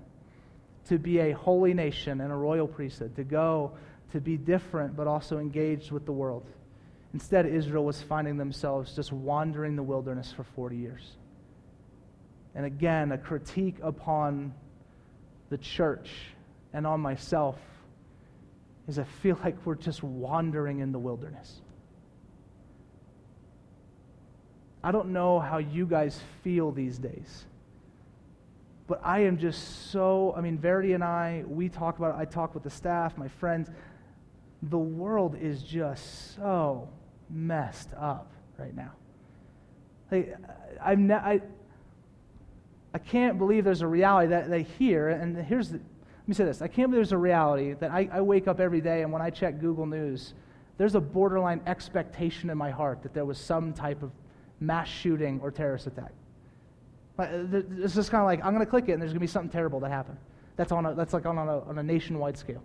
to 0.87 0.99
be 0.99 1.19
a 1.19 1.33
holy 1.33 1.75
nation 1.75 2.23
and 2.23 2.33
a 2.33 2.35
royal 2.35 2.67
priesthood, 2.67 3.15
to 3.17 3.23
go 3.23 3.73
to 4.13 4.21
be 4.23 4.39
different 4.39 4.97
but 4.97 5.07
also 5.07 5.37
engaged 5.37 5.91
with 5.91 6.07
the 6.07 6.13
world. 6.13 6.47
Instead, 7.13 7.45
Israel 7.45 7.85
was 7.85 8.01
finding 8.01 8.39
themselves 8.39 8.97
just 8.97 9.13
wandering 9.13 9.77
the 9.77 9.83
wilderness 9.83 10.33
for 10.33 10.45
40 10.45 10.79
years. 10.79 11.07
And 12.55 12.65
again, 12.65 13.13
a 13.13 13.19
critique 13.19 13.77
upon 13.83 14.55
the 15.51 15.59
church 15.59 16.09
and 16.73 16.87
on 16.87 16.99
myself 16.99 17.59
is 18.89 18.99
I 18.99 19.05
feel 19.21 19.39
like 19.45 19.67
we're 19.67 19.75
just 19.75 20.03
wandering 20.03 20.79
in 20.79 20.93
the 20.93 20.99
wilderness. 20.99 21.61
I 24.85 24.93
don't 24.93 25.13
know 25.13 25.39
how 25.39 25.59
you 25.59 25.87
guys 25.87 26.21
feel 26.43 26.73
these 26.73 26.99
days. 26.99 27.45
But 28.89 29.01
I 29.05 29.21
am 29.21 29.39
just 29.39 29.91
so, 29.91 30.35
I 30.37 30.41
mean, 30.41 30.59
Verity 30.59 30.93
and 30.93 31.05
I, 31.05 31.45
we 31.47 31.69
talk 31.69 31.99
about 31.99 32.15
it. 32.15 32.19
I 32.19 32.25
talk 32.25 32.55
with 32.55 32.65
the 32.65 32.71
staff, 32.71 33.17
my 33.17 33.29
friends. 33.29 33.71
The 34.65 34.79
world 34.79 35.37
is 35.41 35.63
just 35.63 36.35
so 36.37 36.89
messed 37.31 37.91
up 37.95 38.33
right 38.59 38.75
now. 38.75 38.93
Like, 40.11 40.37
I've 40.85 40.99
ne- 40.99 41.15
I, 41.15 41.41
I 42.93 42.99
can't 42.99 43.39
believe 43.39 43.65
there's 43.65 43.83
a 43.83 43.87
reality 43.87 44.29
that 44.29 44.51
they 44.51 44.65
hear, 44.65 45.09
and 45.09 45.37
here's 45.37 45.71
the, 45.71 45.79
let 45.79 46.29
me 46.29 46.35
say 46.35 46.45
this 46.45 46.61
I 46.61 46.69
can't 46.69 46.91
believe 46.91 47.07
there's 47.07 47.13
a 47.13 47.19
reality 47.19 47.73
that 47.75 47.91
I, 47.91 48.09
I 48.13 48.21
wake 48.21 48.47
up 48.47 48.61
every 48.61 48.81
day 48.81 49.03
and 49.03 49.13
when 49.13 49.23
I 49.23 49.31
check 49.31 49.61
Google 49.61 49.87
News, 49.87 50.35
there's 50.77 50.95
a 50.95 51.01
borderline 51.01 51.61
expectation 51.67 52.51
in 52.51 52.59
my 52.59 52.71
heart 52.71 53.03
that 53.03 53.15
there 53.15 53.25
was 53.25 53.39
some 53.39 53.73
type 53.73 54.03
of 54.03 54.11
mass 54.63 54.89
shooting 54.89 55.41
or 55.43 55.51
terrorist 55.51 55.87
attack. 55.87 56.13
Uh, 57.19 57.27
it's 57.79 57.95
just 57.95 58.11
kind 58.11 58.23
of 58.23 58.27
like, 58.27 58.45
I'm 58.45 58.55
going 58.55 58.65
to 58.65 58.71
click 58.71 58.89
it 58.89 58.93
and 58.93 59.03
there's 59.03 59.11
going 59.13 59.21
to 59.21 59.21
be 59.21 59.27
something 59.27 59.51
terrible 59.51 59.81
that 59.81 59.91
happened. 59.91 60.19
That's, 60.57 60.73
on 60.73 60.87
a, 60.87 60.95
that's 60.95 61.13
like 61.13 61.27
on 61.27 61.39
a, 61.39 61.61
on 61.61 61.79
a 61.79 61.83
nationwide 61.83 62.37
scale. 62.37 62.63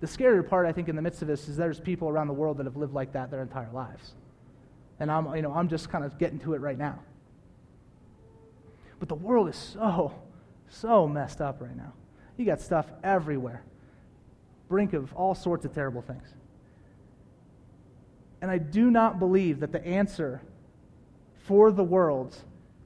The 0.00 0.06
scarier 0.06 0.46
part, 0.46 0.66
I 0.66 0.72
think, 0.72 0.88
in 0.88 0.96
the 0.96 1.02
midst 1.02 1.22
of 1.22 1.28
this 1.28 1.48
is 1.48 1.56
there's 1.56 1.80
people 1.80 2.08
around 2.08 2.26
the 2.26 2.34
world 2.34 2.58
that 2.58 2.66
have 2.66 2.76
lived 2.76 2.92
like 2.92 3.12
that 3.12 3.30
their 3.30 3.42
entire 3.42 3.70
lives. 3.72 4.12
And 5.00 5.10
I'm, 5.10 5.34
you 5.34 5.42
know, 5.42 5.52
I'm 5.52 5.68
just 5.68 5.88
kind 5.90 6.04
of 6.04 6.18
getting 6.18 6.38
to 6.40 6.54
it 6.54 6.60
right 6.60 6.78
now. 6.78 6.98
But 8.98 9.08
the 9.08 9.14
world 9.14 9.48
is 9.48 9.56
so, 9.56 10.14
so 10.68 11.08
messed 11.08 11.40
up 11.40 11.60
right 11.60 11.76
now. 11.76 11.92
You 12.36 12.44
got 12.44 12.60
stuff 12.60 12.86
everywhere, 13.02 13.62
brink 14.68 14.92
of 14.92 15.12
all 15.14 15.34
sorts 15.34 15.64
of 15.64 15.72
terrible 15.72 16.02
things. 16.02 16.26
And 18.44 18.50
I 18.50 18.58
do 18.58 18.90
not 18.90 19.18
believe 19.18 19.60
that 19.60 19.72
the 19.72 19.82
answer 19.86 20.42
for 21.44 21.72
the 21.72 21.82
world 21.82 22.36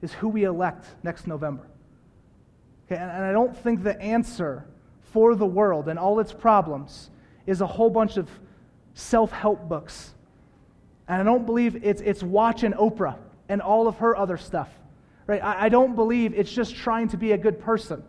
is 0.01 0.13
who 0.13 0.29
we 0.29 0.45
elect 0.45 0.85
next 1.03 1.27
November. 1.27 1.67
Okay, 2.85 2.95
and, 2.95 3.11
I 3.11 3.33
don't 3.33 3.57
think 3.57 3.83
the 3.83 3.99
answer 3.99 4.63
for 5.11 5.35
the 5.35 5.45
world 5.45 5.89
and 5.89 5.99
all 5.99 6.21
its 6.21 6.31
problems 6.31 7.09
is 7.45 7.59
a 7.59 7.67
whole 7.67 7.89
bunch 7.89 8.15
of 8.15 8.29
self 8.93 9.33
help 9.33 9.67
books. 9.67 10.13
And 11.09 11.19
I 11.19 11.25
don't 11.25 11.45
believe 11.45 11.83
it's, 11.83 11.99
it's 11.99 12.23
watching 12.23 12.71
Oprah 12.71 13.17
and 13.49 13.61
all 13.61 13.89
of 13.89 13.97
her 13.97 14.15
other 14.15 14.37
stuff. 14.37 14.69
Right? 15.27 15.43
I, 15.43 15.65
I 15.65 15.69
don't 15.69 15.93
believe 15.93 16.33
it's 16.33 16.53
just 16.53 16.73
trying 16.73 17.09
to 17.09 17.17
be 17.17 17.33
a 17.33 17.37
good 17.37 17.59
person 17.59 18.01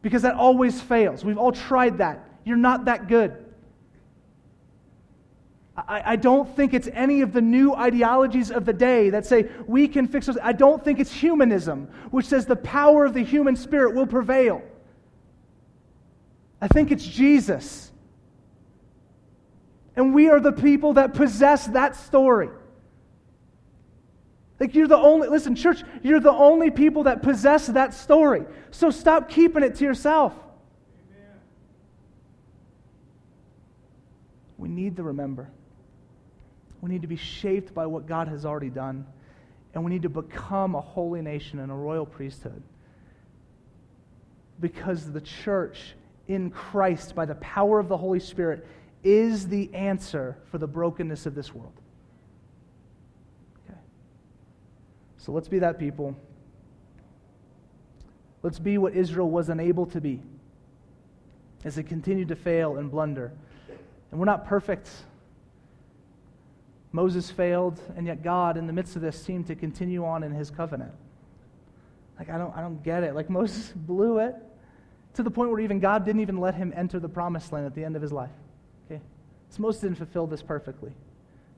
because 0.00 0.22
that 0.22 0.36
always 0.36 0.80
fails. 0.80 1.22
We've 1.22 1.36
all 1.36 1.52
tried 1.52 1.98
that. 1.98 2.26
You're 2.46 2.56
not 2.56 2.86
that 2.86 3.08
good. 3.08 3.44
I, 5.76 6.12
I, 6.12 6.16
don't 6.16 6.56
think 6.56 6.72
it's 6.72 6.88
any 6.92 7.20
of 7.20 7.34
the 7.34 7.42
new 7.42 7.74
ideologies 7.74 8.50
of 8.50 8.64
the 8.64 8.72
day 8.72 9.10
that 9.10 9.26
say 9.26 9.50
we 9.66 9.88
can 9.88 10.08
fix 10.08 10.26
those. 10.26 10.38
I 10.42 10.52
don't 10.52 10.82
think 10.82 11.00
it's 11.00 11.12
humanism, 11.12 11.88
which 12.10 12.26
says 12.26 12.46
the 12.46 12.56
power 12.56 13.04
of 13.04 13.12
the 13.12 13.22
human 13.22 13.56
spirit 13.56 13.94
will 13.94 14.06
prevail. 14.06 14.62
I 16.62 16.68
think 16.68 16.90
it's 16.90 17.06
Jesus. 17.06 17.92
And 19.96 20.14
we 20.14 20.30
are 20.30 20.40
the 20.40 20.52
people 20.52 20.94
that 20.94 21.12
possess 21.12 21.66
that 21.66 21.94
story. 21.94 22.48
Like 24.58 24.74
you're 24.74 24.88
the 24.88 24.96
only, 24.96 25.28
listen, 25.28 25.54
church, 25.54 25.82
you're 26.02 26.20
the 26.20 26.32
only 26.32 26.70
people 26.70 27.02
that 27.04 27.22
possess 27.22 27.66
that 27.66 27.92
story. 27.92 28.46
So 28.70 28.88
stop 28.88 29.28
keeping 29.28 29.62
it 29.62 29.74
to 29.76 29.84
yourself. 29.84 30.32
Amen. 31.10 31.40
We 34.56 34.70
need 34.70 34.96
to 34.96 35.02
remember. 35.02 35.50
We 36.86 36.92
need 36.92 37.02
to 37.02 37.08
be 37.08 37.16
shaped 37.16 37.74
by 37.74 37.84
what 37.86 38.06
God 38.06 38.28
has 38.28 38.46
already 38.46 38.70
done. 38.70 39.04
And 39.74 39.84
we 39.84 39.90
need 39.90 40.02
to 40.02 40.08
become 40.08 40.76
a 40.76 40.80
holy 40.80 41.20
nation 41.20 41.58
and 41.58 41.72
a 41.72 41.74
royal 41.74 42.06
priesthood. 42.06 42.62
Because 44.60 45.10
the 45.10 45.20
church 45.20 45.96
in 46.28 46.48
Christ, 46.48 47.16
by 47.16 47.24
the 47.24 47.34
power 47.34 47.80
of 47.80 47.88
the 47.88 47.96
Holy 47.96 48.20
Spirit, 48.20 48.64
is 49.02 49.48
the 49.48 49.74
answer 49.74 50.38
for 50.48 50.58
the 50.58 50.68
brokenness 50.68 51.26
of 51.26 51.34
this 51.34 51.52
world. 51.52 51.72
Okay. 53.68 53.78
So 55.18 55.32
let's 55.32 55.48
be 55.48 55.58
that 55.58 55.80
people. 55.80 56.16
Let's 58.44 58.60
be 58.60 58.78
what 58.78 58.94
Israel 58.94 59.28
was 59.28 59.48
unable 59.48 59.86
to 59.86 60.00
be 60.00 60.22
as 61.64 61.78
it 61.78 61.88
continued 61.88 62.28
to 62.28 62.36
fail 62.36 62.76
and 62.76 62.92
blunder. 62.92 63.32
And 64.12 64.20
we're 64.20 64.26
not 64.26 64.46
perfect. 64.46 64.88
Moses 66.96 67.30
failed, 67.30 67.78
and 67.94 68.06
yet 68.06 68.22
God, 68.22 68.56
in 68.56 68.66
the 68.66 68.72
midst 68.72 68.96
of 68.96 69.02
this, 69.02 69.22
seemed 69.22 69.46
to 69.48 69.54
continue 69.54 70.02
on 70.06 70.22
in 70.22 70.32
his 70.32 70.50
covenant. 70.50 70.92
Like, 72.18 72.30
I 72.30 72.38
don't, 72.38 72.56
I 72.56 72.62
don't 72.62 72.82
get 72.82 73.02
it. 73.02 73.14
Like, 73.14 73.28
Moses 73.38 73.70
blew 73.76 74.18
it 74.18 74.34
to 75.12 75.22
the 75.22 75.30
point 75.30 75.50
where 75.50 75.60
even 75.60 75.78
God 75.78 76.06
didn't 76.06 76.22
even 76.22 76.38
let 76.38 76.54
him 76.54 76.72
enter 76.74 76.98
the 76.98 77.08
promised 77.08 77.52
land 77.52 77.66
at 77.66 77.74
the 77.74 77.84
end 77.84 77.96
of 77.96 78.02
his 78.02 78.12
life. 78.12 78.30
Okay? 78.86 79.02
So 79.50 79.60
Moses 79.60 79.82
didn't 79.82 79.98
fulfill 79.98 80.26
this 80.26 80.42
perfectly. 80.42 80.90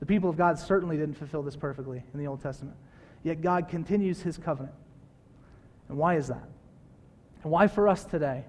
The 0.01 0.07
people 0.07 0.29
of 0.29 0.37
God 0.37 0.59
certainly 0.59 0.97
didn't 0.97 1.15
fulfill 1.15 1.45
this 1.45 1.55
perfectly 1.55 2.03
in 2.13 2.19
the 2.19 2.27
Old 2.27 2.43
Testament. 2.43 2.77
Yet 3.23 3.41
God 3.41 3.69
continues 3.69 4.21
his 4.21 4.39
covenant. 4.39 4.75
And 5.89 5.97
why 5.97 6.17
is 6.17 6.27
that? 6.27 6.49
And 7.45 7.53
why 7.53 7.69
for 7.69 7.87
us 7.87 8.05
today? 8.05 8.45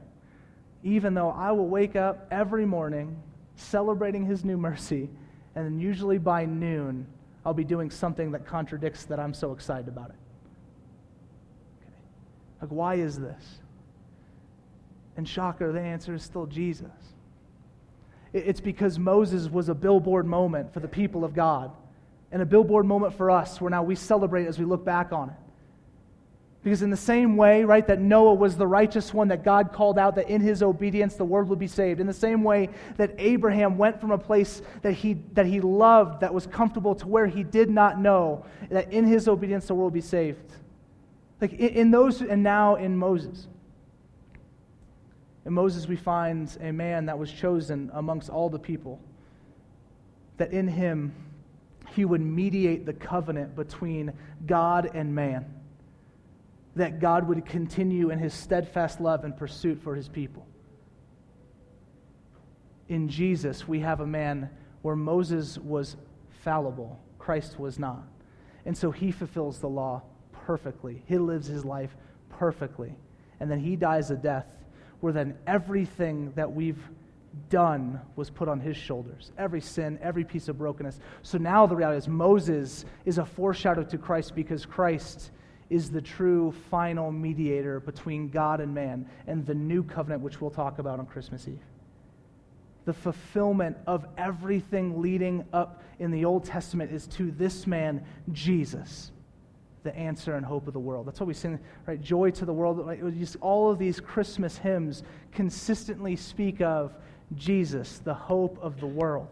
Even 0.84 1.13
though 1.13 1.30
I 1.30 1.52
will 1.52 1.67
wake 1.67 1.95
up 1.95 2.28
every 2.32 2.65
morning 2.65 3.21
celebrating 3.58 4.25
his 4.25 4.43
new 4.43 4.58
mercy, 4.58 5.08
and 5.56 5.66
then 5.66 5.80
usually 5.80 6.18
by 6.18 6.46
noon, 6.46 7.06
I'll 7.46 7.54
be 7.54 7.64
doing 7.64 7.90
something 7.90 8.32
that 8.32 8.46
contradicts 8.46 9.06
that 9.06 9.20
I'm 9.20 9.34
so 9.34 9.52
excited 9.54 9.88
about 9.88 10.10
it. 10.10 10.16
Okay. 11.82 11.96
Like, 12.62 12.72
why 12.72 12.96
is 12.96 13.20
this? 13.20 13.60
And 15.18 15.28
shocker, 15.28 15.72
the 15.72 15.82
answer 15.82 16.14
is 16.14 16.24
still 16.24 16.46
Jesus. 16.46 16.92
It's 18.32 18.62
because 18.62 19.00
Moses 19.00 19.50
was 19.50 19.70
a 19.70 19.74
billboard 19.74 20.26
moment 20.26 20.74
for 20.74 20.80
the 20.80 20.88
people 20.88 21.26
of 21.26 21.34
God 21.34 21.72
and 22.32 22.42
a 22.42 22.46
billboard 22.46 22.86
moment 22.86 23.16
for 23.16 23.32
us 23.32 23.60
where 23.60 23.72
now 23.72 23.82
we 23.82 23.96
celebrate 23.96 24.46
as 24.46 24.60
we 24.60 24.66
look 24.66 24.86
back 24.86 25.12
on 25.12 25.30
it. 25.30 25.36
Because, 26.62 26.82
in 26.82 26.89
the 26.89 26.98
same 26.98 27.38
way, 27.38 27.63
right, 27.63 27.88
that 27.88 28.02
Noah 28.02 28.34
was 28.34 28.58
the 28.58 28.67
righteous 28.67 29.13
one 29.13 29.30
that 29.30 29.45
God 29.45 29.72
called 29.72 29.98
out, 29.98 30.15
that 30.15 30.30
in 30.30 30.41
his 30.41 30.62
obedience 30.62 31.15
the 31.15 31.24
world 31.24 31.48
would 31.48 31.60
be 31.60 31.67
saved. 31.67 32.02
In 32.02 32.08
the 32.08 32.13
same 32.13 32.43
way 32.43 32.67
that 32.98 33.15
Abraham 33.17 33.78
went 33.78 34.02
from 34.02 34.12
a 34.12 34.17
place 34.17 34.62
that 34.82 34.91
he, 34.91 35.13
that 35.34 35.45
he 35.45 35.62
loved, 35.62 36.19
that 36.19 36.34
was 36.34 36.48
comfortable, 36.48 36.95
to 36.95 37.08
where 37.08 37.28
he 37.28 37.43
did 37.43 37.69
not 37.69 37.98
know, 37.98 38.45
that 38.69 38.91
in 38.91 39.06
his 39.06 39.30
obedience 39.30 39.67
the 39.67 39.74
world 39.74 39.93
would 39.93 40.02
be 40.02 40.06
saved. 40.06 40.52
Like 41.39 41.54
in, 41.54 41.69
in 41.69 41.91
those, 41.91 42.22
and 42.22 42.43
now 42.43 42.76
in 42.76 42.98
Moses. 42.98 43.48
In 45.45 45.54
Moses, 45.54 45.88
we 45.88 45.95
find 45.95 46.56
a 46.60 46.74
man 46.74 47.06
that 47.06 47.17
was 47.17 47.32
chosen 47.32 47.89
amongst 47.93 48.30
all 48.30 48.50
the 48.50 48.60
people, 48.60 49.00
that 50.36 50.52
in 50.52 50.67
him 50.67 51.15
he 51.95 52.04
would 52.04 52.22
mediate 52.22 52.86
the 52.86 52.93
covenant 52.93 53.56
between 53.56 54.12
God 54.45 54.91
and 54.93 55.15
man, 55.15 55.45
that 56.76 57.00
God 57.00 57.28
would 57.28 57.46
continue 57.46 58.10
in 58.10 58.20
his 58.20 58.34
steadfast 58.34 59.02
love 59.02 59.24
and 59.24 59.36
pursuit 59.36 59.82
for 59.82 59.96
his 59.96 60.08
people. 60.08 60.46
In 62.88 63.08
Jesus, 63.08 63.68
we 63.68 63.80
have 63.80 64.00
a 64.00 64.08
man 64.08 64.50
where 64.82 64.96
Moses 64.96 65.58
was 65.58 65.98
fallible, 66.44 67.00
Christ 67.18 67.60
was 67.60 67.78
not. 67.78 68.04
And 68.66 68.78
so 68.78 68.92
he 68.92 69.12
fulfills 69.12 69.60
the 69.60 69.70
law 69.70 70.04
perfectly, 70.32 71.04
he 71.06 71.18
lives 71.18 71.48
his 71.48 71.66
life 71.66 71.96
perfectly. 72.30 72.96
And 73.40 73.50
then 73.50 73.60
he 73.60 73.76
dies 73.76 74.12
a 74.12 74.16
death 74.16 74.48
where 75.00 75.14
then 75.14 75.38
everything 75.48 76.34
that 76.36 76.52
we've 76.52 76.82
done 77.50 78.02
was 78.16 78.30
put 78.30 78.48
on 78.50 78.60
his 78.60 78.76
shoulders. 78.76 79.32
Every 79.38 79.62
sin, 79.62 80.00
every 80.02 80.24
piece 80.24 80.48
of 80.48 80.58
brokenness. 80.58 81.00
So 81.22 81.38
now 81.38 81.66
the 81.68 81.76
reality 81.76 82.00
is 82.00 82.08
Moses 82.08 82.86
is 83.06 83.18
a 83.18 83.26
foreshadow 83.26 83.84
to 83.84 83.98
Christ 83.98 84.36
because 84.36 84.66
Christ 84.66 85.32
is 85.70 85.92
the 85.92 86.02
true 86.02 86.54
final 86.70 87.12
mediator 87.12 87.80
between 87.80 88.30
God 88.30 88.60
and 88.60 88.74
man 88.74 89.08
and 89.28 89.46
the 89.46 89.54
new 89.54 89.84
covenant, 89.84 90.22
which 90.22 90.42
we'll 90.42 90.50
talk 90.50 90.80
about 90.80 91.00
on 91.00 91.06
Christmas 91.06 91.48
Eve. 91.48 91.60
The 92.86 92.94
fulfillment 92.94 93.78
of 93.86 94.06
everything 94.18 95.02
leading 95.02 95.46
up 95.54 95.84
in 96.00 96.12
the 96.12 96.26
Old 96.26 96.46
Testament 96.46 96.92
is 96.92 97.08
to 97.08 97.32
this 97.32 97.68
man, 97.68 98.04
Jesus 98.32 99.12
the 99.84 99.96
answer 99.96 100.36
and 100.36 100.46
hope 100.46 100.68
of 100.68 100.74
the 100.74 100.80
world. 100.80 101.08
That's 101.08 101.20
what 101.20 101.28
we 101.28 101.34
sing, 101.34 101.60
right? 101.86 102.02
Joy 102.02 102.32
to 102.32 102.46
the 102.46 102.54
world. 102.54 102.86
Just 103.18 103.38
all 103.42 103.72
of 103.72 103.80
these 103.80 104.00
Christmas 104.00 104.58
hymns 104.58 105.04
consistently 105.32 106.16
speak 106.16 106.62
of 106.62 106.94
Jesus, 107.36 108.00
the 108.00 108.14
hope 108.14 108.58
of 108.62 108.80
the 108.80 108.88
world. 108.88 109.30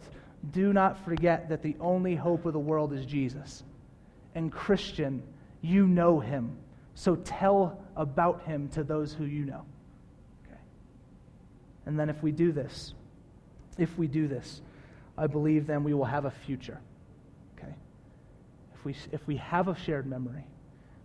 Do 0.52 0.72
not 0.72 1.04
forget 1.04 1.50
that 1.50 1.62
the 1.62 1.76
only 1.80 2.16
hope 2.16 2.46
of 2.46 2.54
the 2.54 2.60
world 2.60 2.94
is 2.94 3.06
Jesus. 3.06 3.64
And 4.36 4.52
Christian, 4.52 5.24
you 5.68 5.88
know 5.88 6.20
him. 6.20 6.58
So 6.96 7.16
tell 7.16 7.80
about 7.96 8.44
him 8.44 8.70
to 8.70 8.84
those 8.84 9.14
who 9.14 9.26
you 9.26 9.46
know. 9.46 9.66
Okay. 10.46 10.60
And 11.86 12.00
then 12.00 12.10
if 12.10 12.24
we 12.24 12.32
do 12.32 12.52
this, 12.52 12.94
if 13.78 13.98
we 13.98 14.08
do 14.08 14.28
this, 14.28 14.62
I 15.18 15.28
believe 15.28 15.68
then 15.68 15.84
we 15.84 15.94
will 15.94 16.06
have 16.06 16.26
a 16.26 16.32
future 16.32 16.80
Okay? 17.58 17.74
if 18.76 18.86
we, 18.86 18.96
if 19.12 19.28
we 19.28 19.38
have 19.38 19.68
a 19.68 19.76
shared 19.76 20.06
memory, 20.06 20.44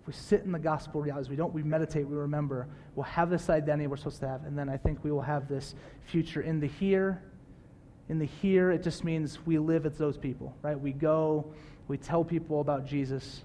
if 0.00 0.06
we 0.06 0.12
sit 0.12 0.42
in 0.42 0.52
the 0.52 0.58
gospel 0.58 1.00
realities, 1.00 1.30
we 1.30 1.36
don't, 1.36 1.54
we 1.54 1.62
meditate, 1.62 2.06
we 2.06 2.16
remember, 2.16 2.66
we'll 2.94 3.04
have 3.04 3.30
this 3.30 3.48
identity 3.48 3.86
we're 3.86 3.96
supposed 3.96 4.20
to 4.20 4.28
have. 4.28 4.44
And 4.44 4.58
then 4.58 4.68
I 4.68 4.76
think 4.76 5.04
we 5.04 5.12
will 5.12 5.22
have 5.22 5.48
this 5.48 5.74
future 6.06 6.42
in 6.42 6.60
the 6.60 6.66
here. 6.66 7.22
In 8.08 8.18
the 8.18 8.26
here, 8.26 8.72
it 8.72 8.82
just 8.82 9.04
means 9.04 9.38
we 9.46 9.58
live 9.58 9.86
as 9.86 9.96
those 9.96 10.18
people, 10.18 10.56
right? 10.60 10.78
We 10.78 10.92
go, 10.92 11.46
we 11.86 11.96
tell 11.96 12.24
people 12.24 12.60
about 12.60 12.84
Jesus. 12.84 13.42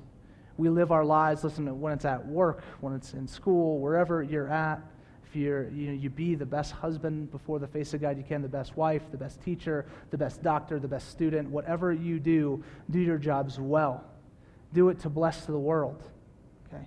We 0.57 0.69
live 0.69 0.91
our 0.91 1.05
lives, 1.05 1.43
listen, 1.43 1.79
when 1.79 1.93
it's 1.93 2.05
at 2.05 2.25
work, 2.25 2.63
when 2.81 2.93
it's 2.93 3.13
in 3.13 3.27
school, 3.27 3.79
wherever 3.79 4.23
you're 4.23 4.49
at. 4.49 4.81
If 5.23 5.35
you're, 5.35 5.69
you 5.69 5.87
know, 5.87 5.93
you 5.93 6.09
be 6.09 6.35
the 6.35 6.45
best 6.45 6.71
husband 6.71 7.31
before 7.31 7.59
the 7.59 7.67
face 7.67 7.93
of 7.93 8.01
God 8.01 8.17
you 8.17 8.23
can, 8.23 8.41
the 8.41 8.47
best 8.47 8.77
wife, 8.77 9.03
the 9.11 9.17
best 9.17 9.41
teacher, 9.41 9.85
the 10.09 10.17
best 10.17 10.41
doctor, 10.41 10.79
the 10.79 10.87
best 10.87 11.09
student, 11.09 11.49
whatever 11.49 11.91
you 11.91 12.19
do, 12.19 12.63
do 12.89 12.99
your 12.99 13.17
jobs 13.17 13.59
well 13.59 14.03
do 14.73 14.89
it 14.89 14.99
to 14.99 15.09
bless 15.09 15.45
the 15.45 15.57
world. 15.57 16.03
Okay? 16.67 16.85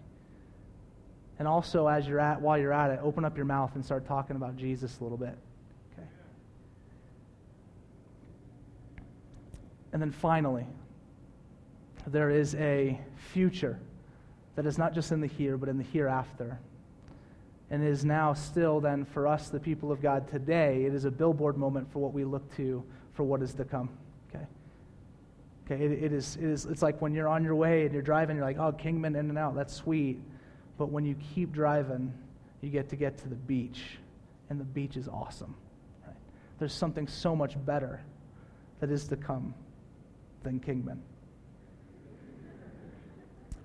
And 1.38 1.48
also, 1.48 1.86
as 1.86 2.06
you're 2.06 2.20
at, 2.20 2.40
while 2.40 2.58
you're 2.58 2.72
at 2.72 2.90
it, 2.90 3.00
open 3.02 3.24
up 3.24 3.36
your 3.36 3.46
mouth 3.46 3.74
and 3.74 3.84
start 3.84 4.06
talking 4.06 4.36
about 4.36 4.56
Jesus 4.56 4.98
a 5.00 5.02
little 5.02 5.18
bit. 5.18 5.36
Okay? 5.92 6.08
And 9.92 10.02
then 10.02 10.12
finally, 10.12 10.66
there 12.06 12.30
is 12.30 12.54
a 12.56 13.00
future 13.32 13.78
that 14.56 14.66
is 14.66 14.78
not 14.78 14.94
just 14.94 15.12
in 15.12 15.20
the 15.20 15.26
here, 15.26 15.56
but 15.56 15.68
in 15.68 15.78
the 15.78 15.84
hereafter. 15.84 16.58
And 17.70 17.84
is 17.84 18.04
now 18.04 18.34
still, 18.34 18.80
then, 18.80 19.04
for 19.04 19.26
us, 19.28 19.48
the 19.48 19.60
people 19.60 19.92
of 19.92 20.02
God 20.02 20.28
today, 20.28 20.84
it 20.84 20.94
is 20.94 21.04
a 21.04 21.10
billboard 21.10 21.56
moment 21.56 21.90
for 21.92 22.00
what 22.00 22.12
we 22.12 22.24
look 22.24 22.54
to 22.56 22.82
for 23.12 23.22
what 23.22 23.42
is 23.42 23.54
to 23.54 23.64
come. 23.64 23.88
Okay, 25.70 25.84
it, 25.84 25.92
it, 26.04 26.12
is, 26.12 26.36
it 26.36 26.44
is, 26.44 26.66
it's 26.66 26.82
like 26.82 27.00
when 27.00 27.14
you're 27.14 27.28
on 27.28 27.44
your 27.44 27.54
way 27.54 27.84
and 27.84 27.92
you're 27.92 28.02
driving, 28.02 28.36
you're 28.36 28.44
like, 28.44 28.58
oh, 28.58 28.72
Kingman 28.72 29.14
in 29.16 29.28
and 29.28 29.38
out, 29.38 29.54
that's 29.54 29.74
sweet. 29.74 30.20
But 30.78 30.90
when 30.90 31.04
you 31.04 31.14
keep 31.34 31.52
driving, 31.52 32.12
you 32.60 32.70
get 32.70 32.88
to 32.88 32.96
get 32.96 33.16
to 33.18 33.28
the 33.28 33.36
beach, 33.36 33.98
and 34.48 34.58
the 34.58 34.64
beach 34.64 34.96
is 34.96 35.06
awesome. 35.06 35.54
Right? 36.04 36.16
There's 36.58 36.72
something 36.72 37.06
so 37.06 37.36
much 37.36 37.54
better 37.64 38.00
that 38.80 38.90
is 38.90 39.06
to 39.08 39.16
come 39.16 39.54
than 40.42 40.58
Kingman. 40.58 40.98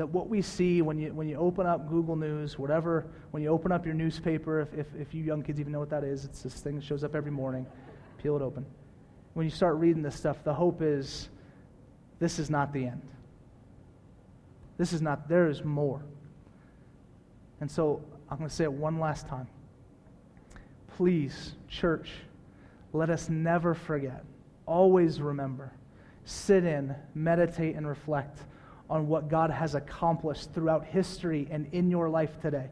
that 0.00 0.06
what 0.06 0.30
we 0.30 0.40
see 0.40 0.80
when 0.80 0.96
you, 0.96 1.12
when 1.12 1.28
you 1.28 1.36
open 1.36 1.66
up 1.66 1.86
Google 1.86 2.16
News, 2.16 2.58
whatever, 2.58 3.04
when 3.32 3.42
you 3.42 3.50
open 3.50 3.70
up 3.70 3.84
your 3.84 3.94
newspaper, 3.94 4.62
if, 4.62 4.72
if, 4.72 4.86
if 4.98 5.12
you 5.12 5.22
young 5.22 5.42
kids 5.42 5.60
even 5.60 5.74
know 5.74 5.78
what 5.78 5.90
that 5.90 6.04
is, 6.04 6.24
it's 6.24 6.40
this 6.40 6.54
thing 6.54 6.76
that 6.76 6.84
shows 6.86 7.04
up 7.04 7.14
every 7.14 7.30
morning. 7.30 7.66
Peel 8.16 8.34
it 8.34 8.40
open. 8.40 8.64
When 9.34 9.44
you 9.44 9.50
start 9.50 9.76
reading 9.76 10.00
this 10.00 10.16
stuff, 10.16 10.42
the 10.42 10.54
hope 10.54 10.80
is 10.80 11.28
this 12.18 12.38
is 12.38 12.48
not 12.48 12.72
the 12.72 12.86
end. 12.86 13.02
This 14.78 14.94
is 14.94 15.02
not, 15.02 15.28
there 15.28 15.50
is 15.50 15.64
more. 15.64 16.00
And 17.60 17.70
so 17.70 18.02
I'm 18.30 18.38
going 18.38 18.48
to 18.48 18.56
say 18.56 18.64
it 18.64 18.72
one 18.72 19.00
last 19.00 19.28
time. 19.28 19.48
Please, 20.96 21.52
church, 21.68 22.08
let 22.94 23.10
us 23.10 23.28
never 23.28 23.74
forget. 23.74 24.24
Always 24.64 25.20
remember. 25.20 25.72
Sit 26.24 26.64
in, 26.64 26.94
meditate, 27.14 27.76
and 27.76 27.86
reflect 27.86 28.38
on 28.90 29.06
what 29.06 29.28
God 29.28 29.50
has 29.50 29.74
accomplished 29.74 30.52
throughout 30.52 30.84
history 30.84 31.46
and 31.50 31.68
in 31.72 31.90
your 31.90 32.10
life 32.10 32.38
today. 32.42 32.68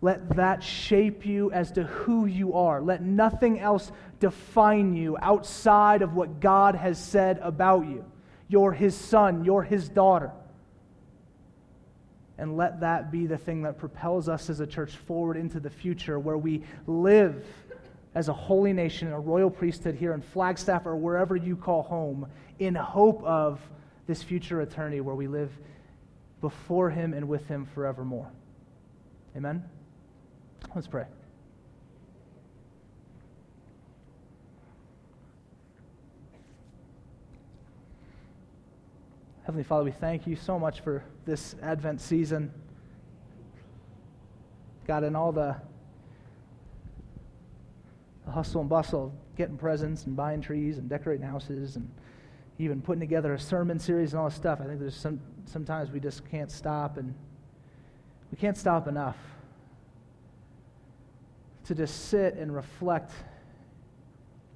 Let 0.00 0.30
that 0.30 0.64
shape 0.64 1.24
you 1.24 1.52
as 1.52 1.70
to 1.72 1.84
who 1.84 2.26
you 2.26 2.54
are. 2.54 2.82
Let 2.82 3.00
nothing 3.02 3.60
else 3.60 3.92
define 4.18 4.94
you 4.94 5.16
outside 5.22 6.02
of 6.02 6.14
what 6.14 6.40
God 6.40 6.74
has 6.74 7.02
said 7.02 7.38
about 7.40 7.86
you. 7.86 8.04
You're 8.48 8.72
His 8.72 8.96
son, 8.96 9.44
you're 9.44 9.62
His 9.62 9.88
daughter. 9.88 10.32
And 12.36 12.56
let 12.56 12.80
that 12.80 13.12
be 13.12 13.26
the 13.26 13.38
thing 13.38 13.62
that 13.62 13.78
propels 13.78 14.28
us 14.28 14.50
as 14.50 14.58
a 14.58 14.66
church 14.66 14.90
forward 14.90 15.36
into 15.36 15.60
the 15.60 15.70
future 15.70 16.18
where 16.18 16.36
we 16.36 16.64
live 16.88 17.46
as 18.16 18.28
a 18.28 18.32
holy 18.32 18.72
nation, 18.72 19.12
a 19.12 19.20
royal 19.20 19.50
priesthood 19.50 19.94
here 19.94 20.12
in 20.12 20.20
Flagstaff 20.20 20.86
or 20.86 20.96
wherever 20.96 21.36
you 21.36 21.54
call 21.54 21.82
home, 21.82 22.26
in 22.58 22.74
hope 22.74 23.22
of 23.22 23.60
this 24.06 24.22
future 24.22 24.60
eternity 24.60 25.00
where 25.00 25.14
we 25.14 25.26
live 25.26 25.50
before 26.40 26.90
Him 26.90 27.14
and 27.14 27.28
with 27.28 27.46
Him 27.46 27.66
forevermore. 27.74 28.30
Amen? 29.36 29.64
Let's 30.74 30.86
pray. 30.86 31.06
Heavenly 39.44 39.64
Father, 39.64 39.84
we 39.84 39.90
thank 39.90 40.26
you 40.26 40.36
so 40.36 40.58
much 40.58 40.80
for 40.80 41.02
this 41.26 41.56
Advent 41.62 42.00
season. 42.00 42.52
God, 44.86 45.04
in 45.04 45.16
all 45.16 45.32
the, 45.32 45.56
the 48.24 48.30
hustle 48.30 48.60
and 48.60 48.70
bustle 48.70 49.06
of 49.06 49.36
getting 49.36 49.56
presents 49.56 50.06
and 50.06 50.16
buying 50.16 50.40
trees 50.40 50.78
and 50.78 50.88
decorating 50.88 51.26
houses 51.26 51.76
and 51.76 51.90
even 52.62 52.80
putting 52.80 53.00
together 53.00 53.34
a 53.34 53.38
sermon 53.38 53.78
series 53.78 54.12
and 54.12 54.20
all 54.20 54.28
this 54.28 54.36
stuff. 54.36 54.60
I 54.60 54.64
think 54.64 54.80
there's 54.80 54.96
some 54.96 55.20
sometimes 55.46 55.90
we 55.90 56.00
just 56.00 56.28
can't 56.30 56.50
stop 56.50 56.96
and 56.96 57.14
we 58.30 58.38
can't 58.38 58.56
stop 58.56 58.88
enough 58.88 59.16
to 61.64 61.74
just 61.74 62.08
sit 62.08 62.34
and 62.34 62.54
reflect 62.54 63.12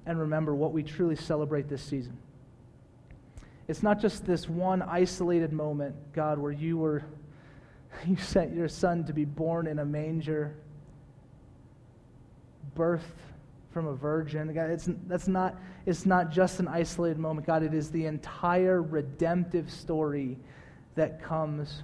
and 0.05 0.19
remember 0.19 0.55
what 0.55 0.71
we 0.71 0.83
truly 0.83 1.15
celebrate 1.15 1.67
this 1.67 1.81
season. 1.81 2.17
It's 3.67 3.83
not 3.83 3.99
just 3.99 4.25
this 4.25 4.47
one 4.47 4.81
isolated 4.81 5.51
moment, 5.51 5.95
God, 6.13 6.39
where 6.39 6.51
you 6.51 6.77
were 6.77 7.03
you 8.07 8.15
sent 8.17 8.53
your 8.53 8.67
son 8.67 9.03
to 9.05 9.13
be 9.13 9.25
born 9.25 9.67
in 9.67 9.79
a 9.79 9.85
manger, 9.85 10.55
birthed 12.75 13.01
from 13.77 13.85
a 13.85 13.93
virgin. 13.93 14.51
God, 14.55 14.71
it's, 14.71 14.89
that's 15.05 15.27
not, 15.27 15.55
it's 15.85 16.07
not 16.07 16.31
just 16.31 16.59
an 16.59 16.67
isolated 16.67 17.19
moment, 17.19 17.45
God. 17.45 17.61
It 17.61 17.75
is 17.75 17.91
the 17.91 18.07
entire 18.07 18.81
redemptive 18.81 19.69
story 19.69 20.35
that 20.95 21.21
comes 21.21 21.83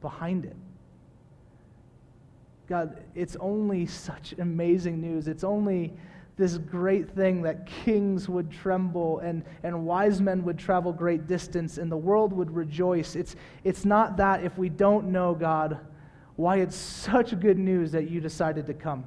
behind 0.00 0.46
it. 0.46 0.56
God, 2.66 3.02
it's 3.14 3.36
only 3.40 3.84
such 3.84 4.32
amazing 4.38 5.02
news. 5.02 5.28
It's 5.28 5.44
only 5.44 5.92
this 6.38 6.56
great 6.56 7.10
thing 7.10 7.42
that 7.42 7.66
kings 7.66 8.26
would 8.26 8.50
tremble 8.50 9.18
and, 9.18 9.44
and 9.64 9.84
wise 9.84 10.18
men 10.18 10.42
would 10.44 10.58
travel 10.58 10.94
great 10.94 11.26
distance 11.26 11.76
and 11.76 11.92
the 11.92 11.96
world 11.98 12.32
would 12.32 12.50
rejoice. 12.50 13.16
It's, 13.16 13.36
it's 13.64 13.84
not 13.84 14.16
that 14.16 14.44
if 14.44 14.56
we 14.56 14.70
don't 14.70 15.12
know 15.12 15.34
God, 15.34 15.78
why 16.36 16.60
it's 16.60 16.74
such 16.74 17.38
good 17.38 17.58
news 17.58 17.92
that 17.92 18.08
you 18.08 18.18
decided 18.18 18.64
to 18.64 18.72
come 18.72 19.04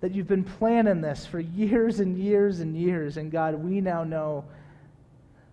that 0.00 0.14
you've 0.14 0.28
been 0.28 0.44
planning 0.44 1.00
this 1.00 1.26
for 1.26 1.40
years 1.40 2.00
and 2.00 2.16
years 2.16 2.60
and 2.60 2.76
years. 2.76 3.16
And 3.16 3.30
God, 3.30 3.54
we 3.56 3.80
now 3.80 4.04
know 4.04 4.44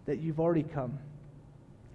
that 0.06 0.20
you've 0.20 0.40
already 0.40 0.64
come. 0.64 1.00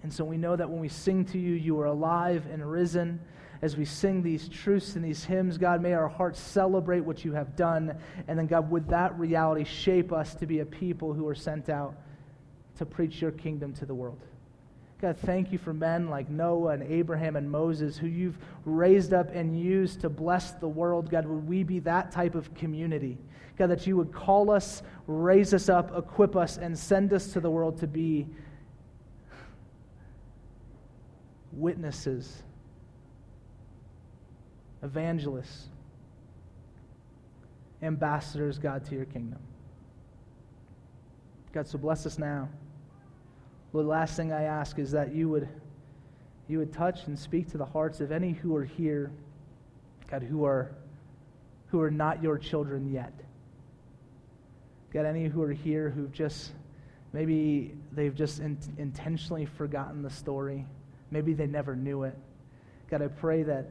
And 0.03 0.11
so 0.11 0.25
we 0.25 0.37
know 0.37 0.55
that 0.55 0.69
when 0.69 0.79
we 0.79 0.89
sing 0.89 1.25
to 1.25 1.37
you, 1.37 1.53
you 1.53 1.79
are 1.79 1.85
alive 1.85 2.45
and 2.51 2.69
risen. 2.69 3.19
As 3.61 3.77
we 3.77 3.85
sing 3.85 4.23
these 4.23 4.49
truths 4.49 4.95
and 4.95 5.05
these 5.05 5.23
hymns, 5.23 5.57
God, 5.57 5.81
may 5.81 5.93
our 5.93 6.07
hearts 6.07 6.39
celebrate 6.39 7.01
what 7.01 7.23
you 7.23 7.33
have 7.33 7.55
done. 7.55 7.95
And 8.27 8.37
then, 8.37 8.47
God, 8.47 8.69
would 8.71 8.89
that 8.89 9.17
reality 9.17 9.63
shape 9.63 10.11
us 10.11 10.33
to 10.35 10.47
be 10.47 10.59
a 10.59 10.65
people 10.65 11.13
who 11.13 11.27
are 11.27 11.35
sent 11.35 11.69
out 11.69 11.95
to 12.77 12.85
preach 12.85 13.21
your 13.21 13.31
kingdom 13.31 13.73
to 13.73 13.85
the 13.85 13.93
world? 13.93 14.19
God, 15.01 15.17
thank 15.17 15.51
you 15.51 15.57
for 15.57 15.73
men 15.73 16.09
like 16.09 16.29
Noah 16.29 16.73
and 16.73 16.83
Abraham 16.83 17.35
and 17.35 17.49
Moses 17.49 17.97
who 17.97 18.05
you've 18.05 18.37
raised 18.65 19.13
up 19.13 19.33
and 19.33 19.59
used 19.59 20.01
to 20.01 20.09
bless 20.09 20.51
the 20.51 20.67
world. 20.67 21.09
God, 21.09 21.25
would 21.25 21.47
we 21.47 21.63
be 21.63 21.79
that 21.79 22.11
type 22.11 22.35
of 22.35 22.53
community? 22.53 23.17
God, 23.57 23.71
that 23.71 23.87
you 23.87 23.97
would 23.97 24.13
call 24.13 24.51
us, 24.51 24.83
raise 25.07 25.55
us 25.55 25.69
up, 25.69 25.97
equip 25.97 26.35
us, 26.35 26.57
and 26.57 26.77
send 26.77 27.13
us 27.13 27.33
to 27.33 27.39
the 27.39 27.49
world 27.49 27.79
to 27.79 27.87
be 27.87 28.27
witnesses, 31.51 32.43
evangelists, 34.83 35.67
ambassadors, 37.81 38.59
God, 38.59 38.85
to 38.85 38.95
your 38.95 39.05
kingdom. 39.05 39.39
God, 41.53 41.67
so 41.67 41.79
bless 41.79 42.05
us 42.05 42.19
now. 42.19 42.49
Lord, 43.73 43.85
the 43.85 43.89
last 43.89 44.15
thing 44.15 44.33
I 44.33 44.43
ask 44.43 44.79
is 44.79 44.91
that 44.91 45.15
you 45.15 45.29
would, 45.29 45.47
you 46.47 46.59
would 46.59 46.73
touch 46.73 47.07
and 47.07 47.17
speak 47.17 47.49
to 47.51 47.57
the 47.57 47.65
hearts 47.65 48.01
of 48.01 48.11
any 48.11 48.31
who 48.31 48.55
are 48.55 48.65
here, 48.65 49.11
God, 50.09 50.23
who 50.23 50.43
are, 50.43 50.71
who 51.67 51.81
are 51.81 51.91
not 51.91 52.21
your 52.21 52.37
children 52.37 52.91
yet. 52.91 53.13
God, 54.93 55.05
any 55.05 55.27
who 55.27 55.41
are 55.41 55.53
here 55.53 55.89
who've 55.89 56.11
just, 56.11 56.51
maybe 57.13 57.73
they've 57.93 58.15
just 58.15 58.39
in, 58.39 58.57
intentionally 58.77 59.45
forgotten 59.45 60.01
the 60.03 60.09
story. 60.09 60.65
Maybe 61.11 61.33
they 61.33 61.47
never 61.47 61.75
knew 61.75 62.03
it. 62.03 62.17
God, 62.89 63.01
I 63.01 63.07
pray 63.07 63.43
that 63.43 63.69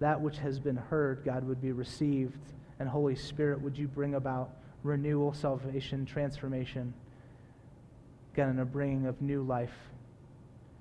that 0.00 0.20
which 0.20 0.38
has 0.38 0.58
been 0.58 0.76
heard, 0.76 1.22
God, 1.24 1.44
would 1.44 1.60
be 1.60 1.72
received. 1.72 2.38
And 2.78 2.88
Holy 2.88 3.14
Spirit, 3.14 3.60
would 3.60 3.76
you 3.76 3.86
bring 3.86 4.14
about 4.14 4.50
renewal, 4.82 5.34
salvation, 5.34 6.06
transformation? 6.06 6.94
God, 8.34 8.48
and 8.48 8.60
a 8.60 8.64
bringing 8.64 9.06
of 9.06 9.20
new 9.20 9.42
life. 9.42 9.72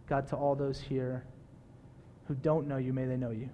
God, 0.08 0.28
to 0.30 0.36
all 0.36 0.56
those 0.56 0.80
here 0.80 1.24
who 2.28 2.36
don't 2.36 2.68
know 2.68 2.78
you, 2.78 2.94
may 2.94 3.06
they 3.06 3.18
know 3.18 3.32
you. 3.32 3.50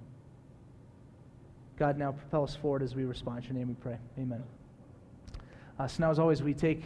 God, 1.78 1.98
now 1.98 2.12
propel 2.12 2.44
us 2.44 2.56
forward 2.56 2.82
as 2.84 2.96
we 2.96 3.06
respond. 3.06 3.40
In 3.40 3.44
your 3.46 3.54
name 3.54 3.68
we 3.70 3.76
pray. 3.76 3.98
Amen. 4.20 4.44
Uh, 5.80 5.88
so 5.88 6.04
now, 6.04 6.12
as 6.12 6.20
always, 6.20 6.42
we 6.42 6.54
take 6.54 6.76